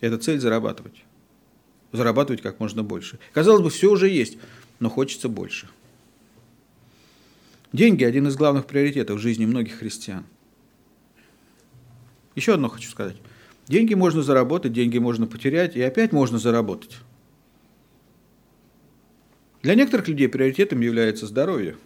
Это 0.00 0.18
цель 0.18 0.40
зарабатывать. 0.40 1.04
Зарабатывать 1.92 2.42
как 2.42 2.58
можно 2.58 2.82
больше. 2.82 3.20
Казалось 3.32 3.62
бы, 3.62 3.70
все 3.70 3.92
уже 3.92 4.08
есть, 4.08 4.36
но 4.80 4.90
хочется 4.90 5.28
больше. 5.28 5.68
Деньги– 7.72 8.02
один 8.12 8.26
из 8.26 8.34
главных 8.34 8.66
приоритетов 8.66 9.20
в 9.20 9.22
жизни 9.22 9.46
многих 9.46 9.78
христиан. 9.78 10.24
Еще 12.34 12.54
одно 12.54 12.68
хочу 12.68 12.90
сказать. 12.90 13.16
Деньги 13.68 13.94
можно 13.94 14.24
заработать, 14.24 14.72
деньги 14.72 14.98
можно 14.98 15.28
потерять, 15.28 15.76
и 15.76 15.82
опять 15.82 16.10
можно 16.10 16.40
заработать. 16.40 16.98
Для 19.62 19.74
некоторых 19.74 20.08
людей 20.08 20.28
приоритетом 20.28 20.80
является 20.80 21.26
здоровье. 21.26 21.76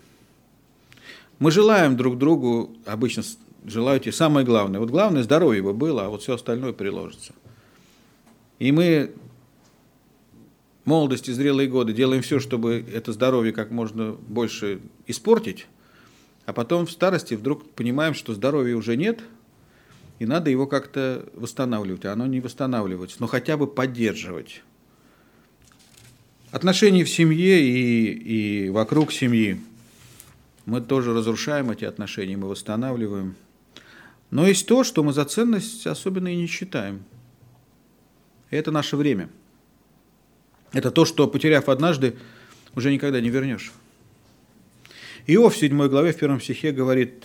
Мы 1.39 1.51
желаем 1.51 1.97
друг 1.97 2.19
другу, 2.19 2.71
обычно 2.87 3.25
желаете 3.65 4.13
самое 4.13 4.47
главное. 4.47 4.79
Вот 4.81 4.91
главное 4.91 5.23
здоровье 5.23 5.63
бы 5.63 5.73
было, 5.73 6.07
а 6.07 6.09
вот 6.09 6.23
все 6.23 6.35
остальное 6.35 6.73
приложится. 6.73 7.33
И 8.61 8.71
мы 8.71 9.13
в 10.85 10.89
молодости, 10.89 11.31
зрелые 11.31 11.69
годы 11.69 11.93
делаем 11.93 12.23
все, 12.23 12.39
чтобы 12.39 12.85
это 12.93 13.13
здоровье 13.13 13.53
как 13.53 13.71
можно 13.71 14.13
больше 14.13 14.81
испортить, 15.07 15.67
а 16.45 16.53
потом 16.53 16.87
в 16.87 16.91
старости 16.91 17.35
вдруг 17.35 17.69
понимаем, 17.71 18.13
что 18.15 18.35
здоровья 18.35 18.77
уже 18.77 18.97
нет, 18.97 19.21
и 20.19 20.27
надо 20.27 20.51
его 20.51 20.67
как-то 20.67 21.27
восстанавливать, 21.33 22.05
а 22.05 22.13
оно 22.13 22.27
не 22.27 22.41
восстанавливается, 22.41 23.17
но 23.21 23.27
хотя 23.27 23.57
бы 23.57 23.67
поддерживать. 23.67 24.63
Отношения 26.55 27.03
в 27.03 27.11
семье 27.11 27.61
и, 27.61 28.67
и 28.67 28.71
вокруг 28.71 29.13
семьи. 29.13 29.61
Мы 30.67 30.81
тоже 30.81 31.13
разрушаем 31.13 31.73
эти 31.73 31.85
отношения, 31.85 32.37
мы 32.37 32.47
восстанавливаем. 32.47 33.35
Но 34.31 34.47
есть 34.47 34.65
то, 34.69 34.85
что 34.85 35.03
мы 35.03 35.13
за 35.13 35.25
ценность 35.25 35.85
особенно 35.85 36.29
и 36.29 36.37
не 36.37 36.47
считаем. 36.47 37.03
Это 38.51 38.71
наше 38.71 38.97
время. 38.97 39.31
Это 40.71 40.93
то, 40.93 41.05
что, 41.05 41.27
потеряв 41.27 41.69
однажды, 41.69 42.15
уже 42.77 42.93
никогда 42.93 43.21
не 43.21 43.31
вернешь. 43.31 43.73
Иов 45.27 45.57
в 45.57 45.59
7 45.59 45.89
главе, 45.89 46.13
в 46.13 46.19
первом 46.19 46.41
стихе 46.41 46.71
говорит, 46.71 47.25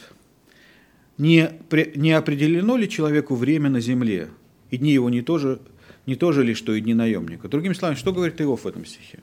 не, 1.19 1.51
не 1.93 2.13
определено 2.13 2.77
ли 2.77 2.89
человеку 2.89 3.35
время 3.35 3.69
на 3.69 3.79
земле, 3.79 4.29
и 4.71 4.77
дни 4.79 4.91
его 4.91 5.11
не 5.11 5.21
тоже 5.21 5.61
не 6.05 6.15
то 6.15 6.31
же 6.31 6.43
ли, 6.43 6.53
что 6.53 6.73
и 6.73 6.81
дни 6.81 6.93
наемника. 6.93 7.47
Другими 7.47 7.73
словами, 7.73 7.97
что 7.97 8.13
говорит 8.13 8.39
Иов 8.41 8.63
в 8.63 8.67
этом 8.67 8.85
стихе? 8.85 9.19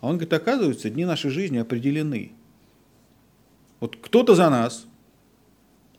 А 0.00 0.06
он 0.06 0.12
говорит, 0.14 0.32
оказывается, 0.32 0.90
дни 0.90 1.04
нашей 1.04 1.30
жизни 1.30 1.58
определены. 1.58 2.32
Вот 3.80 3.96
кто-то 3.96 4.34
за 4.34 4.48
нас, 4.50 4.86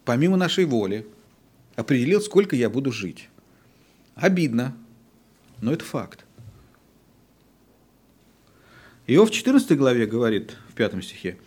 помимо 0.05 0.37
нашей 0.37 0.65
воли, 0.65 1.05
определил, 1.75 2.21
сколько 2.21 2.55
я 2.55 2.69
буду 2.69 2.91
жить. 2.91 3.29
Обидно, 4.15 4.75
но 5.61 5.73
это 5.73 5.85
факт. 5.85 6.25
Иов 9.07 9.29
в 9.29 9.33
14 9.33 9.77
главе 9.77 10.05
говорит, 10.05 10.55
в 10.69 10.73
5 10.73 11.03
стихе, 11.03 11.37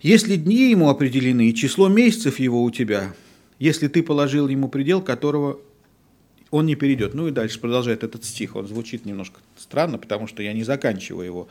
«Если 0.00 0.36
дни 0.36 0.70
ему 0.70 0.90
определены, 0.90 1.48
и 1.48 1.54
число 1.54 1.88
месяцев 1.88 2.38
его 2.38 2.62
у 2.62 2.70
тебя, 2.70 3.14
если 3.58 3.88
ты 3.88 4.02
положил 4.02 4.48
ему 4.48 4.68
предел, 4.68 5.00
которого 5.00 5.60
он 6.54 6.66
не 6.66 6.76
перейдет. 6.76 7.14
Ну 7.14 7.26
и 7.26 7.32
дальше 7.32 7.58
продолжает 7.58 8.04
этот 8.04 8.24
стих. 8.24 8.54
Он 8.54 8.68
звучит 8.68 9.04
немножко 9.04 9.40
странно, 9.56 9.98
потому 9.98 10.28
что 10.28 10.40
я 10.40 10.52
не 10.52 10.62
заканчиваю 10.62 11.26
его. 11.26 11.48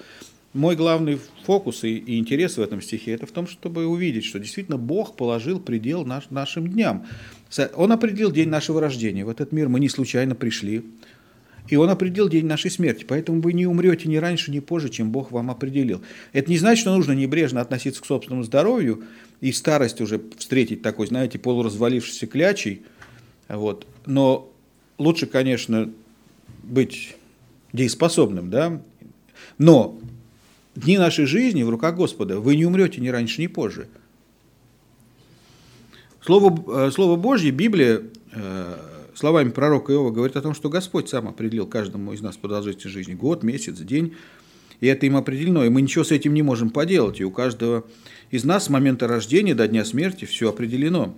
мой 0.53 0.77
главный 0.77 1.19
фокус 1.45 1.83
и, 1.83 1.97
и 1.97 2.17
интерес 2.17 2.55
в 2.55 2.61
этом 2.61 2.81
стихе 2.81 3.11
это 3.11 3.25
в 3.25 3.31
том, 3.31 3.45
чтобы 3.45 3.85
увидеть, 3.85 4.23
что 4.23 4.39
действительно 4.39 4.77
Бог 4.77 5.17
положил 5.17 5.59
предел 5.59 6.05
наш, 6.05 6.29
нашим 6.29 6.69
дням. 6.69 7.05
Он 7.75 7.91
определил 7.91 8.31
день 8.31 8.47
нашего 8.47 8.79
рождения. 8.79 9.25
В 9.25 9.29
этот 9.29 9.51
мир 9.51 9.67
мы 9.67 9.81
не 9.81 9.89
случайно 9.89 10.35
пришли. 10.35 10.85
И 11.67 11.75
Он 11.75 11.89
определил 11.89 12.29
день 12.29 12.45
нашей 12.45 12.71
смерти. 12.71 13.03
Поэтому 13.05 13.41
вы 13.41 13.51
не 13.51 13.65
умрете 13.65 14.07
ни 14.07 14.15
раньше, 14.15 14.51
ни 14.51 14.59
позже, 14.59 14.87
чем 14.87 15.11
Бог 15.11 15.31
вам 15.31 15.51
определил. 15.51 16.01
Это 16.31 16.49
не 16.49 16.57
значит, 16.57 16.83
что 16.83 16.95
нужно 16.95 17.11
небрежно 17.11 17.59
относиться 17.59 18.01
к 18.01 18.05
собственному 18.05 18.43
здоровью 18.43 19.03
и 19.41 19.51
старость 19.51 19.99
уже 19.99 20.21
встретить 20.37 20.81
такой, 20.81 21.07
знаете, 21.07 21.39
полуразвалившийся 21.39 22.27
клячей. 22.27 22.83
Вот. 23.49 23.85
Но 24.05 24.52
лучше, 24.97 25.25
конечно, 25.25 25.91
быть 26.63 27.15
дееспособным, 27.73 28.49
да? 28.49 28.81
Но 29.57 29.99
дни 30.75 30.97
нашей 30.97 31.25
жизни 31.25 31.63
в 31.63 31.69
руках 31.69 31.95
Господа. 31.95 32.39
Вы 32.39 32.55
не 32.55 32.65
умрете 32.65 33.01
ни 33.01 33.09
раньше, 33.09 33.41
ни 33.41 33.47
позже. 33.47 33.87
Слово, 36.21 36.87
э, 36.87 36.91
Слово 36.91 37.17
Божье, 37.17 37.51
Библия, 37.51 38.01
э, 38.31 38.75
словами 39.13 39.49
пророка 39.49 39.91
Иова, 39.91 40.11
говорит 40.11 40.37
о 40.37 40.41
том, 40.41 40.53
что 40.53 40.69
Господь 40.69 41.09
сам 41.09 41.27
определил 41.27 41.67
каждому 41.67 42.13
из 42.13 42.21
нас 42.21 42.37
продолжительность 42.37 42.93
жизни. 42.93 43.13
Год, 43.13 43.43
месяц, 43.43 43.77
день. 43.79 44.15
И 44.79 44.87
это 44.87 45.05
им 45.05 45.17
определено. 45.17 45.65
И 45.65 45.69
мы 45.69 45.81
ничего 45.81 46.03
с 46.03 46.11
этим 46.11 46.33
не 46.33 46.41
можем 46.41 46.69
поделать. 46.69 47.19
И 47.19 47.23
у 47.23 47.31
каждого 47.31 47.85
из 48.31 48.43
нас 48.43 48.65
с 48.65 48.69
момента 48.69 49.07
рождения 49.07 49.55
до 49.55 49.67
дня 49.67 49.85
смерти 49.85 50.25
все 50.25 50.49
определено. 50.49 51.15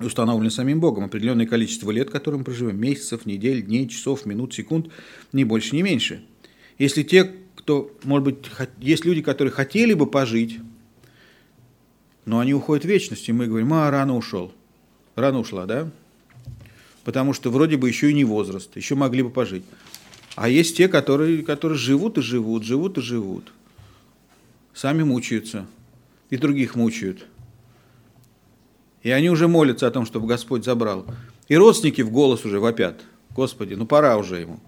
Установлено 0.00 0.50
самим 0.50 0.80
Богом. 0.80 1.04
Определенное 1.04 1.46
количество 1.46 1.90
лет, 1.90 2.10
которые 2.10 2.38
мы 2.38 2.44
проживем. 2.44 2.80
Месяцев, 2.80 3.26
недель, 3.26 3.62
дней, 3.62 3.86
часов, 3.86 4.24
минут, 4.24 4.54
секунд. 4.54 4.88
Ни 5.32 5.44
больше, 5.44 5.76
ни 5.76 5.82
меньше. 5.82 6.24
Если 6.78 7.02
те, 7.02 7.30
кто, 7.54 7.94
может 8.04 8.24
быть, 8.24 8.36
есть 8.78 9.04
люди, 9.04 9.20
которые 9.20 9.52
хотели 9.52 9.92
бы 9.92 10.06
пожить, 10.06 10.58
но 12.24 12.38
они 12.38 12.54
уходят 12.54 12.84
в 12.84 12.88
вечность, 12.88 13.28
и 13.28 13.32
мы 13.32 13.46
говорим, 13.46 13.72
а, 13.74 13.90
рано 13.90 14.16
ушел. 14.16 14.52
Рано 15.16 15.40
ушла, 15.40 15.66
да? 15.66 15.90
Потому 17.04 17.34
что 17.34 17.50
вроде 17.50 17.76
бы 17.76 17.88
еще 17.88 18.10
и 18.10 18.14
не 18.14 18.24
возраст, 18.24 18.74
еще 18.76 18.94
могли 18.94 19.22
бы 19.22 19.30
пожить. 19.30 19.64
А 20.36 20.48
есть 20.48 20.76
те, 20.76 20.88
которые, 20.88 21.42
которые 21.42 21.78
живут 21.78 22.16
и 22.16 22.22
живут, 22.22 22.64
живут 22.64 22.96
и 22.98 23.02
живут. 23.02 23.52
Сами 24.72 25.02
мучаются. 25.02 25.66
И 26.30 26.36
других 26.36 26.76
мучают. 26.76 27.26
И 29.02 29.10
они 29.10 29.30
уже 29.30 29.48
молятся 29.48 29.86
о 29.86 29.90
том, 29.90 30.04
чтобы 30.04 30.26
Господь 30.26 30.64
забрал. 30.64 31.06
И 31.48 31.56
родственники 31.56 32.02
в 32.02 32.10
голос 32.10 32.44
уже 32.44 32.60
вопят. 32.60 33.00
Господи, 33.30 33.74
ну 33.74 33.86
пора 33.86 34.16
уже 34.16 34.40
ему. 34.40 34.60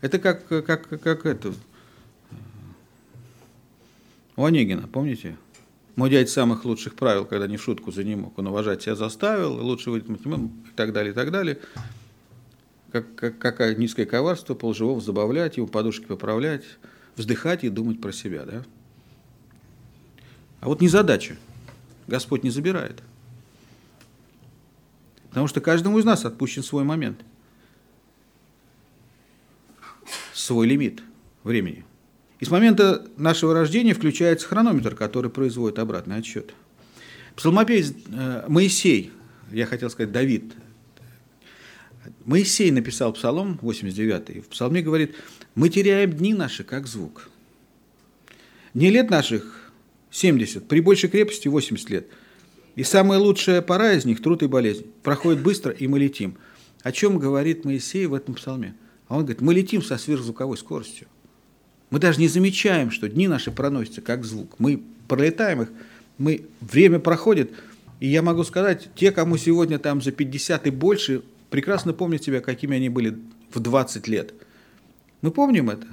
Это 0.00 0.18
как, 0.18 0.46
как, 0.46 0.88
как 0.88 1.26
это, 1.26 1.52
у 4.36 4.44
Онегина, 4.44 4.88
помните? 4.88 5.36
Мой 5.94 6.08
дядя 6.08 6.30
самых 6.30 6.64
лучших 6.64 6.94
правил, 6.94 7.26
когда 7.26 7.46
не 7.46 7.58
в 7.58 7.62
шутку 7.62 7.92
за 7.92 8.02
ним 8.02 8.22
мог, 8.22 8.38
он 8.38 8.46
уважать 8.46 8.82
себя 8.82 8.96
заставил, 8.96 9.62
лучше 9.62 9.90
выйти 9.90 10.10
и 10.10 10.74
так 10.74 10.92
далее, 10.92 11.12
и 11.12 11.14
так 11.14 11.30
далее. 11.30 11.58
Как, 12.90 13.14
как, 13.14 13.38
какое 13.38 13.74
низкое 13.74 14.06
коварство, 14.06 14.54
полживого 14.54 15.00
забавлять, 15.00 15.58
его 15.58 15.66
подушки 15.66 16.06
поправлять, 16.06 16.64
вздыхать 17.16 17.62
и 17.64 17.68
думать 17.68 18.00
про 18.00 18.12
себя, 18.12 18.44
да? 18.44 18.64
А 20.60 20.66
вот 20.66 20.80
не 20.80 20.88
задача. 20.88 21.36
Господь 22.12 22.44
не 22.44 22.50
забирает. 22.50 23.02
Потому 25.30 25.48
что 25.48 25.60
каждому 25.60 25.98
из 25.98 26.04
нас 26.04 26.24
отпущен 26.24 26.62
свой 26.62 26.84
момент– 26.84 27.18
свой 30.34 30.66
лимит 30.66 31.02
времени. 31.44 31.84
И 32.40 32.44
с 32.44 32.50
момента 32.50 33.06
нашего 33.16 33.54
рождения 33.54 33.94
включается 33.94 34.46
хронометр, 34.46 34.94
который 34.94 35.30
производит 35.30 35.78
обратный 35.78 36.16
отсчет. 36.16 36.52
Псалмопевец 37.36 37.94
э, 38.08 38.44
Моисей, 38.48 39.12
я 39.50 39.66
хотел 39.66 39.88
сказать 39.90 40.12
Давид, 40.12 40.52
Моисей 42.24 42.70
написал 42.70 43.12
псалом 43.12 43.58
89 43.62 44.30
и 44.30 44.40
в 44.40 44.48
псалме 44.48 44.82
говорит, 44.82 45.14
мы 45.54 45.68
теряем 45.68 46.12
дни 46.12 46.34
наши, 46.34 46.64
как 46.64 46.86
звук. 46.86 47.30
Дни 48.74 48.90
лет 48.90 49.08
наших 49.08 49.61
70, 50.12 50.68
при 50.68 50.80
большей 50.80 51.08
крепости 51.08 51.48
80 51.48 51.90
лет. 51.90 52.06
И 52.76 52.84
самая 52.84 53.18
лучшая 53.18 53.62
пора 53.62 53.92
из 53.92 54.04
них, 54.04 54.22
труд 54.22 54.42
и 54.42 54.46
болезнь, 54.46 54.86
проходит 55.02 55.42
быстро, 55.42 55.72
и 55.72 55.88
мы 55.88 55.98
летим. 55.98 56.36
О 56.82 56.92
чем 56.92 57.18
говорит 57.18 57.64
Моисей 57.64 58.06
в 58.06 58.14
этом 58.14 58.34
псалме? 58.34 58.74
А 59.08 59.16
он 59.16 59.22
говорит, 59.22 59.40
мы 59.40 59.52
летим 59.54 59.82
со 59.82 59.98
сверхзвуковой 59.98 60.56
скоростью. 60.56 61.08
Мы 61.90 61.98
даже 61.98 62.20
не 62.20 62.28
замечаем, 62.28 62.90
что 62.90 63.08
дни 63.08 63.26
наши 63.28 63.50
проносятся 63.50 64.00
как 64.00 64.24
звук. 64.24 64.54
Мы 64.58 64.82
пролетаем 65.08 65.62
их, 65.62 65.68
мы, 66.18 66.46
время 66.60 66.98
проходит. 66.98 67.52
И 68.00 68.08
я 68.08 68.22
могу 68.22 68.44
сказать, 68.44 68.88
те, 68.94 69.12
кому 69.12 69.36
сегодня 69.36 69.78
там 69.78 70.00
за 70.00 70.12
50 70.12 70.66
и 70.66 70.70
больше, 70.70 71.22
прекрасно 71.50 71.92
помнят 71.92 72.22
себя, 72.22 72.40
какими 72.40 72.76
они 72.76 72.88
были 72.88 73.18
в 73.52 73.60
20 73.60 74.08
лет. 74.08 74.32
Мы 75.20 75.30
помним 75.30 75.70
это. 75.70 75.86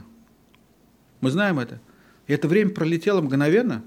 Мы 1.22 1.32
знаем 1.32 1.60
это. 1.60 1.82
И 2.28 2.34
это 2.34 2.48
время 2.48 2.72
пролетело 2.72 3.22
мгновенно. 3.22 3.84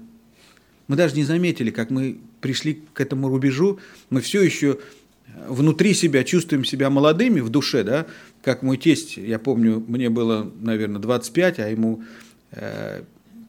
Мы 0.87 0.95
даже 0.95 1.15
не 1.15 1.23
заметили, 1.23 1.71
как 1.71 1.89
мы 1.89 2.17
пришли 2.41 2.81
к 2.93 3.01
этому 3.01 3.29
рубежу. 3.29 3.79
Мы 4.09 4.21
все 4.21 4.41
еще 4.41 4.79
внутри 5.47 5.93
себя 5.93 6.23
чувствуем 6.23 6.65
себя 6.65 6.89
молодыми 6.89 7.39
в 7.39 7.49
душе, 7.49 7.83
да, 7.83 8.05
как 8.43 8.61
мой 8.61 8.77
тесть, 8.77 9.17
я 9.17 9.39
помню, 9.39 9.83
мне 9.87 10.09
было, 10.09 10.51
наверное, 10.61 11.01
25, 11.01 11.59
а 11.59 11.69
ему 11.69 12.03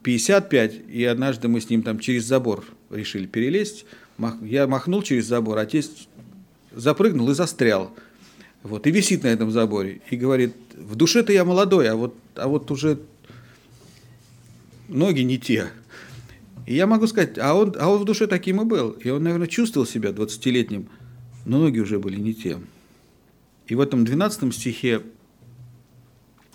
55, 0.03 0.75
э, 0.75 0.79
и 0.91 1.05
однажды 1.05 1.49
мы 1.49 1.61
с 1.61 1.69
ним 1.69 1.83
там 1.83 1.99
через 1.99 2.25
забор 2.25 2.65
решили 2.91 3.27
перелезть, 3.27 3.87
я 4.43 4.67
махнул 4.67 5.03
через 5.03 5.27
забор, 5.27 5.59
а 5.59 5.67
тесть 5.67 6.09
запрыгнул 6.73 7.31
и 7.31 7.35
застрял. 7.35 7.95
Вот, 8.63 8.87
и 8.87 8.91
висит 8.91 9.25
на 9.25 9.29
этом 9.29 9.51
заборе, 9.51 10.01
и 10.11 10.17
говорит, 10.17 10.55
в 10.75 10.95
душе-то 10.95 11.33
я 11.33 11.45
молодой, 11.45 11.89
а 11.91 11.97
вот, 11.97 12.17
а 12.35 12.49
вот 12.49 12.71
уже 12.71 12.99
ноги 14.89 15.21
не 15.21 15.39
те. 15.39 15.67
И 16.67 16.75
я 16.75 16.87
могу 16.87 17.07
сказать, 17.07 17.39
а 17.39 17.55
он, 17.55 17.75
а 17.79 17.89
он 17.89 18.01
в 18.01 18.05
душе 18.05 18.27
таким 18.27 18.61
и 18.61 18.65
был. 18.65 18.91
И 18.93 19.11
он, 19.11 19.23
наверное, 19.23 19.47
чувствовал 19.47 19.87
себя 19.87 20.11
20-летним 20.11 20.89
но 21.45 21.59
ноги 21.59 21.79
уже 21.79 21.99
были 21.99 22.19
не 22.19 22.35
те. 22.35 22.59
И 23.67 23.75
в 23.75 23.81
этом 23.81 24.05
12 24.05 24.55
стихе 24.55 25.03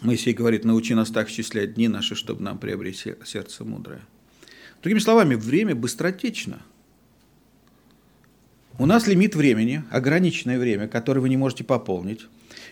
Моисей 0.02 0.34
говорит, 0.34 0.66
научи 0.66 0.94
нас 0.94 1.10
так 1.10 1.30
счислять 1.30 1.74
дни 1.74 1.88
наши, 1.88 2.16
чтобы 2.16 2.42
нам 2.42 2.58
приобрести 2.58 3.16
сердце 3.26 3.66
мудрое. 3.66 4.02
Другими 4.82 5.00
словами, 5.00 5.36
время 5.36 5.76
быстротечно. 5.76 6.62
У 8.78 8.86
нас 8.86 9.08
лимит 9.08 9.36
времени, 9.36 9.84
ограниченное 9.92 10.58
время, 10.58 10.88
которое 10.88 11.20
вы 11.20 11.28
не 11.28 11.36
можете 11.36 11.66
пополнить. 11.66 12.26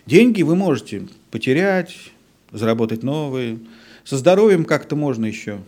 Деньги 0.06 0.42
вы 0.42 0.56
можете 0.56 1.06
потерять, 1.30 1.94
заработать 2.50 3.02
новые. 3.02 3.58
Со 4.04 4.16
здоровьем 4.16 4.64
как-то 4.64 4.96
можно 4.96 5.26
еще 5.26 5.60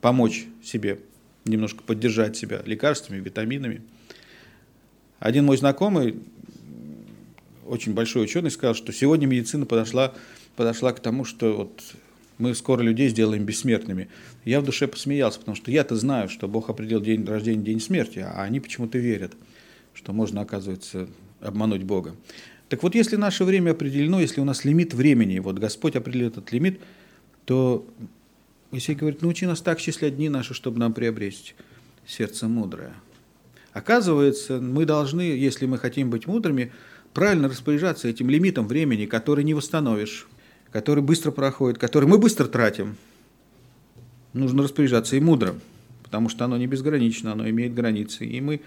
помочь 0.00 0.46
себе, 0.66 0.98
немножко 1.44 1.82
поддержать 1.82 2.36
себя 2.36 2.62
лекарствами, 2.64 3.20
витаминами– 3.20 3.82
один 5.24 5.46
мой 5.46 5.56
знакомый, 5.56 6.16
очень 7.66 7.94
большой 7.94 8.24
ученый, 8.24 8.50
сказал, 8.50 8.74
что 8.74 8.92
сегодня 8.92 9.26
медицина 9.26 9.64
подошла, 9.64 10.12
подошла 10.54 10.92
к 10.92 11.00
тому, 11.00 11.24
что 11.24 11.56
вот 11.56 11.82
мы 12.36 12.54
скоро 12.54 12.82
людей 12.82 13.08
сделаем 13.08 13.46
бессмертными. 13.46 14.08
Я 14.44 14.60
в 14.60 14.64
душе 14.66 14.86
посмеялся, 14.86 15.38
потому 15.38 15.56
что 15.56 15.70
я-то 15.70 15.96
знаю, 15.96 16.28
что 16.28 16.46
Бог 16.46 16.68
определил 16.68 17.00
день 17.00 17.24
рождения, 17.24 17.62
день 17.62 17.80
смерти, 17.80 18.18
а 18.18 18.42
они 18.42 18.60
почему-то 18.60 18.98
верят, 18.98 19.32
что 19.94 20.12
можно, 20.12 20.42
оказывается, 20.42 21.08
обмануть 21.40 21.84
Бога. 21.84 22.14
Так 22.68 22.82
вот, 22.82 22.94
если 22.94 23.16
наше 23.16 23.44
время 23.44 23.70
определено, 23.70 24.20
если 24.20 24.42
у 24.42 24.44
нас 24.44 24.66
лимит 24.66 24.92
времени, 24.92 25.38
вот 25.38 25.58
Господь 25.58 25.96
определил 25.96 26.28
этот 26.28 26.52
лимит, 26.52 26.80
то 27.46 27.86
Моисей 28.74 28.96
говорит, 28.96 29.22
научи 29.22 29.46
нас 29.46 29.60
так 29.60 29.78
счислять 29.78 30.16
дни 30.16 30.28
наши, 30.28 30.52
чтобы 30.52 30.80
нам 30.80 30.92
приобрести 30.92 31.54
сердце 32.08 32.48
мудрое. 32.48 32.92
Оказывается, 33.72 34.60
мы 34.60 34.84
должны, 34.84 35.20
если 35.20 35.66
мы 35.66 35.78
хотим 35.78 36.10
быть 36.10 36.26
мудрыми, 36.26 36.72
правильно 37.12 37.48
распоряжаться 37.48 38.08
этим 38.08 38.28
лимитом 38.28 38.66
времени, 38.66 39.06
который 39.06 39.44
не 39.44 39.54
восстановишь, 39.54 40.26
который 40.72 41.04
быстро 41.04 41.30
проходит, 41.30 41.78
который 41.78 42.08
мы 42.08 42.18
быстро 42.18 42.46
тратим. 42.46 42.96
Нужно 44.32 44.64
распоряжаться 44.64 45.14
и 45.14 45.20
мудро, 45.20 45.54
потому 46.02 46.28
что 46.28 46.44
оно 46.44 46.56
не 46.56 46.66
безгранично, 46.66 47.30
оно 47.30 47.48
имеет 47.48 47.74
границы. 47.74 48.26
И 48.26 48.40
мы, 48.40 48.60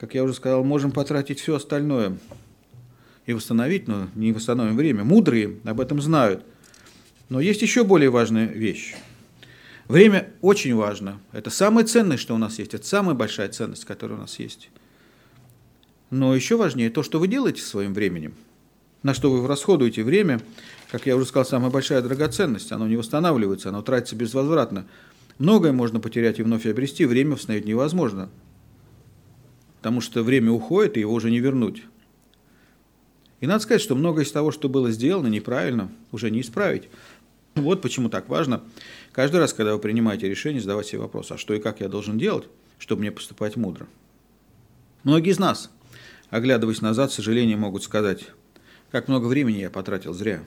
как 0.00 0.16
я 0.16 0.24
уже 0.24 0.34
сказал, 0.34 0.64
можем 0.64 0.90
потратить 0.90 1.38
все 1.38 1.54
остальное 1.54 2.18
и 3.26 3.32
восстановить, 3.32 3.86
но 3.86 4.08
не 4.16 4.32
восстановим 4.32 4.76
время. 4.76 5.04
Мудрые 5.04 5.58
об 5.62 5.80
этом 5.80 6.02
знают. 6.02 6.42
Но 7.28 7.38
есть 7.38 7.62
еще 7.62 7.84
более 7.84 8.10
важная 8.10 8.46
вещь. 8.46 8.96
Время 9.88 10.28
очень 10.42 10.74
важно. 10.74 11.18
Это 11.32 11.48
самое 11.48 11.86
ценное, 11.86 12.18
что 12.18 12.34
у 12.34 12.38
нас 12.38 12.58
есть. 12.58 12.74
Это 12.74 12.86
самая 12.86 13.14
большая 13.14 13.48
ценность, 13.48 13.86
которая 13.86 14.18
у 14.18 14.20
нас 14.20 14.38
есть. 14.38 14.68
Но 16.10 16.34
еще 16.34 16.56
важнее 16.56 16.90
то, 16.90 17.02
что 17.02 17.18
вы 17.18 17.26
делаете 17.26 17.62
своим 17.62 17.94
временем. 17.94 18.34
На 19.02 19.14
что 19.14 19.30
вы 19.30 19.46
расходуете 19.46 20.02
время, 20.02 20.40
как 20.90 21.06
я 21.06 21.16
уже 21.16 21.24
сказал, 21.24 21.46
самая 21.46 21.70
большая 21.70 22.02
драгоценность, 22.02 22.70
оно 22.72 22.86
не 22.86 22.96
восстанавливается, 22.96 23.70
оно 23.70 23.80
тратится 23.80 24.16
безвозвратно. 24.16 24.86
Многое 25.38 25.72
можно 25.72 26.00
потерять 26.00 26.38
и 26.38 26.42
вновь 26.42 26.66
обрести, 26.66 27.06
время 27.06 27.32
восстановить 27.32 27.64
невозможно. 27.64 28.28
Потому 29.78 30.00
что 30.00 30.22
время 30.22 30.50
уходит, 30.50 30.96
и 30.96 31.00
его 31.00 31.14
уже 31.14 31.30
не 31.30 31.38
вернуть. 31.38 31.84
И 33.40 33.46
надо 33.46 33.60
сказать, 33.62 33.80
что 33.80 33.94
многое 33.94 34.24
из 34.24 34.32
того, 34.32 34.50
что 34.50 34.68
было 34.68 34.90
сделано 34.90 35.28
неправильно, 35.28 35.90
уже 36.10 36.30
не 36.30 36.40
исправить. 36.40 36.88
Вот 37.54 37.80
почему 37.80 38.08
так 38.08 38.28
важно 38.28 38.62
каждый 39.18 39.38
раз, 39.38 39.52
когда 39.52 39.72
вы 39.72 39.80
принимаете 39.80 40.28
решение, 40.28 40.60
задавать 40.60 40.86
себе 40.86 41.00
вопрос, 41.00 41.32
а 41.32 41.38
что 41.38 41.52
и 41.52 41.58
как 41.58 41.80
я 41.80 41.88
должен 41.88 42.18
делать, 42.18 42.44
чтобы 42.78 43.00
мне 43.00 43.10
поступать 43.10 43.56
мудро. 43.56 43.88
Многие 45.02 45.30
из 45.30 45.40
нас, 45.40 45.72
оглядываясь 46.30 46.82
назад, 46.82 47.10
с 47.10 47.16
сожалением 47.16 47.58
могут 47.58 47.82
сказать, 47.82 48.28
как 48.92 49.08
много 49.08 49.26
времени 49.26 49.56
я 49.56 49.70
потратил 49.70 50.14
зря, 50.14 50.44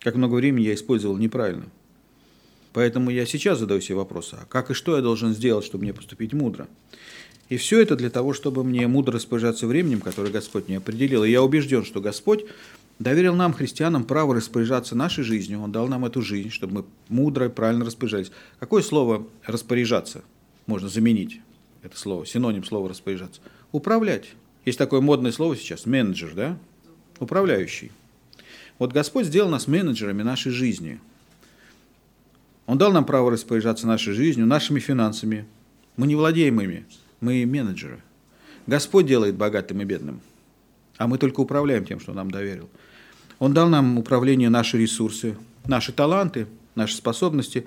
как 0.00 0.16
много 0.16 0.34
времени 0.34 0.64
я 0.64 0.74
использовал 0.74 1.16
неправильно. 1.16 1.66
Поэтому 2.72 3.08
я 3.10 3.24
сейчас 3.24 3.60
задаю 3.60 3.80
себе 3.80 3.98
вопрос, 3.98 4.32
а 4.32 4.46
как 4.46 4.72
и 4.72 4.74
что 4.74 4.96
я 4.96 5.00
должен 5.00 5.32
сделать, 5.32 5.64
чтобы 5.64 5.84
мне 5.84 5.94
поступить 5.94 6.32
мудро? 6.32 6.66
И 7.48 7.56
все 7.56 7.80
это 7.80 7.94
для 7.94 8.10
того, 8.10 8.32
чтобы 8.32 8.64
мне 8.64 8.88
мудро 8.88 9.12
распоряжаться 9.12 9.68
временем, 9.68 10.00
которое 10.00 10.32
Господь 10.32 10.66
мне 10.66 10.78
определил. 10.78 11.22
И 11.22 11.30
я 11.30 11.40
убежден, 11.40 11.84
что 11.84 12.00
Господь 12.00 12.46
доверил 12.98 13.34
нам, 13.34 13.52
христианам, 13.52 14.04
право 14.04 14.34
распоряжаться 14.34 14.94
нашей 14.94 15.24
жизнью. 15.24 15.60
Он 15.60 15.72
дал 15.72 15.88
нам 15.88 16.04
эту 16.04 16.22
жизнь, 16.22 16.50
чтобы 16.50 16.74
мы 16.74 16.84
мудро 17.08 17.46
и 17.46 17.48
правильно 17.48 17.84
распоряжались. 17.84 18.30
Какое 18.58 18.82
слово 18.82 19.26
«распоряжаться» 19.44 20.22
можно 20.66 20.88
заменить? 20.88 21.40
Это 21.82 21.98
слово, 21.98 22.26
синоним 22.26 22.64
слова 22.64 22.88
«распоряжаться». 22.88 23.40
Управлять. 23.72 24.26
Есть 24.64 24.78
такое 24.78 25.00
модное 25.00 25.32
слово 25.32 25.56
сейчас– 25.56 25.84
менеджер, 25.86 26.34
да? 26.34 26.58
Управляющий. 27.20 27.92
Вот 28.78 28.92
Господь 28.92 29.26
сделал 29.26 29.48
нас 29.48 29.66
менеджерами 29.68 30.22
нашей 30.22 30.52
жизни. 30.52 31.00
Он 32.66 32.78
дал 32.78 32.92
нам 32.92 33.04
право 33.04 33.30
распоряжаться 33.30 33.86
нашей 33.86 34.12
жизнью, 34.12 34.46
нашими 34.46 34.80
финансами. 34.80 35.46
Мы 35.96 36.06
не 36.06 36.16
владеем 36.16 36.60
ими. 36.60 36.84
Мы 37.20 37.46
менеджеры. 37.46 38.00
Господь 38.66 39.06
делает 39.06 39.36
богатым 39.36 39.80
и 39.80 39.84
бедным, 39.84 40.20
а 40.96 41.06
мы 41.06 41.18
только 41.18 41.40
управляем 41.40 41.84
тем, 41.84 42.00
что 42.00 42.12
нам 42.12 42.30
доверил. 42.30 42.68
Он 43.38 43.52
дал 43.52 43.68
нам 43.68 43.98
управление 43.98 44.48
наши 44.48 44.78
ресурсы, 44.78 45.36
наши 45.66 45.92
таланты, 45.92 46.46
наши 46.74 46.94
способности. 46.94 47.66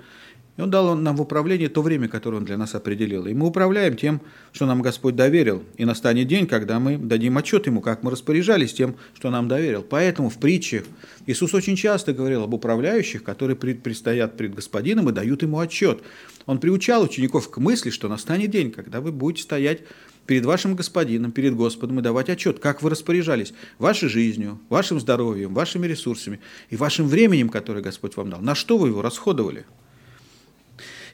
И 0.56 0.62
Он 0.62 0.70
дал 0.70 0.96
нам 0.96 1.16
в 1.16 1.22
управление 1.22 1.68
то 1.68 1.80
время, 1.80 2.08
которое 2.08 2.38
Он 2.38 2.44
для 2.44 2.56
нас 2.56 2.74
определил. 2.74 3.26
И 3.26 3.34
мы 3.34 3.46
управляем 3.46 3.96
тем, 3.96 4.20
что 4.52 4.66
нам 4.66 4.82
Господь 4.82 5.14
доверил. 5.14 5.62
И 5.76 5.84
настанет 5.84 6.26
день, 6.26 6.46
когда 6.46 6.80
мы 6.80 6.98
дадим 6.98 7.38
отчет 7.38 7.66
Ему, 7.66 7.80
как 7.80 8.02
мы 8.02 8.10
распоряжались 8.10 8.74
тем, 8.74 8.96
что 9.14 9.30
нам 9.30 9.46
доверил. 9.46 9.86
Поэтому 9.88 10.28
в 10.28 10.38
притчах 10.38 10.82
Иисус 11.26 11.54
очень 11.54 11.76
часто 11.76 12.12
говорил 12.12 12.42
об 12.42 12.52
управляющих, 12.52 13.22
которые 13.22 13.56
предстоят 13.56 14.36
пред 14.36 14.54
Господином 14.54 15.08
и 15.08 15.12
дают 15.12 15.42
Ему 15.42 15.60
отчет. 15.60 16.02
Он 16.46 16.58
приучал 16.58 17.04
учеников 17.04 17.48
к 17.48 17.58
мысли, 17.58 17.90
что 17.90 18.08
настанет 18.08 18.50
день, 18.50 18.72
когда 18.72 19.00
вы 19.00 19.12
будете 19.12 19.44
стоять 19.44 19.82
перед 20.30 20.44
вашим 20.44 20.76
Господином, 20.76 21.32
перед 21.32 21.56
Господом 21.56 21.98
и 21.98 22.02
давать 22.02 22.28
отчет, 22.28 22.60
как 22.60 22.82
вы 22.82 22.90
распоряжались 22.90 23.52
вашей 23.78 24.08
жизнью, 24.08 24.60
вашим 24.68 25.00
здоровьем, 25.00 25.52
вашими 25.52 25.88
ресурсами 25.88 26.38
и 26.68 26.76
вашим 26.76 27.08
временем, 27.08 27.48
которое 27.48 27.82
Господь 27.82 28.16
вам 28.16 28.30
дал. 28.30 28.40
На 28.40 28.54
что 28.54 28.78
вы 28.78 28.90
его 28.90 29.02
расходовали? 29.02 29.66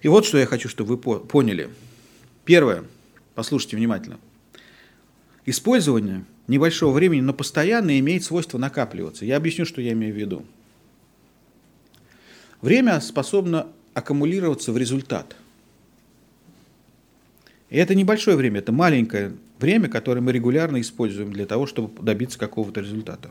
И 0.03 0.09
вот 0.09 0.27
что 0.27 0.37
я 0.37 0.45
хочу, 0.45 0.69
чтобы 0.69 0.97
вы 0.97 1.19
поняли. 1.21 1.71
Первое, 2.45 2.85
послушайте 3.35 3.79
внимательно. 3.79 4.19
Использование 5.47 6.27
небольшого 6.47 6.93
времени, 6.93 7.23
но 7.23 7.33
постоянно 7.33 7.99
имеет 7.99 8.23
свойство 8.23 8.59
накапливаться. 8.59 9.25
Я 9.25 9.39
объясню, 9.39 9.65
что 9.65 9.81
я 9.81 9.93
имею 9.93 10.13
в 10.13 10.19
виду. 10.19 10.45
Время 12.61 13.01
способно 13.01 13.69
аккумулироваться 13.95 14.73
в 14.73 14.77
результат. 14.77 15.37
И 17.71 17.77
это 17.77 17.95
небольшое 17.95 18.37
время, 18.37 18.61
это 18.61 18.73
маленькое 18.73 19.35
время, 19.59 19.89
которое 19.89 20.21
мы 20.21 20.33
регулярно 20.33 20.81
используем 20.81 21.33
для 21.33 21.47
того, 21.47 21.67
чтобы 21.67 22.03
добиться 22.03 22.39
какого-то 22.39 22.81
результата. 22.81 23.31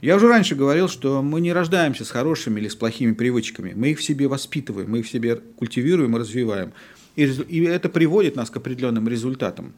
Я 0.00 0.16
уже 0.16 0.28
раньше 0.28 0.56
говорил, 0.56 0.88
что 0.88 1.22
мы 1.22 1.40
не 1.40 1.52
рождаемся 1.52 2.04
с 2.04 2.10
хорошими 2.10 2.60
или 2.60 2.68
с 2.68 2.74
плохими 2.74 3.12
привычками. 3.12 3.72
Мы 3.74 3.90
их 3.90 4.00
в 4.00 4.02
себе 4.02 4.26
воспитываем, 4.26 4.90
мы 4.90 4.98
их 4.98 5.06
в 5.06 5.10
себе 5.10 5.36
культивируем 5.36 6.16
и 6.16 6.20
развиваем. 6.20 6.72
И, 7.14 7.24
и 7.24 7.64
это 7.64 7.88
приводит 7.88 8.34
нас 8.34 8.50
к 8.50 8.56
определенным 8.56 9.08
результатам. 9.08 9.72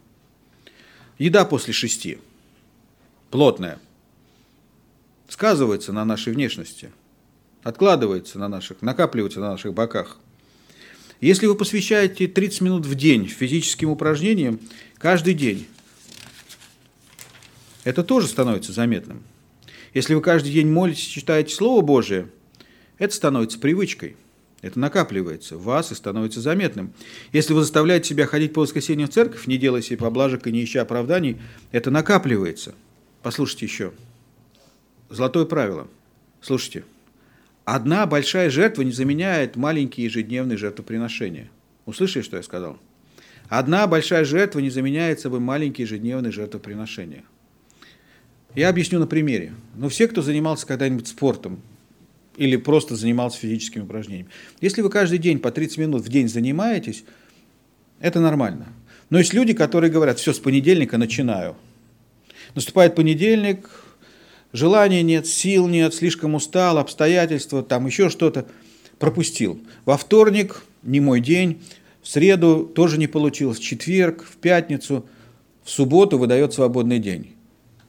Еда 1.19 1.45
после 1.45 1.73
шести, 1.73 2.19
плотная, 3.31 3.79
сказывается 5.29 5.93
на 5.93 6.05
нашей 6.05 6.33
внешности– 6.33 6.91
откладывается 7.65 8.39
на 8.39 8.47
наших, 8.47 8.83
накапливается 8.83 9.41
на 9.41 9.51
наших 9.51 9.75
боках. 9.75 10.19
Если 11.25 11.47
вы 11.47 11.55
посвящаете 11.55 12.29
30 12.29 12.61
минут 12.61 12.85
в 12.85 12.95
день 12.97 13.27
физическим 13.29 13.89
упражнениям, 13.89 14.61
каждый 14.99 15.33
день, 15.33 15.67
это 17.83 18.05
тоже 18.05 18.29
становится 18.29 18.73
заметным. 18.73 19.23
Если 19.95 20.13
вы 20.13 20.21
каждый 20.21 20.53
день 20.53 20.71
молитесь, 20.71 21.07
читаете 21.07 21.55
Слово 21.55 21.81
Божие, 21.81 22.29
это 22.99 23.15
становится 23.15 23.59
привычкой. 23.59 24.17
Это 24.61 24.79
накапливается 24.79 25.57
в 25.57 25.63
вас 25.63 25.93
и 25.93 25.95
становится 25.95 26.43
заметным. 26.43 26.93
Если 27.33 27.55
вы 27.55 27.63
заставляете 27.63 28.11
себя 28.11 28.27
ходить 28.27 28.53
по 28.53 28.61
воскресеньям 28.61 29.09
в 29.09 29.13
церковь, 29.15 29.47
не 29.47 29.57
делая 29.57 29.81
себе 29.81 29.97
поблажек 29.97 30.47
и 30.47 30.53
не 30.53 30.63
ища 30.63 30.83
оправданий, 30.83 31.39
это 31.73 31.91
накапливается. 31.91 32.75
Послушайте 33.23 33.65
еще. 33.65 33.93
Золотое 35.09 35.47
правило. 35.47 35.89
Слушайте. 36.43 36.85
Одна 37.65 38.07
большая 38.07 38.51
жертва 38.51 38.83
не 38.83 38.93
заменяет 38.93 39.57
маленькие 39.57 40.05
ежедневные 40.05 40.59
жертвоприношения. 40.59 41.51
Услышали, 41.87 42.23
что 42.23 42.37
я 42.37 42.43
сказал? 42.43 42.79
Одна 43.49 43.87
большая 43.87 44.25
жертва 44.25 44.61
не 44.61 44.71
заменяет 44.71 45.21
собой 45.21 45.41
маленькие 45.41 45.87
ежедневные 45.87 46.33
жертвоприношения. 46.33 47.25
Я 48.55 48.69
объясню 48.69 48.99
на 48.99 49.07
примере. 49.07 49.55
Но 49.77 49.89
все, 49.89 50.09
кто 50.09 50.23
занимался 50.23 50.67
когда-нибудь 50.67 51.09
спортом 51.09 51.61
или 52.37 52.57
просто 52.57 52.97
занимался 52.97 53.39
физическими 53.39 53.83
упражнениями, 53.83 54.29
если 54.61 54.83
вы 54.83 54.91
каждый 54.91 55.19
день 55.19 55.39
по 55.39 55.51
30 55.51 55.79
минут 55.79 56.03
в 56.03 56.09
день 56.09 56.29
занимаетесь, 56.29 57.05
это 58.01 58.21
нормально. 58.21 58.69
Но 59.09 59.19
есть 59.19 59.35
люди, 59.35 59.55
которые 59.55 59.91
говорят, 59.91 60.19
все, 60.19 60.33
с 60.33 60.39
понедельника 60.39 60.99
начинаю. 60.99 61.57
Наступает 62.55 62.95
понедельник, 62.95 63.69
Желания 64.55 65.03
нет, 65.03 65.27
сил 65.27 65.67
нет, 65.67 65.93
слишком 65.95 66.37
устал, 66.37 66.79
обстоятельства, 66.79 67.65
там 67.65 67.87
еще 67.87 68.09
что-то. 68.09 68.47
Пропустил. 69.01 69.61
Во 69.85 69.97
вторник 69.97 70.63
не 70.85 71.01
мой 71.01 71.21
день, 71.21 71.61
в 72.03 72.09
среду 72.09 72.65
тоже 72.65 72.97
не 72.97 73.09
получилось, 73.09 73.59
в 73.59 73.63
четверг, 73.63 74.23
в 74.23 74.37
пятницу, 74.37 75.05
в 75.65 75.71
субботу 75.71 76.19
выдает 76.19 76.53
свободный 76.53 77.01
день. 77.01 77.33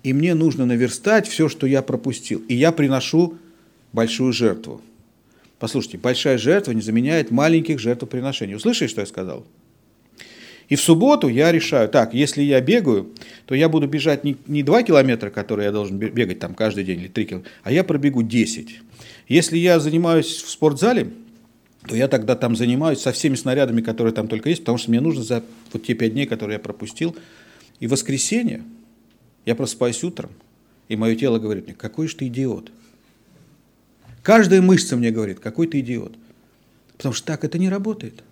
И 0.01 0.11
мне 0.11 0.33
нужно 0.33 0.65
наверстать 0.65 1.27
все, 1.27 1.49
что 1.49 1.67
я 1.67 1.83
пропустил. 1.83 2.43
И 2.47 2.55
я 2.55 2.71
приношу 2.71 3.37
большую 3.93 4.33
жертву. 4.33 4.81
Послушайте, 5.59 5.99
большая 5.99 6.39
жертва 6.39 6.71
не 6.71 6.81
заменяет 6.81 7.29
маленьких 7.29 7.77
жертвоприношений. 7.77 8.55
Услышали, 8.55 8.87
что 8.87 9.01
я 9.01 9.07
сказал? 9.07 9.45
И 10.67 10.75
в 10.75 10.81
субботу 10.81 11.27
я 11.27 11.51
решаю, 11.51 11.89
так, 11.89 12.13
если 12.13 12.41
я 12.41 12.59
бегаю, 12.59 13.13
то 13.45 13.53
я 13.53 13.69
буду 13.69 13.87
бежать 13.87 14.23
не, 14.23 14.35
не 14.47 14.63
2 14.63 14.83
километра, 14.83 15.29
которые 15.29 15.65
я 15.65 15.71
должен 15.71 15.97
бегать 15.97 16.39
там 16.39 16.55
каждый 16.55 16.83
день, 16.83 17.01
или 17.01 17.07
3 17.07 17.25
километра, 17.25 17.51
а 17.63 17.71
я 17.71 17.83
пробегу 17.83 18.23
10. 18.23 18.79
Если 19.27 19.57
я 19.57 19.79
занимаюсь 19.79 20.41
в 20.41 20.49
спортзале, 20.49 21.11
то 21.87 21.95
я 21.95 22.07
тогда 22.07 22.35
там 22.35 22.55
занимаюсь 22.55 22.99
со 22.99 23.11
всеми 23.11 23.35
снарядами, 23.35 23.81
которые 23.81 24.13
там 24.13 24.27
только 24.27 24.49
есть, 24.49 24.61
потому 24.61 24.79
что 24.79 24.89
мне 24.89 25.01
нужно 25.01 25.23
за 25.23 25.43
вот 25.71 25.83
те 25.83 25.93
5 25.93 26.13
дней, 26.13 26.25
которые 26.25 26.55
я 26.55 26.59
пропустил. 26.59 27.15
И 27.79 27.87
в 27.87 27.91
воскресенье 27.91 28.63
я 29.45 29.53
просыпаюсь 29.53 30.03
утром, 30.03 30.31
и 30.87 30.95
мое 30.95 31.15
тело 31.15 31.37
говорит 31.37 31.65
мне, 31.65 31.75
какой 31.75 32.07
же 32.07 32.15
ты 32.15 32.27
идиот. 32.27 32.71
Каждая 34.23 34.61
мышца 34.63 34.95
мне 34.97 35.11
говорит, 35.11 35.39
какой 35.39 35.67
ты 35.67 35.81
идиот. 35.81 36.15
Потому 36.97 37.13
что 37.13 37.27
так 37.27 37.43
это 37.43 37.59
не 37.59 37.69
работает. 37.69 38.23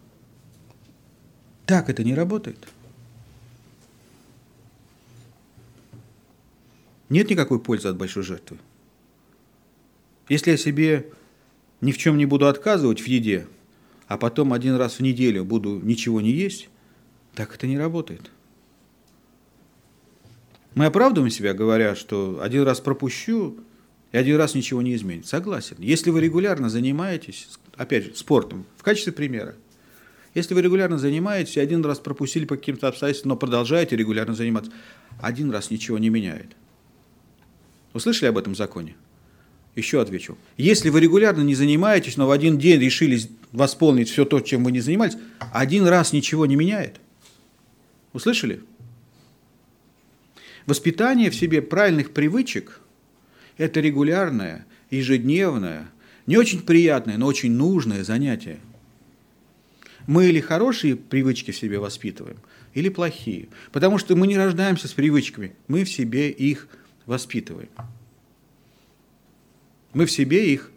Так 1.65 1.89
это 1.89 2.03
не 2.03 2.13
работает. 2.13 2.67
Нет 7.09 7.29
никакой 7.29 7.59
пользы 7.59 7.89
от 7.89 7.97
большой 7.97 8.23
жертвы. 8.23 8.57
Если 10.29 10.51
я 10.51 10.57
себе 10.57 11.11
ни 11.81 11.91
в 11.91 11.97
чем 11.97 12.17
не 12.17 12.25
буду 12.25 12.47
отказывать 12.47 13.01
в 13.01 13.07
еде, 13.07 13.45
а 14.07 14.17
потом 14.17 14.53
один 14.53 14.75
раз 14.75 14.95
в 14.95 14.99
неделю 15.01 15.45
буду 15.45 15.79
ничего 15.79 16.21
не 16.21 16.31
есть, 16.31 16.69
так 17.35 17.53
это 17.55 17.67
не 17.67 17.77
работает. 17.77 18.31
Мы 20.75 20.85
оправдываем 20.85 21.31
себя, 21.31 21.53
говоря, 21.53 21.95
что 21.95 22.39
один 22.41 22.63
раз 22.63 22.79
пропущу, 22.79 23.57
и 24.11 24.17
один 24.17 24.37
раз 24.37 24.55
ничего 24.55 24.81
не 24.81 24.95
изменит. 24.95 25.27
Согласен. 25.27 25.75
Если 25.79 26.09
вы 26.09 26.21
регулярно 26.21 26.69
занимаетесь, 26.69 27.49
опять 27.75 28.05
же, 28.05 28.15
спортом, 28.15 28.65
в 28.77 28.83
качестве 28.83 29.11
примера, 29.11 29.55
если 30.33 30.53
вы 30.53 30.61
регулярно 30.61 30.97
занимаетесь, 30.97 31.57
один 31.57 31.85
раз 31.85 31.99
пропустили 31.99 32.45
по 32.45 32.55
каким-то 32.55 32.87
обстоятельствам, 32.87 33.29
но 33.29 33.35
продолжаете 33.35 33.95
регулярно 33.95 34.33
заниматься, 34.33 34.71
один 35.21 35.51
раз 35.51 35.69
ничего 35.69 35.99
не 35.99 36.09
меняет. 36.09 36.55
Вы 37.93 37.99
слышали 37.99 38.29
об 38.29 38.37
этом 38.37 38.55
законе? 38.55 38.95
Еще 39.75 40.01
отвечу. 40.01 40.37
Если 40.57 40.89
вы 40.89 40.99
регулярно 40.99 41.41
не 41.41 41.55
занимаетесь, 41.55 42.17
но 42.17 42.27
в 42.27 42.31
один 42.31 42.57
день 42.57 42.79
решили 42.79 43.21
восполнить 43.51 44.09
все 44.09 44.25
то, 44.25 44.39
чем 44.39 44.63
вы 44.63 44.71
не 44.71 44.81
занимались, 44.81 45.17
один 45.51 45.85
раз 45.85 46.13
ничего 46.13 46.45
не 46.45 46.55
меняет. 46.55 46.99
Услышали? 48.13 48.61
Воспитание 50.65 51.29
в 51.29 51.35
себе 51.35 51.61
правильных 51.61 52.11
привычек– 52.11 52.79
это 53.57 53.79
регулярное, 53.79 54.65
ежедневное, 54.89 55.89
не 56.25 56.37
очень 56.37 56.61
приятное, 56.61 57.17
но 57.17 57.27
очень 57.27 57.51
нужное 57.51 58.03
занятие. 58.03 58.59
Мы 60.07 60.27
или 60.27 60.39
хорошие 60.39 60.95
привычки 60.95 61.51
в 61.51 61.57
себе 61.57 61.79
воспитываем, 61.79 62.37
или 62.73 62.89
плохие. 62.89 63.47
Потому 63.71 63.97
что 63.97 64.15
мы 64.15 64.27
не 64.27 64.37
рождаемся 64.37 64.87
с 64.87 64.93
привычками, 64.93 65.55
мы 65.67 65.83
в 65.83 65.89
себе 65.89 66.29
их 66.29 66.67
воспитываем. 67.05 67.69
Мы 69.93 70.05
в 70.05 70.11
себе 70.11 70.51
их 70.51 70.71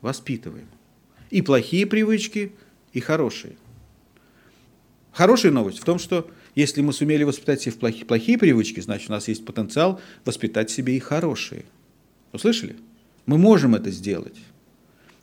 воспитываем. 0.00 0.68
И 1.30 1.42
плохие 1.42 1.86
привычки, 1.86 2.52
и 2.92 3.00
хорошие. 3.00 3.56
Хорошая 5.12 5.52
новость 5.52 5.80
в 5.80 5.84
том, 5.84 5.98
что 5.98 6.30
если 6.54 6.80
мы 6.80 6.92
сумели 6.92 7.24
воспитать 7.24 7.60
себе 7.60 7.74
плохие, 7.74 8.04
плохие 8.04 8.38
привычки, 8.38 8.80
значит, 8.80 9.08
у 9.10 9.12
нас 9.12 9.28
есть 9.28 9.44
потенциал 9.44 10.00
воспитать 10.24 10.70
себе 10.70 10.96
и 10.96 11.00
хорошие. 11.00 11.64
Услышали? 12.32 12.76
Мы 13.26 13.38
можем 13.38 13.74
это 13.74 13.90
сделать. 13.90 14.36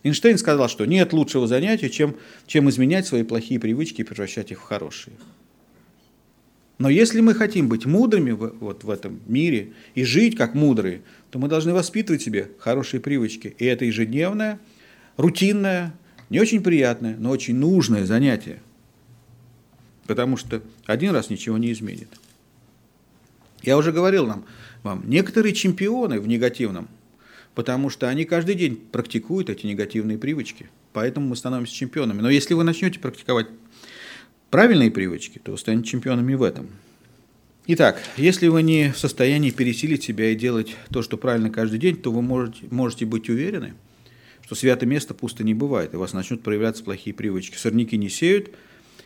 Эйнштейн 0.06 0.38
сказал, 0.38 0.70
что 0.70 0.86
нет 0.86 1.14
лучшего 1.14 1.48
занятия, 1.48 1.90
чем, 1.90 2.16
чем 2.46 2.70
изменять 2.70 3.08
свои 3.08 3.24
плохие 3.24 3.60
привычки 3.60 4.02
и 4.02 4.04
превращать 4.04 4.52
их 4.52 4.60
в 4.60 4.64
хорошие. 4.64 5.16
Но 6.78 6.90
если 6.90 7.22
мы 7.22 7.34
хотим 7.34 7.68
быть 7.70 7.88
мудрыми 7.88 8.30
в, 8.30 8.54
вот 8.60 8.84
в 8.84 8.90
этом 8.92 9.20
мире 9.26 9.74
и 9.96 10.04
жить 10.04 10.38
как 10.38 10.54
мудрые, 10.54 11.02
то 11.32 11.40
мы 11.40 11.48
должны 11.48 11.74
воспитывать 11.74 12.22
себе 12.22 12.52
хорошие 12.60 13.02
привычки. 13.02 13.56
И 13.58 13.66
это 13.66 13.86
ежедневное, 13.86 14.60
рутинное, 15.18 15.92
не 16.30 16.40
очень 16.40 16.62
приятное, 16.62 17.16
но 17.18 17.32
очень 17.32 17.56
нужное 17.56 18.06
занятие. 18.06 18.62
Потому 20.06 20.38
что 20.38 20.62
один 20.86 21.16
раз 21.16 21.32
ничего 21.32 21.58
не 21.58 21.72
изменит. 21.72 22.10
Я 23.64 23.76
уже 23.76 23.92
говорил 23.92 24.28
нам, 24.28 24.46
вам, 24.84 25.10
некоторые 25.10 25.56
чемпионы 25.56 26.20
в 26.20 26.28
негативном, 26.28 26.90
потому 27.56 27.90
что 27.90 28.10
они 28.10 28.26
каждый 28.26 28.56
день 28.56 28.76
практикуют 28.76 29.50
эти 29.50 29.66
негативные 29.66 30.18
привычки. 30.18 30.70
Поэтому 30.94 31.30
мы 31.30 31.36
становимся 31.36 31.74
чемпионами. 31.74 32.22
Но 32.22 32.30
если 32.30 32.54
вы 32.54 32.64
начнете 32.64 33.00
практиковать 33.00 33.48
правильные 34.52 34.92
привычки, 34.92 35.40
то 35.40 35.56
станете 35.58 35.90
чемпионами 35.90 36.36
в 36.36 36.44
этом. 36.44 36.70
Итак, 37.68 38.00
если 38.16 38.48
вы 38.48 38.62
не 38.62 38.92
в 38.92 38.98
состоянии 38.98 39.50
пересилить 39.50 40.04
себя 40.04 40.30
и 40.30 40.36
делать 40.36 40.76
то, 40.92 41.02
что 41.02 41.18
правильно 41.18 41.50
каждый 41.50 41.80
день, 41.80 41.96
то 41.96 42.12
вы 42.12 42.22
можете, 42.22 42.68
можете 42.70 43.06
быть 43.06 43.28
уверены, 43.28 43.74
что 44.44 44.54
святое 44.54 44.88
место 44.88 45.16
пусто 45.16 45.44
не 45.44 45.56
бывает, 45.56 45.94
и 45.94 45.98
у 45.98 46.00
вас 46.00 46.14
начнут 46.14 46.44
проявляться 46.44 46.84
плохие 46.84 47.16
привычки. 47.16 47.58
Сорняки 47.58 47.98
не 47.98 48.10
сеют, 48.10 48.52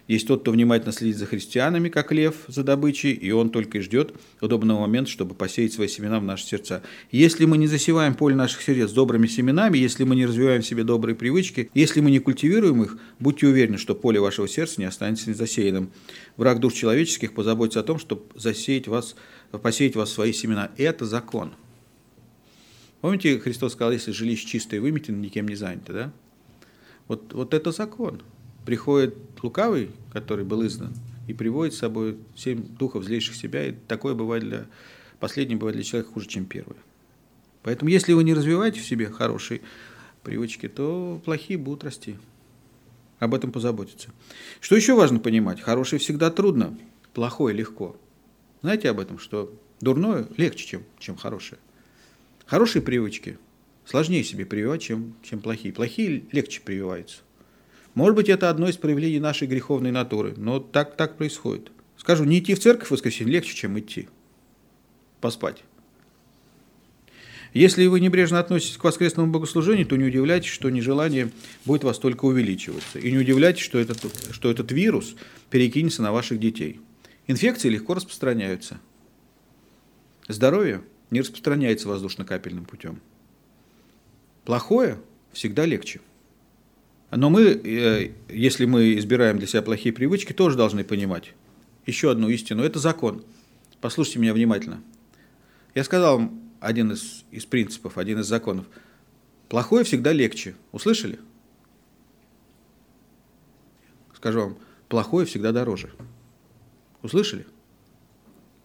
есть 0.09 0.25
тот, 0.25 0.41
кто 0.41 0.51
внимательно 0.51 0.91
следит 0.91 1.17
за 1.17 1.27
христианами, 1.27 1.87
как 1.87 2.11
лев 2.11 2.35
за 2.47 2.63
добычей, 2.63 3.11
и 3.11 3.29
он 3.29 3.51
только 3.51 3.77
и 3.77 3.81
ждет 3.81 4.15
удобного 4.41 4.79
момента, 4.79 5.11
чтобы 5.11 5.35
посеять 5.35 5.71
свои 5.71 5.87
семена 5.87 6.19
в 6.19 6.23
наши 6.23 6.47
сердца. 6.47 6.81
Если 7.11 7.45
мы 7.45 7.59
не 7.59 7.67
засеваем 7.67 8.15
поле 8.15 8.35
наших 8.35 8.63
сердец 8.63 8.91
добрыми 8.91 9.27
семенами, 9.27 9.77
если 9.77 10.05
мы 10.05 10.15
не 10.15 10.25
развиваем 10.25 10.63
в 10.63 10.65
себе 10.65 10.83
добрые 10.83 11.15
привычки, 11.15 11.69
если 11.75 12.01
мы 12.01 12.09
не 12.09 12.17
культивируем 12.17 12.81
их, 12.81 12.97
будьте 13.19 13.45
уверены, 13.45 13.77
что 13.77 13.93
поле 13.93 14.19
вашего 14.19 14.47
сердца 14.47 14.81
не 14.81 14.85
останется 14.85 15.29
незасеянным. 15.29 15.91
Враг 16.37 16.59
душ 16.59 16.73
человеческих 16.73 17.35
позаботится 17.35 17.81
о 17.81 17.83
том, 17.83 17.99
чтобы 17.99 18.23
засеять 18.33 18.87
вас, 18.87 19.15
посеять 19.61 19.95
вас 19.95 20.11
свои 20.11 20.33
семена. 20.33 20.71
Это 20.77 21.05
закон. 21.05 21.53
Помните, 23.01 23.37
Христос 23.37 23.73
сказал, 23.73 23.91
если 23.91 24.11
жилище 24.11 24.47
чистое 24.47 24.79
и 24.79 24.81
выметено, 24.81 25.17
никем 25.17 25.47
не 25.47 25.55
занято, 25.55 25.93
да? 25.93 26.13
Вот, 27.07 27.31
вот 27.33 27.53
это 27.53 27.71
закон 27.71 28.23
приходит 28.69 29.15
лукавый, 29.41 29.89
который 30.13 30.45
был 30.45 30.63
издан, 30.67 30.93
и 31.27 31.33
приводит 31.33 31.73
с 31.73 31.79
собой 31.79 32.19
семь 32.35 32.61
духов, 32.61 33.03
злейших 33.03 33.35
себя, 33.35 33.65
и 33.65 33.71
такое 33.71 34.13
бывает 34.13 34.43
для... 34.43 34.67
Последнее 35.19 35.57
бывает 35.57 35.75
для 35.75 35.83
человека 35.83 36.13
хуже, 36.13 36.27
чем 36.27 36.45
первое. 36.45 36.77
Поэтому, 37.63 37.89
если 37.89 38.13
вы 38.13 38.23
не 38.23 38.35
развиваете 38.35 38.79
в 38.79 38.85
себе 38.85 39.07
хорошие 39.07 39.61
привычки, 40.21 40.69
то 40.69 41.19
плохие 41.25 41.57
будут 41.57 41.83
расти. 41.83 42.17
Об 43.17 43.33
этом 43.33 43.51
позаботиться. 43.51 44.09
Что 44.61 44.75
еще 44.75 44.93
важно 44.93 45.17
понимать? 45.17 45.59
Хорошее 45.61 45.99
всегда 45.99 46.29
трудно, 46.29 46.77
плохое 47.15 47.55
легко. 47.55 47.97
Знаете 48.61 48.91
об 48.91 48.99
этом, 48.99 49.17
что 49.17 49.51
дурное 49.81 50.27
легче, 50.37 50.67
чем, 50.67 50.83
чем 50.99 51.15
хорошее. 51.15 51.59
Хорошие 52.45 52.83
привычки 52.83 53.39
сложнее 53.83 54.23
себе 54.23 54.45
прививать, 54.45 54.83
чем, 54.83 55.15
чем 55.23 55.39
плохие. 55.39 55.73
Плохие 55.73 56.25
легче 56.31 56.61
прививаются. 56.61 57.21
Может 57.99 58.15
быть, 58.15 58.29
это 58.29 58.49
одно 58.49 58.69
из 58.69 58.77
проявлений 58.77 59.19
нашей 59.19 59.45
греховной 59.45 59.91
натуры, 59.91 60.33
но 60.37 60.61
так, 60.61 60.95
так 60.95 61.17
происходит. 61.17 61.69
Скажу, 61.97 62.23
не 62.23 62.39
идти 62.39 62.55
в 62.55 62.59
церковь 62.61 62.87
в 62.87 62.91
воскресенье 62.91 63.33
легче, 63.33 63.53
чем 63.53 63.77
идти. 63.77 64.07
Поспать. 65.19 65.65
Если 67.53 67.85
вы 67.87 67.99
небрежно 67.99 68.39
относитесь 68.39 68.77
к 68.77 68.83
воскресному 68.85 69.29
богослужению, 69.29 69.85
то 69.85 69.97
не 69.97 70.05
удивляйтесь, 70.05 70.49
что 70.49 70.69
нежелание 70.69 71.29
будет 71.65 71.83
вас 71.83 71.99
только 71.99 72.23
увеличиваться. 72.23 72.99
И 72.99 73.11
не 73.11 73.17
удивляйтесь, 73.17 73.63
что 73.63 73.77
этот, 73.77 73.99
что 74.31 74.49
этот 74.49 74.71
вирус 74.71 75.17
перекинется 75.49 76.01
на 76.01 76.13
ваших 76.13 76.39
детей. 76.39 76.79
Инфекции 77.27 77.67
легко 77.67 77.95
распространяются. 77.95 78.79
Здоровье 80.29 80.83
не 81.11 81.19
распространяется 81.19 81.89
воздушно-капельным 81.89 82.63
путем. 82.63 83.01
Плохое 84.45 85.01
всегда 85.33 85.65
легче. 85.65 85.99
Но 87.11 87.29
мы, 87.29 87.43
э, 87.43 88.11
если 88.29 88.65
мы 88.65 88.97
избираем 88.97 89.39
для 89.39 89.47
себя 89.47 89.61
плохие 89.61 89.93
привычки, 89.93 90.33
тоже 90.33 90.55
должны 90.57 90.83
понимать 90.83 91.33
еще 91.85 92.11
одну 92.11 92.29
истину. 92.29 92.63
Это 92.63 92.79
закон. 92.79 93.23
Послушайте 93.81 94.19
меня 94.19 94.33
внимательно. 94.33 94.81
Я 95.73 95.83
сказал 95.83 96.17
вам 96.17 96.41
один 96.59 96.91
из, 96.91 97.25
из 97.31 97.45
принципов, 97.45 97.97
один 97.97 98.19
из 98.19 98.27
законов. 98.27 98.65
Плохое 99.47 99.83
всегда 99.83 100.11
легче. 100.13 100.55
Услышали? 100.71 101.19
Скажу 104.15 104.41
вам, 104.41 104.57
плохое 104.87 105.25
всегда 105.25 105.51
дороже. 105.51 105.89
Услышали? 107.01 107.47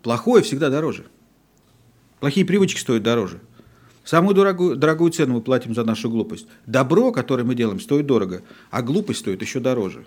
Плохое 0.02 0.42
всегда 0.42 0.68
дороже. 0.68 1.06
Плохие 2.20 2.44
привычки 2.44 2.78
стоят 2.78 3.02
дороже. 3.02 3.40
Самую 4.04 4.34
дорогую, 4.34 4.76
дорогую 4.76 5.10
цену 5.10 5.34
мы 5.34 5.40
платим 5.40 5.74
за 5.74 5.82
нашу 5.82 6.10
глупость. 6.10 6.46
Добро, 6.66 7.10
которое 7.10 7.44
мы 7.44 7.54
делаем, 7.54 7.80
стоит 7.80 8.06
дорого, 8.06 8.42
а 8.70 8.82
глупость 8.82 9.20
стоит 9.20 9.40
еще 9.40 9.60
дороже. 9.60 10.04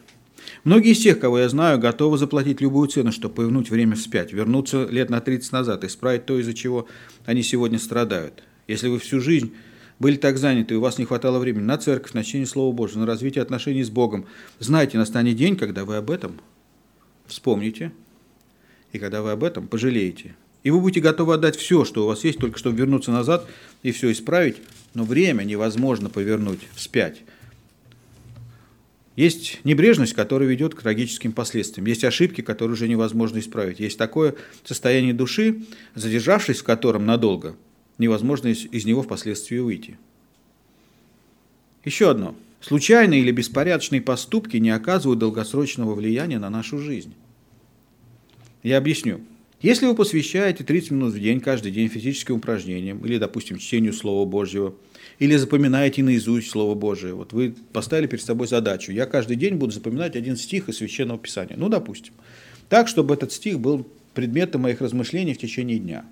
Многие 0.63 0.91
из 0.91 0.99
тех, 0.99 1.19
кого 1.19 1.39
я 1.39 1.49
знаю, 1.49 1.79
готовы 1.79 2.17
заплатить 2.17 2.61
любую 2.61 2.87
цену, 2.87 3.11
чтобы 3.11 3.35
повернуть 3.35 3.69
время 3.69 3.95
вспять, 3.95 4.31
вернуться 4.31 4.85
лет 4.85 5.09
на 5.09 5.19
30 5.19 5.51
назад, 5.51 5.83
исправить 5.83 6.25
то, 6.25 6.39
из-за 6.39 6.53
чего 6.53 6.87
они 7.25 7.41
сегодня 7.41 7.79
страдают. 7.79 8.43
Если 8.67 8.87
вы 8.87 8.99
всю 8.99 9.19
жизнь 9.19 9.53
были 9.99 10.15
так 10.15 10.37
заняты, 10.37 10.75
и 10.75 10.77
у 10.77 10.81
вас 10.81 10.99
не 10.99 11.05
хватало 11.05 11.39
времени 11.39 11.63
на 11.63 11.77
церковь, 11.77 12.13
на 12.13 12.23
чтение 12.23 12.45
Слова 12.45 12.73
Божьего, 12.73 12.99
на 12.99 13.07
развитие 13.07 13.41
отношений 13.41 13.83
с 13.83 13.89
Богом, 13.89 14.25
знайте, 14.59 14.97
настанет 14.97 15.35
день, 15.35 15.55
когда 15.55 15.85
вы 15.85 15.95
об 15.95 16.11
этом 16.11 16.39
вспомните, 17.25 17.91
и 18.91 18.99
когда 18.99 19.21
вы 19.21 19.31
об 19.31 19.43
этом 19.43 19.67
пожалеете. 19.67 20.35
И 20.67 20.69
вы 20.69 20.81
будете 20.81 20.99
готовы 20.99 21.35
отдать 21.35 21.55
все, 21.55 21.85
что 21.85 22.03
у 22.03 22.07
вас 22.07 22.25
есть, 22.25 22.39
только 22.39 22.59
чтобы 22.59 22.75
вернуться 22.75 23.09
назад 23.09 23.47
и 23.83 23.93
все 23.93 24.11
исправить, 24.11 24.57
но 24.95 25.05
время 25.05 25.43
невозможно 25.43 26.09
повернуть 26.09 26.59
вспять. 26.75 27.21
Есть 29.15 29.63
небрежность, 29.63 30.11
которая 30.11 30.49
ведет 30.49 30.75
к 30.75 30.81
трагическим 30.81 31.31
последствиям. 31.31 31.87
Есть 31.87 32.03
ошибки, 32.03 32.41
которые 32.41 32.73
уже 32.73 32.89
невозможно 32.89 33.39
исправить. 33.39 33.79
Есть 33.79 33.97
такое 33.97 34.35
состояние 34.65 35.13
души, 35.13 35.63
задержавшись 35.95 36.57
в 36.57 36.65
котором 36.65 37.05
надолго, 37.05 37.55
невозможно 37.97 38.49
из, 38.49 38.65
из 38.65 38.83
него 38.83 39.03
впоследствии 39.03 39.59
выйти. 39.59 39.97
Еще 41.85 42.09
одно. 42.09 42.35
Случайные 42.59 43.21
или 43.21 43.31
беспорядочные 43.31 44.01
поступки 44.01 44.57
не 44.57 44.71
оказывают 44.71 45.19
долгосрочного 45.19 45.95
влияния 45.95 46.39
на 46.39 46.49
нашу 46.49 46.77
жизнь. 46.77 47.13
Я 48.63 48.77
объясню. 48.79 49.21
Если 49.59 49.87
вы 49.87 49.95
посвящаете 49.95 50.63
30 50.63 50.91
минут 50.91 51.13
в 51.13 51.19
день, 51.19 51.39
каждый 51.39 51.71
день 51.71 51.87
физическим 51.87 52.35
упражнениям, 52.35 53.03
или, 53.03 53.17
допустим, 53.17 53.57
чтению 53.57 53.91
Слова 53.91 54.23
Божьего, 54.27 54.75
или 55.17 55.35
запоминаете 55.35 56.03
наизусть 56.03 56.51
Слово 56.51 56.75
Божие, 56.75 57.15
вот 57.15 57.33
вы 57.33 57.55
поставили 57.73 58.05
перед 58.05 58.23
собой 58.23 58.47
задачу, 58.47 58.91
я 58.91 59.07
каждый 59.07 59.35
день 59.35 59.55
буду 59.55 59.71
запоминать 59.71 60.15
один 60.15 60.37
стих 60.37 60.69
из 60.69 60.77
Священного 60.77 61.17
Писания, 61.17 61.57
ну, 61.57 61.69
допустим, 61.69 62.13
так, 62.69 62.87
чтобы 62.87 63.15
этот 63.15 63.31
стих 63.31 63.59
был 63.59 63.87
предметом 64.13 64.61
моих 64.61 64.79
размышлений 64.79 65.33
в 65.33 65.39
течение 65.39 65.79
дня. 65.79 66.05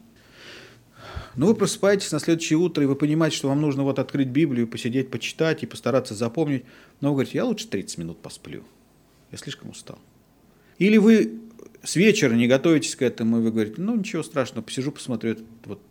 Но 1.35 1.45
вы 1.45 1.53
просыпаетесь 1.53 2.11
на 2.11 2.19
следующее 2.19 2.57
утро, 2.57 2.83
и 2.83 2.87
вы 2.87 2.95
понимаете, 2.95 3.37
что 3.37 3.49
вам 3.49 3.61
нужно 3.61 3.83
вот 3.83 3.99
открыть 3.99 4.29
Библию, 4.29 4.67
посидеть, 4.67 5.11
почитать 5.11 5.61
и 5.61 5.67
постараться 5.67 6.15
запомнить, 6.15 6.63
но 6.99 7.09
вы 7.09 7.15
говорите, 7.15 7.37
я 7.37 7.45
лучше 7.45 7.67
30 7.67 7.99
минут 7.99 8.17
посплю, 8.17 8.63
я 9.31 9.37
слишком 9.37 9.69
устал. 9.69 9.99
Или 10.79 10.97
вы 10.97 11.41
с 11.86 11.95
вечера 11.95 12.33
не 12.33 12.47
готовитесь 12.47 12.95
к 12.95 13.01
этому, 13.03 13.38
и 13.38 13.41
вы 13.41 13.51
говорите, 13.51 13.75
ну 13.77 13.95
ничего 13.95 14.23
страшного, 14.23 14.63
посижу, 14.63 14.91
посмотрю 14.91 15.31
этот 15.33 15.45
вот 15.65 15.81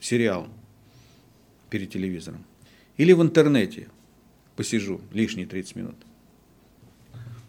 сериал. 0.00 0.48
перед 1.70 1.90
телевизором. 1.90 2.44
Или 2.96 3.12
в 3.12 3.22
интернете 3.22 3.88
посижу 4.56 5.00
лишние 5.12 5.46
30 5.46 5.76
минут. 5.76 5.94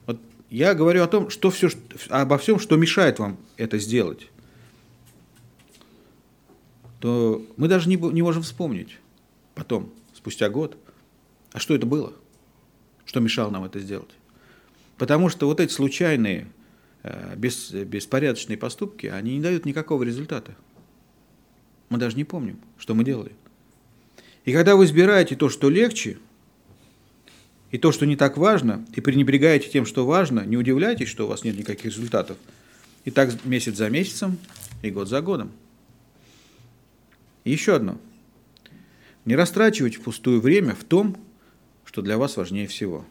Вот 0.06 0.20
я 0.50 0.74
говорю 0.74 1.04
о 1.04 1.08
том, 1.08 1.30
что 1.30 1.50
все, 1.50 1.70
обо 2.10 2.38
всем, 2.38 2.60
что 2.60 2.78
мешает 2.78 3.20
вам 3.20 3.38
это 3.58 3.78
сделать. 3.80 4.30
То 7.00 7.46
мы 7.58 7.68
даже 7.68 7.90
не, 7.90 7.98
не 7.98 8.22
можем 8.22 8.44
вспомнить 8.44 8.98
потом, 9.56 9.94
спустя 10.14 10.50
год, 10.50 10.78
а 11.52 11.60
что 11.60 11.76
это 11.76 11.86
было, 11.86 12.14
что 13.06 13.20
мешало 13.20 13.52
нам 13.52 13.66
это 13.66 13.80
сделать. 13.80 14.12
Потому 14.98 15.28
что 15.28 15.48
вот 15.48 15.60
эти 15.60 15.72
случайные, 15.72 16.48
бес, 17.36 17.72
беспорядочные 17.72 18.58
поступки, 18.58 19.08
они 19.08 19.36
не 19.36 19.42
дают 19.42 19.66
никакого 19.66 20.04
результата. 20.04 20.56
Мы 21.90 21.98
даже 21.98 22.16
не 22.16 22.24
помним, 22.24 22.60
что 22.78 22.96
мы 22.96 23.04
делали. 23.04 23.32
И 24.46 24.52
когда 24.52 24.76
вы 24.76 24.86
избираете 24.86 25.36
то, 25.36 25.50
что 25.50 25.70
легче, 25.70 26.18
и 27.72 27.78
то, 27.78 27.92
что 27.92 28.06
не 28.06 28.16
так 28.16 28.38
важно, 28.38 28.86
и 28.96 29.02
пренебрегаете 29.02 29.70
тем, 29.70 29.86
что 29.86 30.06
важно, 30.06 30.46
не 30.46 30.58
удивляйтесь, 30.58 31.08
что 31.08 31.26
у 31.26 31.28
вас 31.28 31.44
нет 31.44 31.58
никаких 31.58 31.86
результатов. 31.86 32.38
И 33.04 33.12
так 33.12 33.44
месяц 33.46 33.76
за 33.76 33.90
месяцем, 33.90 34.38
и 34.82 34.92
год 34.92 35.10
за 35.10 35.22
годом. 35.22 35.52
И 37.44 37.52
еще 37.52 37.76
одно. 37.76 37.98
Не 39.26 39.36
растрачивайте 39.36 39.98
впустую 40.00 40.40
время 40.40 40.76
в 40.76 40.84
том, 40.84 41.18
что 41.86 42.02
для 42.02 42.18
вас 42.18 42.38
важнее 42.38 42.68
всего. 42.68 43.06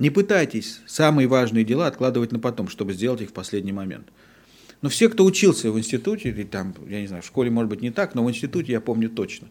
Не 0.00 0.08
пытайтесь 0.08 0.80
самые 0.86 1.28
важные 1.28 1.62
дела 1.62 1.86
откладывать 1.86 2.32
на 2.32 2.38
потом, 2.38 2.68
чтобы 2.68 2.94
сделать 2.94 3.20
их 3.20 3.28
в 3.28 3.32
последний 3.34 3.72
момент. 3.72 4.08
Но 4.80 4.88
все, 4.88 5.10
кто 5.10 5.26
учился 5.26 5.70
в 5.70 5.78
институте, 5.78 6.30
или 6.30 6.42
там, 6.42 6.74
я 6.88 7.02
не 7.02 7.06
знаю, 7.06 7.22
в 7.22 7.26
школе, 7.26 7.50
может 7.50 7.68
быть, 7.68 7.82
не 7.82 7.90
так, 7.90 8.14
но 8.14 8.24
в 8.24 8.30
институте 8.30 8.72
я 8.72 8.80
помню 8.80 9.10
точно. 9.10 9.48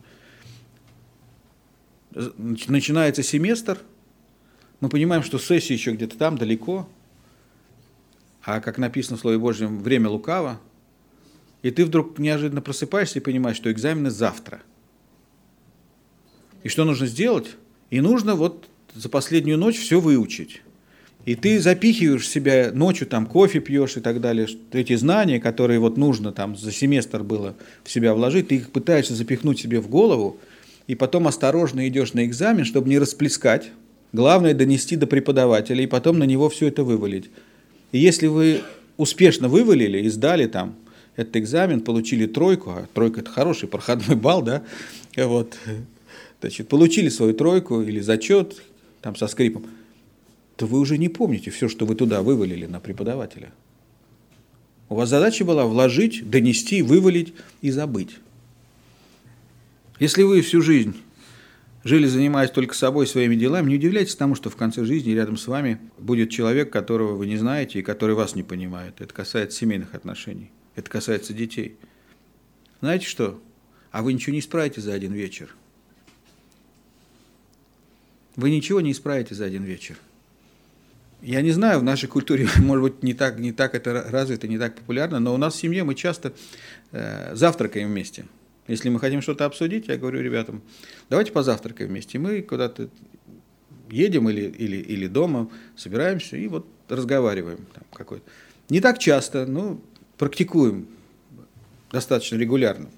Начинается 2.36 3.22
семестр, 3.22 3.78
мы 4.80 4.90
понимаем, 4.90 5.22
что 5.22 5.38
сессия 5.38 5.76
еще 5.76 5.92
где-то 5.92 6.18
там, 6.18 6.36
далеко, 6.36 6.90
а 8.42 8.60
как 8.60 8.80
написано 8.80 9.18
в 9.18 9.20
Слове 9.20 9.38
Божьем, 9.38 9.84
время 9.84 10.10
лукаво, 10.10 10.60
и 11.62 11.70
ты 11.70 11.86
вдруг 11.86 12.18
неожиданно 12.18 12.62
просыпаешься 12.62 13.20
и 13.20 13.22
понимаешь, 13.22 13.58
что 13.58 13.72
экзамены 13.72 14.10
завтра. 14.10 14.64
И 16.64 16.70
что 16.70 16.86
нужно 16.86 17.06
сделать? 17.06 17.56
И 17.92 18.02
нужно 18.02 18.34
вот 18.34 18.68
за 18.96 19.10
последнюю 19.10 19.58
ночь 19.58 19.78
все 19.78 20.00
выучить. 20.00 20.62
И 21.26 21.36
ты 21.36 21.60
запихиваешь 21.60 22.28
себя 22.28 22.72
ночью, 22.74 23.06
там 23.06 23.26
кофе 23.26 23.60
пьешь 23.60 23.98
и 23.98 24.00
так 24.00 24.22
далее, 24.22 24.48
эти 24.72 24.96
знания, 24.96 25.40
которые 25.40 25.80
вот 25.80 25.98
нужно 25.98 26.32
там 26.32 26.56
за 26.56 26.72
семестр 26.72 27.24
было 27.24 27.56
в 27.84 27.92
себя 27.92 28.14
вложить, 28.14 28.48
ты 28.48 28.56
их 28.56 28.72
пытаешься 28.72 29.14
запихнуть 29.14 29.60
себе 29.60 29.80
в 29.80 29.90
голову, 29.90 30.40
и 30.88 30.96
потом 30.96 31.28
осторожно 31.28 31.88
идешь 31.88 32.14
на 32.14 32.26
экзамен, 32.26 32.66
чтобы 32.66 32.90
не 32.90 32.98
расплескать. 32.98 33.70
Главное 34.12 34.56
донести 34.56 34.96
до 34.96 35.06
преподавателя 35.06 35.84
и 35.84 35.88
потом 35.88 36.18
на 36.18 36.24
него 36.24 36.50
все 36.50 36.68
это 36.68 36.84
вывалить. 36.84 37.30
И 37.92 38.00
если 38.00 38.26
вы 38.26 38.62
успешно 38.98 39.50
вывалили 39.50 40.00
и 40.00 40.10
сдали 40.10 40.48
там 40.48 40.76
этот 41.16 41.36
экзамен, 41.38 41.82
получили 41.82 42.26
тройку, 42.26 42.72
а 42.72 42.88
тройка 42.94 43.22
это 43.22 43.30
хороший 43.30 43.68
проходной 43.68 44.16
балл, 44.16 44.42
да, 44.42 44.64
вот, 45.16 45.58
значит, 46.42 46.70
получили 46.70 47.10
свою 47.10 47.34
тройку 47.34 47.82
или 47.82 48.00
зачет 48.00 48.64
там 49.02 49.16
со 49.16 49.28
скрипом, 49.28 49.66
то 50.56 50.66
вы 50.66 50.80
уже 50.80 50.98
не 50.98 51.10
помните 51.10 51.52
все, 51.52 51.70
что 51.70 51.86
вы 51.86 51.96
туда 51.96 52.22
вывалили 52.22 52.66
на 52.66 52.80
преподавателя. 52.80 53.52
У 54.90 54.96
вас 54.96 55.10
задача 55.10 55.46
была 55.46 55.66
вложить, 55.66 56.30
донести, 56.30 56.82
вывалить 56.82 57.34
и 57.62 57.72
забыть. 57.72 58.18
Если 60.00 60.24
вы 60.24 60.42
всю 60.42 60.62
жизнь 60.62 60.96
жили, 61.84 62.08
занимаясь 62.08 62.52
только 62.52 62.74
собой, 62.74 63.06
своими 63.06 63.36
делами, 63.36 63.70
не 63.70 63.76
удивляйтесь 63.76 64.16
тому, 64.16 64.36
что 64.36 64.50
в 64.50 64.56
конце 64.56 64.84
жизни 64.86 65.12
рядом 65.12 65.38
с 65.38 65.48
вами 65.48 65.80
будет 65.98 66.30
человек, 66.30 66.72
которого 66.72 67.16
вы 67.16 67.28
не 67.28 67.38
знаете 67.38 67.80
и 67.80 67.84
который 67.84 68.16
вас 68.16 68.36
не 68.36 68.44
понимает. 68.44 68.96
Это 69.00 69.14
касается 69.14 69.60
семейных 69.60 69.94
отношений, 69.94 70.52
это 70.76 70.90
касается 70.90 71.34
детей. 71.34 71.78
Знаете 72.82 73.06
что? 73.06 73.40
А 73.92 74.02
вы 74.02 74.14
ничего 74.14 74.34
не 74.34 74.40
исправите 74.40 74.82
за 74.82 74.94
один 74.94 75.14
вечер. 75.14 75.56
Вы 78.40 78.52
ничего 78.52 78.80
не 78.80 78.94
исправите 78.94 79.36
за 79.36 79.44
один 79.44 79.66
вечер. 79.66 79.98
Я 81.22 81.42
не 81.42 81.52
знаю, 81.52 81.82
в 81.82 81.84
нашей 81.84 82.08
культуре, 82.08 82.48
может 82.58 82.84
быть, 82.84 83.04
не 83.04 83.14
так, 83.14 83.38
не 83.38 83.52
так 83.52 83.76
это 83.76 84.06
развито, 84.10 84.48
не 84.48 84.58
так 84.58 84.76
популярно, 84.76 85.20
но 85.20 85.34
у 85.34 85.38
нас 85.38 85.56
в 85.56 85.58
семье 85.58 85.84
мы 85.84 85.94
часто 85.94 86.32
э, 86.94 87.36
завтракаем 87.36 87.90
вместе. 87.90 88.26
Если 88.70 88.88
мы 88.88 89.02
хотим 89.02 89.22
что-то 89.22 89.44
обсудить, 89.44 89.90
я 89.90 89.98
говорю 89.98 90.22
ребятам, 90.22 90.62
давайте 91.10 91.34
позавтракаем 91.34 91.90
вместе. 91.90 92.18
Мы 92.18 92.42
куда-то 92.42 92.88
едем 93.90 94.30
или, 94.30 94.44
или, 94.44 94.78
или 94.78 95.08
дома, 95.08 95.50
собираемся 95.76 96.38
и 96.38 96.48
вот 96.48 96.66
разговариваем. 96.88 97.66
Там, 97.74 97.84
какой 97.92 98.22
Не 98.70 98.80
так 98.80 99.00
часто, 99.00 99.48
но 99.48 99.82
практикуем 100.18 100.88
достаточно 101.92 102.38
регулярно. 102.38 102.90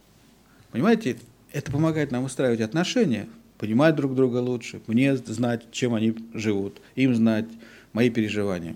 Понимаете, 0.71 1.17
это 1.51 1.71
помогает 1.71 2.11
нам 2.11 2.25
устраивать 2.25 2.61
отношения– 2.61 3.27
понимать 3.61 3.95
друг 3.95 4.15
друга 4.15 4.37
лучше, 4.37 4.81
мне 4.87 5.15
знать, 5.15 5.67
чем 5.71 5.93
они 5.93 6.15
живут, 6.33 6.81
им 6.95 7.13
знать 7.13 7.45
мои 7.93 8.09
переживания. 8.09 8.75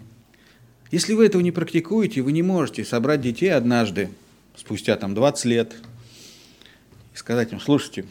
Если 0.92 1.16
вы 1.16 1.26
этого 1.26 1.42
не 1.42 1.52
практикуете, 1.52 2.22
вы 2.22 2.32
не 2.32 2.44
можете 2.44 2.86
собрать 2.86 3.20
детей 3.20 3.50
однажды, 3.50 4.10
спустя 4.56 4.96
там 4.96 5.16
20 5.16 5.46
лет, 5.46 5.76
и 7.16 7.18
сказать 7.18 7.52
им, 7.52 7.60
слушайте, 7.60 8.06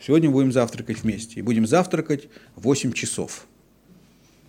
сегодня 0.00 0.30
будем 0.30 0.52
завтракать 0.52 1.02
вместе, 1.02 1.40
и 1.40 1.42
будем 1.42 1.66
завтракать 1.66 2.28
8 2.54 2.92
часов. 2.92 3.46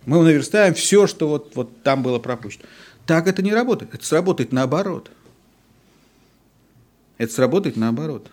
Мы 0.06 0.22
наверстаем 0.22 0.74
все, 0.74 1.08
что 1.08 1.28
вот, 1.28 1.56
вот 1.56 1.82
там 1.82 2.04
было 2.04 2.20
пропущено. 2.20 2.64
Так 3.06 3.26
это 3.26 3.42
не 3.42 3.52
работает. 3.52 3.92
Это 3.92 4.04
сработает 4.04 4.52
наоборот. 4.52 5.10
Это 7.18 7.32
сработает 7.32 7.76
наоборот. 7.76 8.30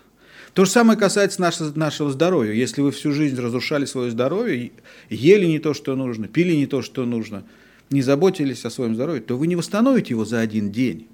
То 0.54 0.64
же 0.64 0.70
самое 0.70 0.98
касается 0.98 1.40
нашего, 1.40 1.72
нашего 1.78 2.10
здоровья. 2.10 2.52
Если 2.52 2.80
вы 2.80 2.90
всю 2.90 3.12
жизнь 3.12 3.40
разрушали 3.40 3.84
свое 3.84 4.10
здоровье, 4.10 4.72
ели 5.08 5.46
не 5.46 5.58
то, 5.58 5.74
что 5.74 5.94
нужно, 5.94 6.26
пили 6.26 6.54
не 6.54 6.66
то, 6.66 6.82
что 6.82 7.04
нужно, 7.04 7.44
не 7.90 8.02
заботились 8.02 8.64
о 8.64 8.70
своем 8.70 8.94
здоровье, 8.94 9.22
то 9.22 9.36
вы 9.36 9.46
не 9.46 9.56
восстановите 9.56 10.10
его 10.10 10.24
за 10.24 10.40
один 10.40 10.72
день. 10.72 11.06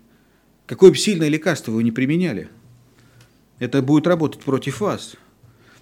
Какое 0.66 0.90
бы 0.90 0.96
сильное 0.96 1.28
лекарство 1.28 1.72
вы 1.72 1.82
не 1.82 1.92
применяли, 1.92 2.48
это 3.58 3.82
будет 3.82 4.06
работать 4.06 4.42
против 4.42 4.80
вас. 4.80 5.16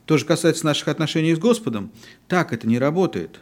То 0.05 0.19
же 0.19 0.27
касается 0.27 0.67
наших 0.67 0.89
отношений 0.89 1.35
с 1.35 1.39
Господом. 1.39 1.91
Так 2.29 2.53
это 2.53 2.69
не 2.69 2.79
работает. 2.79 3.41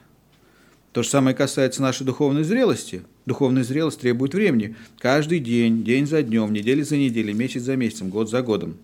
То 0.93 1.03
же 1.03 1.09
самое 1.09 1.35
касается 1.35 1.83
нашей 1.83 2.05
духовной 2.05 2.45
зрелости. 2.45 3.03
Духовная 3.25 3.65
зрелость 3.65 4.01
требует 4.01 4.35
времени. 4.35 4.77
Каждый 4.99 5.41
день, 5.41 5.83
день 5.83 6.07
за 6.07 6.23
днем, 6.23 6.53
неделя 6.53 6.85
за 6.85 6.97
неделей, 6.97 7.33
месяц 7.33 7.63
за 7.63 7.77
месяцем, 7.77 8.11
год 8.11 8.31
за 8.31 8.43
годом. 8.43 8.77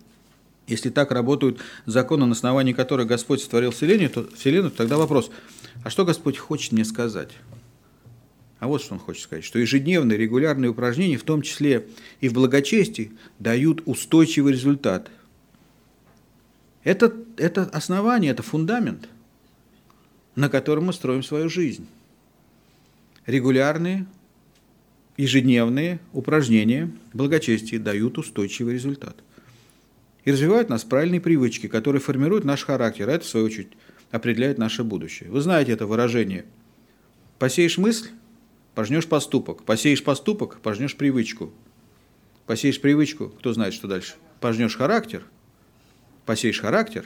Если 0.69 0.91
так 0.91 1.11
работают 1.11 1.59
законы, 1.87 2.27
на 2.27 2.33
основании 2.33 2.73
которых 2.73 3.07
Господь 3.07 3.41
сотворил 3.41 3.71
Вселенную, 3.71 4.11
то, 4.11 4.29
Вселенную, 4.35 4.69
тогда 4.69 4.97
вопрос, 4.97 5.31
а 5.83 5.89
что 5.89 6.05
Господь 6.05 6.37
хочет 6.37 6.73
мне 6.73 6.85
сказать? 6.85 7.31
А 8.59 8.67
вот 8.67 8.83
что 8.83 8.93
Он 8.93 8.99
хочет 8.99 9.23
сказать, 9.23 9.43
что 9.43 9.57
ежедневные 9.57 10.17
регулярные 10.17 10.69
упражнения, 10.69 11.17
в 11.17 11.23
том 11.23 11.41
числе 11.41 11.87
и 12.21 12.29
в 12.29 12.33
благочестии, 12.33 13.13
дают 13.39 13.81
устойчивый 13.85 14.53
результат. 14.53 15.09
Это, 16.83 17.15
это 17.37 17.63
основание, 17.63 18.31
это 18.31 18.43
фундамент, 18.43 19.09
на 20.35 20.49
котором 20.49 20.85
мы 20.85 20.93
строим 20.93 21.23
свою 21.23 21.49
жизнь. 21.49 21.87
Регулярные, 23.25 24.05
ежедневные 25.17 25.99
упражнения 26.13 26.91
благочестия 27.13 27.79
дают 27.79 28.19
устойчивый 28.19 28.75
результат 28.75 29.15
и 30.25 30.31
развивают 30.31 30.69
нас 30.69 30.83
правильные 30.83 31.21
привычки, 31.21 31.67
которые 31.67 32.01
формируют 32.01 32.45
наш 32.45 32.65
характер, 32.65 33.09
а 33.09 33.13
это, 33.13 33.25
в 33.25 33.27
свою 33.27 33.45
очередь, 33.45 33.69
определяет 34.11 34.57
наше 34.57 34.83
будущее. 34.83 35.29
Вы 35.29 35.41
знаете 35.41 35.71
это 35.71 35.85
выражение. 35.85 36.45
Посеешь 37.37 37.77
мысль, 37.77 38.09
пожнешь 38.75 39.07
поступок. 39.07 39.63
Посеешь 39.63 40.03
поступок, 40.03 40.59
пожнешь 40.61 40.95
привычку. 40.95 41.53
Посеешь 42.45 42.81
привычку, 42.81 43.29
кто 43.29 43.53
знает, 43.53 43.73
что 43.73 43.87
дальше. 43.87 44.15
Пожнешь 44.41 44.75
характер, 44.75 45.23
посеешь 46.25 46.59
характер, 46.59 47.05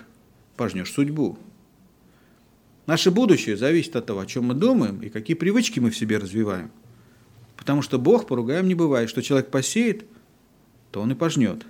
пожнешь 0.56 0.92
судьбу. 0.92 1.38
Наше 2.86 3.12
будущее 3.12 3.58
зависит 3.58 3.96
от 3.96 4.06
того, 4.06 4.22
о 4.22 4.26
чем 4.26 4.46
мы 4.46 4.54
думаем 4.54 5.02
и 5.02 5.10
какие 5.10 5.36
привычки 5.36 5.80
мы 5.80 5.90
в 5.90 5.98
себе 5.98 6.18
развиваем. 6.18 6.72
Потому 7.56 7.82
что 7.82 7.98
Бог, 7.98 8.28
поругаем, 8.28 8.68
не 8.68 8.76
бывает, 8.76 9.10
что 9.10 9.22
человек 9.22 9.50
посеет, 9.50 10.06
то 10.92 11.02
он 11.02 11.12
и 11.12 11.16
пожнет. 11.16 11.66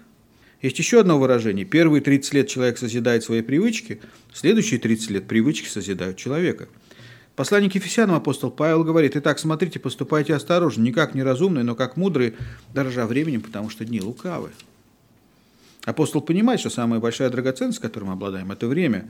Есть 0.63 0.79
еще 0.79 1.01
одно 1.01 1.19
выражение. 1.19 1.65
Первые 1.65 2.01
30 2.01 2.33
лет 2.33 2.47
человек 2.47 2.77
созидает 2.77 3.21
свои 3.21 3.41
привычки, 3.41 3.99
следующие 4.33 4.79
30 4.79 5.09
лет 5.11 5.27
привычки 5.27 5.67
созидают 5.67 6.15
человека. 6.15 6.69
Посланник 7.35 7.75
Ефесянам 7.75 8.15
апостол 8.15 8.49
Павел 8.49 8.85
говорит, 8.85 9.17
«Итак, 9.17 9.39
смотрите, 9.39 9.79
поступайте 9.79 10.33
осторожно, 10.33 10.81
не 10.81 10.93
как 10.93 11.15
неразумные, 11.15 11.65
но 11.65 11.75
как 11.75 11.97
мудрые, 11.97 12.35
дорожа 12.73 13.05
временем, 13.05 13.41
потому 13.41 13.69
что 13.69 13.83
дни 13.83 13.99
лукавы». 13.99 14.51
Апостол 15.83 16.21
понимает, 16.21 16.61
что 16.61 16.69
самая 16.69 17.01
большая 17.01 17.29
драгоценность, 17.29 17.79
которой 17.79 18.05
мы 18.05 18.13
обладаем, 18.13 18.49
это 18.49 18.65
время. 18.67 19.09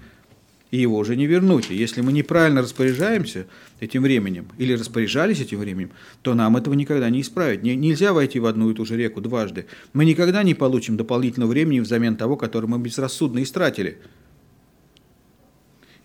И 0.74 0.78
его 0.78 0.98
уже 0.98 1.16
не 1.16 1.28
вернуть. 1.28 1.70
И 1.70 1.76
если 1.76 2.02
мы 2.02 2.12
неправильно 2.12 2.64
распоряжаемся 2.64 3.46
этим 3.80 4.02
временем 4.02 4.48
или 4.58 4.74
распоряжались 4.74 5.40
этим 5.40 5.60
временем, 5.60 5.92
то 6.24 6.34
нам 6.34 6.58
этого 6.58 6.74
никогда 6.74 7.12
не 7.12 7.22
исправить. 7.22 7.62
Нельзя 7.62 8.12
войти 8.12 8.40
в 8.40 8.48
одну 8.48 8.72
и 8.72 8.74
ту 8.74 8.84
же 8.84 8.98
реку 8.98 9.22
дважды. 9.22 9.68
Мы 9.94 10.04
никогда 10.04 10.42
не 10.42 10.56
получим 10.56 10.98
дополнительного 10.98 11.52
времени 11.52 11.80
взамен 11.80 12.16
того, 12.16 12.38
которое 12.38 12.66
мы 12.66 12.80
безрассудно 12.80 13.44
истратили. 13.44 14.00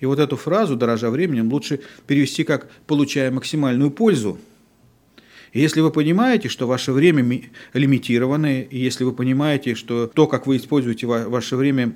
И 0.00 0.04
вот 0.04 0.18
эту 0.18 0.36
фразу, 0.36 0.76
дорожа 0.76 1.08
временем, 1.08 1.50
лучше 1.50 1.80
перевести 2.06 2.44
как 2.44 2.70
«получая 2.86 3.30
максимальную 3.30 3.90
пользу». 3.90 4.38
И 5.54 5.60
если 5.60 5.80
вы 5.80 5.90
понимаете, 5.90 6.50
что 6.50 6.66
ваше 6.66 6.92
время 6.92 7.40
лимитированное, 7.72 8.64
и 8.64 8.78
если 8.78 9.04
вы 9.04 9.14
понимаете, 9.14 9.74
что 9.74 10.06
то, 10.06 10.26
как 10.26 10.46
вы 10.46 10.58
используете 10.58 11.06
ваше 11.06 11.56
время, 11.56 11.94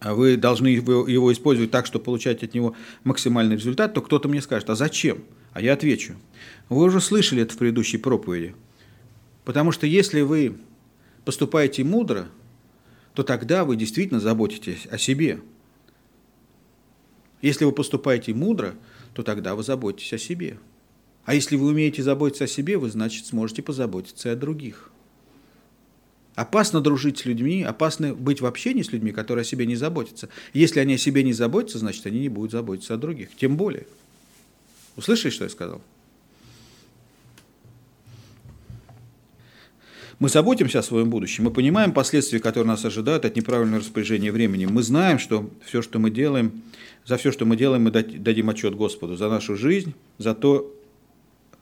вы 0.00 0.36
должны 0.36 0.68
его 0.68 1.32
использовать 1.32 1.70
так, 1.70 1.86
чтобы 1.86 2.04
получать 2.04 2.42
от 2.42 2.54
него 2.54 2.74
максимальный 3.04 3.56
результат, 3.56 3.92
то 3.92 4.00
кто-то 4.00 4.28
мне 4.28 4.40
скажет, 4.40 4.70
а 4.70 4.74
зачем? 4.74 5.22
А 5.52 5.60
я 5.60 5.74
отвечу. 5.74 6.14
Вы 6.68 6.84
уже 6.84 7.00
слышали 7.00 7.42
это 7.42 7.54
в 7.54 7.58
предыдущей 7.58 7.98
проповеди. 7.98 8.54
Потому 9.44 9.72
что 9.72 9.86
если 9.86 10.22
вы 10.22 10.56
поступаете 11.24 11.84
мудро, 11.84 12.28
то 13.14 13.22
тогда 13.22 13.64
вы 13.64 13.76
действительно 13.76 14.20
заботитесь 14.20 14.86
о 14.90 14.96
себе. 14.96 15.40
Если 17.42 17.64
вы 17.64 17.72
поступаете 17.72 18.32
мудро, 18.32 18.74
то 19.12 19.22
тогда 19.22 19.54
вы 19.54 19.62
заботитесь 19.62 20.12
о 20.12 20.18
себе. 20.18 20.58
А 21.24 21.34
если 21.34 21.56
вы 21.56 21.66
умеете 21.68 22.02
заботиться 22.02 22.44
о 22.44 22.46
себе, 22.46 22.78
вы, 22.78 22.90
значит, 22.90 23.26
сможете 23.26 23.62
позаботиться 23.62 24.28
и 24.28 24.32
о 24.32 24.36
других. 24.36 24.90
Опасно 26.34 26.80
дружить 26.80 27.18
с 27.18 27.24
людьми, 27.24 27.62
опасно 27.62 28.14
быть 28.14 28.40
в 28.40 28.46
общении 28.46 28.82
с 28.82 28.92
людьми, 28.92 29.12
которые 29.12 29.42
о 29.42 29.44
себе 29.44 29.66
не 29.66 29.76
заботятся. 29.76 30.28
Если 30.54 30.80
они 30.80 30.94
о 30.94 30.98
себе 30.98 31.22
не 31.22 31.32
заботятся, 31.32 31.78
значит, 31.78 32.06
они 32.06 32.20
не 32.20 32.28
будут 32.28 32.52
заботиться 32.52 32.94
о 32.94 32.96
других. 32.96 33.30
Тем 33.36 33.56
более. 33.56 33.86
Услышали, 34.96 35.30
что 35.30 35.44
я 35.44 35.50
сказал? 35.50 35.82
Мы 40.20 40.28
заботимся 40.28 40.80
о 40.80 40.82
своем 40.82 41.08
будущем, 41.08 41.44
мы 41.44 41.50
понимаем 41.50 41.92
последствия, 41.92 42.40
которые 42.40 42.68
нас 42.68 42.84
ожидают 42.84 43.24
от 43.24 43.36
неправильного 43.36 43.80
распоряжения 43.80 44.30
времени. 44.30 44.66
Мы 44.66 44.82
знаем, 44.82 45.18
что 45.18 45.48
все, 45.64 45.80
что 45.80 45.98
мы 45.98 46.10
делаем, 46.10 46.60
за 47.06 47.16
все, 47.16 47.32
что 47.32 47.46
мы 47.46 47.56
делаем, 47.56 47.84
мы 47.84 47.90
дадим 47.90 48.50
отчет 48.50 48.74
Господу 48.74 49.16
за 49.16 49.30
нашу 49.30 49.56
жизнь, 49.56 49.94
за 50.18 50.34
то, 50.34 50.70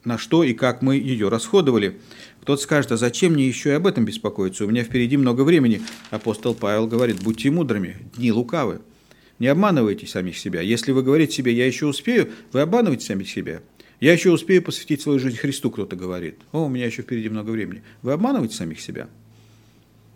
на 0.02 0.18
что 0.18 0.42
и 0.42 0.54
как 0.54 0.82
мы 0.82 0.96
ее 0.96 1.28
расходовали. 1.28 2.00
Кто-то 2.48 2.62
скажет, 2.62 2.92
а 2.92 2.96
зачем 2.96 3.34
мне 3.34 3.46
еще 3.46 3.68
и 3.68 3.72
об 3.74 3.86
этом 3.86 4.06
беспокоиться? 4.06 4.64
У 4.64 4.70
меня 4.70 4.82
впереди 4.82 5.18
много 5.18 5.42
времени. 5.42 5.82
Апостол 6.08 6.54
Павел 6.54 6.86
говорит, 6.86 7.22
будьте 7.22 7.50
мудрыми, 7.50 7.98
дни 8.16 8.32
лукавы. 8.32 8.80
Не 9.38 9.48
обманывайте 9.48 10.06
самих 10.06 10.38
себя. 10.38 10.62
Если 10.62 10.92
вы 10.92 11.02
говорите 11.02 11.34
себе, 11.34 11.52
я 11.52 11.66
еще 11.66 11.84
успею, 11.84 12.30
вы 12.52 12.62
обманываете 12.62 13.04
самих 13.04 13.28
себя. 13.28 13.60
Я 14.00 14.14
еще 14.14 14.30
успею 14.30 14.62
посвятить 14.62 15.02
свою 15.02 15.18
жизнь 15.18 15.36
Христу, 15.36 15.70
кто-то 15.70 15.94
говорит. 15.94 16.36
О, 16.52 16.64
у 16.64 16.68
меня 16.70 16.86
еще 16.86 17.02
впереди 17.02 17.28
много 17.28 17.50
времени. 17.50 17.82
Вы 18.00 18.12
обманываете 18.12 18.56
самих 18.56 18.80
себя. 18.80 19.10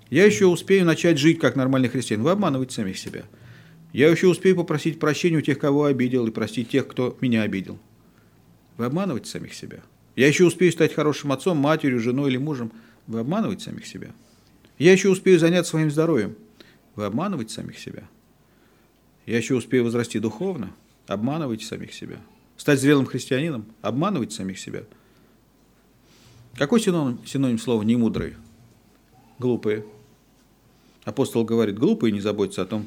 Я 0.08 0.24
еще 0.24 0.46
успею 0.46 0.86
начать 0.86 1.18
жить 1.18 1.38
как 1.38 1.54
нормальный 1.54 1.90
христианин. 1.90 2.24
Вы 2.24 2.30
обманываете 2.30 2.74
самих 2.74 2.96
себя. 2.96 3.24
Я 3.92 4.08
еще 4.08 4.28
успею 4.28 4.56
попросить 4.56 4.98
прощения 4.98 5.36
у 5.36 5.42
тех, 5.42 5.58
кого 5.58 5.84
обидел, 5.84 6.26
и 6.26 6.30
простить 6.30 6.70
тех, 6.70 6.88
кто 6.88 7.14
меня 7.20 7.42
обидел. 7.42 7.78
Вы 8.78 8.86
обманываете 8.86 9.28
самих 9.28 9.52
себя. 9.52 9.82
Я 10.14 10.28
еще 10.28 10.44
успею 10.44 10.72
стать 10.72 10.94
хорошим 10.94 11.32
отцом, 11.32 11.56
матерью, 11.56 12.00
женой 12.00 12.30
или 12.30 12.36
мужем. 12.36 12.72
Вы 13.06 13.20
обманываете 13.20 13.64
самих 13.64 13.86
себя. 13.86 14.10
Я 14.78 14.92
еще 14.92 15.08
успею 15.08 15.38
заняться 15.38 15.70
своим 15.70 15.90
здоровьем. 15.90 16.36
Вы 16.96 17.06
обманываете 17.06 17.54
самих 17.54 17.78
себя. 17.78 18.08
Я 19.24 19.38
еще 19.38 19.54
успею 19.54 19.84
возрасти 19.84 20.18
духовно. 20.18 20.72
Обманываете 21.06 21.64
самих 21.64 21.94
себя. 21.94 22.18
Стать 22.56 22.80
зрелым 22.80 23.06
христианином. 23.06 23.66
Обманываете 23.80 24.36
самих 24.36 24.58
себя. 24.58 24.84
Какой 26.54 26.80
синоним, 26.80 27.24
синоним 27.26 27.58
слова 27.58 27.82
«немудрые»? 27.82 28.36
Глупые. 29.38 29.86
Апостол 31.04 31.44
говорит, 31.44 31.78
глупые 31.78 32.12
не 32.12 32.20
заботятся 32.20 32.62
о 32.62 32.66
том, 32.66 32.86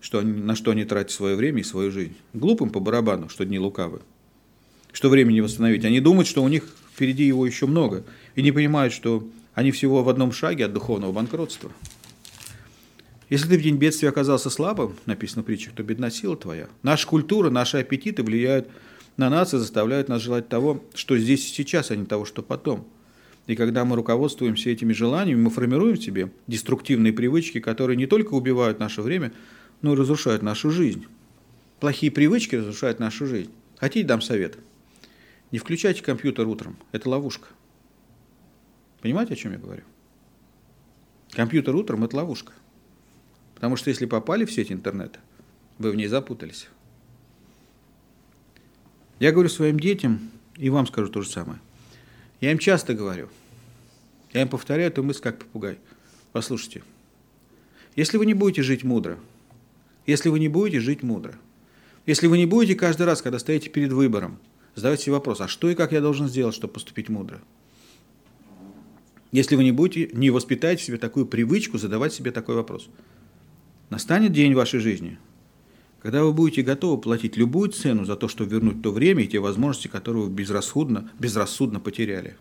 что 0.00 0.18
они, 0.18 0.32
на 0.32 0.56
что 0.56 0.72
они 0.72 0.84
тратят 0.84 1.12
свое 1.12 1.36
время 1.36 1.60
и 1.60 1.64
свою 1.64 1.92
жизнь. 1.92 2.16
Глупым 2.32 2.70
по 2.70 2.80
барабану, 2.80 3.28
что 3.28 3.44
дни 3.44 3.58
лукавы 3.58 4.00
что 4.96 5.10
времени 5.10 5.40
восстановить. 5.40 5.84
Они 5.84 6.00
думают, 6.00 6.26
что 6.26 6.42
у 6.42 6.48
них 6.48 6.64
впереди 6.94 7.24
его 7.24 7.44
еще 7.44 7.66
много, 7.66 8.02
и 8.34 8.40
не 8.40 8.50
понимают, 8.50 8.94
что 8.94 9.28
они 9.52 9.70
всего 9.70 10.02
в 10.02 10.08
одном 10.08 10.32
шаге 10.32 10.64
от 10.64 10.72
духовного 10.72 11.12
банкротства. 11.12 11.70
Если 13.28 13.46
ты 13.46 13.58
в 13.58 13.62
день 13.62 13.76
бедствия 13.76 14.08
оказался 14.08 14.48
слабым, 14.48 14.96
написано 15.04 15.42
в 15.42 15.44
притчах, 15.44 15.74
то 15.74 15.82
бедна 15.82 16.08
сила 16.08 16.34
твоя. 16.34 16.68
Наша 16.82 17.06
культура, 17.06 17.50
наши 17.50 17.76
аппетиты 17.76 18.22
влияют 18.22 18.68
на 19.18 19.28
нас 19.28 19.52
и 19.52 19.58
заставляют 19.58 20.08
нас 20.08 20.22
желать 20.22 20.48
того, 20.48 20.82
что 20.94 21.18
здесь 21.18 21.44
и 21.44 21.54
сейчас, 21.54 21.90
а 21.90 21.96
не 21.96 22.06
того, 22.06 22.24
что 22.24 22.42
потом. 22.42 22.86
И 23.46 23.54
когда 23.54 23.84
мы 23.84 23.96
руководствуемся 23.96 24.70
этими 24.70 24.94
желаниями, 24.94 25.42
мы 25.42 25.50
формируем 25.50 25.96
в 25.96 26.02
себе 26.02 26.30
деструктивные 26.46 27.12
привычки, 27.12 27.60
которые 27.60 27.98
не 27.98 28.06
только 28.06 28.32
убивают 28.32 28.78
наше 28.78 29.02
время, 29.02 29.34
но 29.82 29.92
и 29.92 29.96
разрушают 29.96 30.42
нашу 30.42 30.70
жизнь. 30.70 31.04
Плохие 31.80 32.10
привычки 32.10 32.56
разрушают 32.56 32.98
нашу 32.98 33.26
жизнь. 33.26 33.50
Хотите, 33.76 34.06
дам 34.06 34.22
совет? 34.22 34.56
Не 35.52 35.58
включайте 35.58 36.02
компьютер 36.02 36.46
утром, 36.46 36.76
это 36.92 37.08
ловушка. 37.08 37.48
Понимаете, 39.00 39.34
о 39.34 39.36
чем 39.36 39.52
я 39.52 39.58
говорю? 39.58 39.84
Компьютер 41.30 41.74
утром– 41.76 42.04
это 42.04 42.16
ловушка. 42.16 42.52
Потому 43.54 43.76
что 43.76 43.90
если 43.90 44.06
попали 44.06 44.44
в 44.44 44.52
сеть 44.52 44.72
интернета, 44.72 45.20
вы 45.78 45.90
в 45.90 45.96
ней 45.96 46.08
запутались. 46.08 46.68
Я 49.18 49.32
говорю 49.32 49.48
своим 49.48 49.78
детям, 49.78 50.30
и 50.56 50.68
вам 50.68 50.86
скажу 50.86 51.08
то 51.08 51.22
же 51.22 51.30
самое. 51.30 51.60
Я 52.40 52.52
им 52.52 52.58
часто 52.58 52.94
говорю, 52.94 53.28
я 54.32 54.42
им 54.42 54.48
повторяю 54.48 54.88
эту 54.88 55.02
мысль 55.02 55.20
как 55.20 55.38
попугай. 55.38 55.78
Послушайте, 56.32 56.82
если 57.94 58.18
вы 58.18 58.26
не 58.26 58.34
будете 58.34 58.62
жить 58.62 58.84
мудро, 58.84 59.18
если 60.06 60.28
вы 60.28 60.38
не 60.38 60.48
будете 60.48 60.80
жить 60.80 61.02
мудро, 61.02 61.34
если 62.04 62.26
вы 62.26 62.36
не 62.36 62.46
будете 62.46 62.74
каждый 62.74 63.06
раз, 63.06 63.22
когда 63.22 63.38
стоите 63.38 63.70
перед 63.70 63.92
выбором, 63.92 64.38
задавайте 64.76 65.04
себе 65.04 65.14
вопрос, 65.14 65.40
а 65.40 65.48
что 65.48 65.68
и 65.68 65.74
как 65.74 65.90
я 65.90 66.00
должен 66.00 66.28
сделать, 66.28 66.54
чтобы 66.54 66.74
поступить 66.74 67.08
мудро? 67.08 67.40
Если 69.32 69.56
вы 69.56 69.64
не 69.64 69.72
будете, 69.72 70.14
не 70.16 70.30
воспитаете 70.30 70.82
в 70.82 70.86
себе 70.86 70.98
такую 70.98 71.26
привычку 71.26 71.78
задавать 71.78 72.12
себе 72.12 72.30
такой 72.30 72.54
вопрос. 72.54 72.88
Настанет 73.90 74.32
день 74.32 74.54
вашей 74.54 74.78
жизни, 74.80 75.18
когда 76.00 76.22
вы 76.22 76.32
будете 76.32 76.62
готовы 76.62 77.00
платить 77.00 77.36
любую 77.36 77.70
цену 77.70 78.04
за 78.04 78.16
то, 78.16 78.28
чтобы 78.28 78.50
вернуть 78.50 78.82
то 78.82 78.92
время 78.92 79.24
и 79.24 79.26
те 79.26 79.40
возможности, 79.40 79.88
которые 79.88 80.24
вы 80.24 80.30
безрассудно, 80.30 81.10
безрассудно 81.18 81.80
потеряли. 81.80 82.36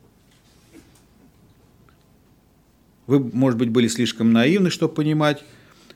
Вы, 3.07 3.19
может 3.19 3.57
быть, 3.57 3.69
были 3.69 3.87
слишком 3.87 4.33
наивны, 4.33 4.69
чтобы 4.69 4.93
понимать 4.93 5.43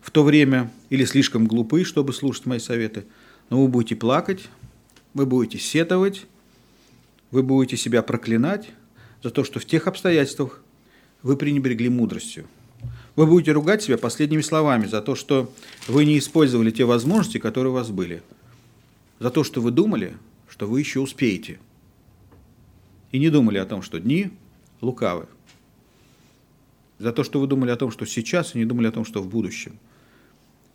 в 0.02 0.12
то 0.12 0.24
время, 0.24 0.72
или 0.90 1.06
слишком 1.06 1.48
глупы, 1.48 1.84
чтобы 1.84 2.14
слушать 2.14 2.46
мои 2.46 2.60
советы, 2.60 3.06
но 3.50 3.62
вы 3.62 3.68
будете 3.68 3.96
плакать, 3.96 4.48
вы 5.20 5.26
будете 5.26 5.58
сетовать, 5.58 6.28
вы 7.32 7.44
будете 7.44 7.76
себя 7.76 8.02
проклинать 8.02 8.70
за 9.22 9.32
то, 9.32 9.44
что 9.44 9.60
в 9.60 9.66
тех 9.66 9.86
обстоятельствах 9.86 10.64
вы 11.24 11.36
пренебрегли 11.36 11.90
мудростью. 11.90 12.48
Вы 13.18 13.28
будете 13.28 13.52
ругать 13.52 13.84
себя 13.84 13.98
последними 13.98 14.40
словами 14.40 14.86
за 14.86 15.02
то, 15.02 15.16
что 15.16 15.54
вы 15.90 16.06
не 16.06 16.18
использовали 16.18 16.72
те 16.72 16.86
возможности, 16.86 17.38
которые 17.38 17.72
у 17.72 17.74
вас 17.74 17.90
были. 17.90 18.24
За 19.20 19.30
то, 19.30 19.44
что 19.44 19.60
вы 19.60 19.72
думали, 19.72 20.16
что 20.48 20.68
вы 20.68 20.80
еще 20.80 21.02
успеете. 21.02 21.60
И 23.12 23.20
не 23.20 23.30
думали 23.30 23.58
о 23.58 23.66
том, 23.66 23.82
что 23.82 24.00
дни 24.00 24.32
лукавы. 24.80 25.28
За 26.98 27.12
то, 27.12 27.26
что 27.26 27.42
вы 27.42 27.48
думали 27.48 27.72
о 27.72 27.76
том, 27.76 27.92
что 27.92 28.06
сейчас, 28.06 28.56
и 28.56 28.58
не 28.58 28.64
думали 28.64 28.88
о 28.88 28.94
том, 28.94 29.04
что 29.04 29.22
в 29.22 29.28
будущем. 29.28 29.80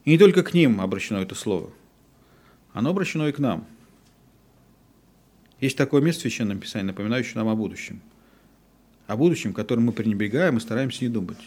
И 0.04 0.10
не 0.10 0.18
только 0.18 0.42
к 0.42 0.52
ним 0.52 0.82
обращено 0.82 1.22
это 1.22 1.34
слово. 1.34 1.70
Оно 2.74 2.90
обращено 2.90 3.26
и 3.26 3.32
к 3.32 3.38
нам– 3.38 3.66
есть 5.64 5.78
такое 5.78 6.02
место 6.02 6.20
в 6.20 6.22
Священном 6.22 6.60
Писании, 6.60 6.88
напоминающее 6.88 7.36
нам 7.36 7.48
о 7.48 7.54
будущем. 7.54 8.00
О 9.06 9.16
будущем, 9.16 9.54
которым 9.54 9.86
мы 9.86 9.92
пренебрегаем 9.92 10.58
и 10.58 10.60
стараемся 10.60 11.04
не 11.04 11.10
думать. 11.10 11.38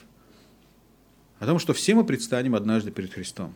О 1.39 1.45
том, 1.45 1.59
что 1.59 1.73
все 1.73 1.93
мы 1.93 2.03
предстанем 2.03 2.55
однажды 2.55 2.89
перед 2.89 3.13
Христом. 3.13 3.53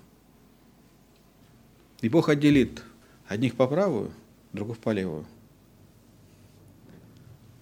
И 2.01 2.09
Бог 2.09 2.29
отделит 2.29 2.83
одних 3.27 3.55
по 3.55 3.67
правую, 3.67 4.11
других 4.53 4.77
по 4.77 4.91
левую. 4.91 5.25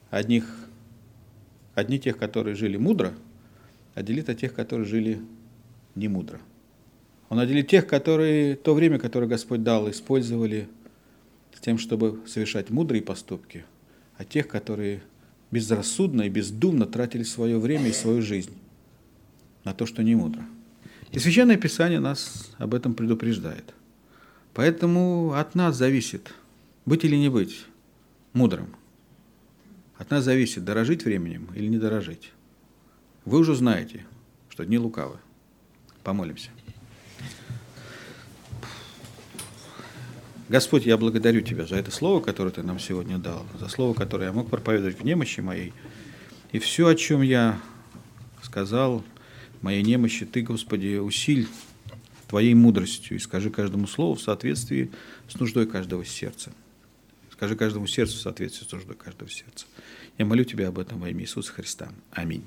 Одних, 0.10 0.46
одни 1.76 2.00
тех, 2.00 2.18
которые 2.18 2.56
жили 2.56 2.76
мудро, 2.76 3.14
отделит 3.96 4.30
от 4.30 4.40
тех, 4.40 4.54
которые 4.54 4.86
жили 4.86 5.22
не 5.96 6.10
мудро. 6.10 6.40
Он 7.30 7.40
отделит 7.40 7.70
тех, 7.70 7.88
которые 7.88 8.56
то 8.56 8.74
время, 8.74 9.00
которое 9.00 9.28
Господь 9.28 9.64
дал, 9.64 9.90
использовали 9.90 10.68
тем, 11.62 11.78
чтобы 11.78 12.20
совершать 12.28 12.70
мудрые 12.70 13.02
поступки, 13.02 13.66
а 14.18 14.26
тех, 14.26 14.48
которые 14.48 15.02
безрассудно 15.52 16.24
и 16.24 16.30
бездумно 16.30 16.86
тратили 16.86 17.24
свое 17.24 17.60
время 17.60 17.90
и 17.90 17.94
свою 17.94 18.22
жизнь 18.22 18.58
на 19.64 19.74
то, 19.74 19.86
что 19.86 20.04
не 20.04 20.16
мудро. 20.16 20.44
И 21.12 21.20
Священное 21.20 21.58
Писание 21.58 22.00
нас 22.00 22.52
об 22.58 22.74
этом 22.74 22.94
предупреждает. 22.94 23.74
Поэтому 24.54 25.34
от 25.34 25.56
нас 25.56 25.76
зависит, 25.76 26.34
быть 26.86 27.04
или 27.04 27.16
не 27.16 27.30
быть 27.30 27.66
мудрым. 28.34 28.76
От 29.98 30.12
нас 30.12 30.24
зависит, 30.24 30.64
дорожить 30.64 31.04
временем 31.04 31.50
или 31.56 31.68
не 31.68 31.78
дорожить. 31.78 32.32
Вы 33.26 33.40
уже 33.40 33.56
знаете, 33.56 34.06
что 34.50 34.66
дни 34.66 34.78
лукавы. 34.78 35.18
Помолимся. 36.04 36.50
Господь, 40.50 40.88
я 40.88 40.98
благодарю 40.98 41.42
Тебя 41.42 41.68
за 41.68 41.76
это 41.76 41.92
слово, 41.92 42.22
которое 42.22 42.50
Ты 42.50 42.64
нам 42.64 42.80
сегодня 42.80 43.20
дал, 43.20 43.46
за 43.60 43.70
слово, 43.70 43.94
которое 43.94 44.26
я 44.26 44.34
мог 44.34 44.50
проповедовать 44.50 45.00
в 45.00 45.04
немощи 45.04 45.42
моей. 45.42 45.74
И 46.52 46.58
все, 46.58 46.88
о 46.88 46.96
чем 46.96 47.22
я 47.22 47.62
сказал, 48.42 49.04
моей 49.62 49.84
немощи, 49.84 50.26
Ты, 50.26 50.42
Господи, 50.42 50.98
усиль 50.98 51.48
Твоей 52.28 52.56
мудростью 52.56 53.18
и 53.18 53.20
скажи 53.20 53.52
каждому 53.52 53.86
слову 53.86 54.16
в 54.16 54.22
соответствии 54.22 54.92
с 55.28 55.40
нуждой 55.40 55.68
каждого 55.68 56.04
сердца. 56.04 56.52
Скажи 57.32 57.56
каждому 57.56 57.86
сердцу 57.86 58.18
в 58.18 58.22
соответствии 58.22 58.68
с 58.68 58.72
нуждой 58.72 58.96
каждого 58.96 59.30
сердца. 59.30 59.68
Я 60.18 60.26
молю 60.26 60.44
Тебя 60.46 60.70
об 60.70 60.80
этом 60.80 61.00
во 61.00 61.10
имя 61.10 61.22
Иисуса 61.22 61.54
Христа. 61.54 61.90
Аминь. 62.12 62.44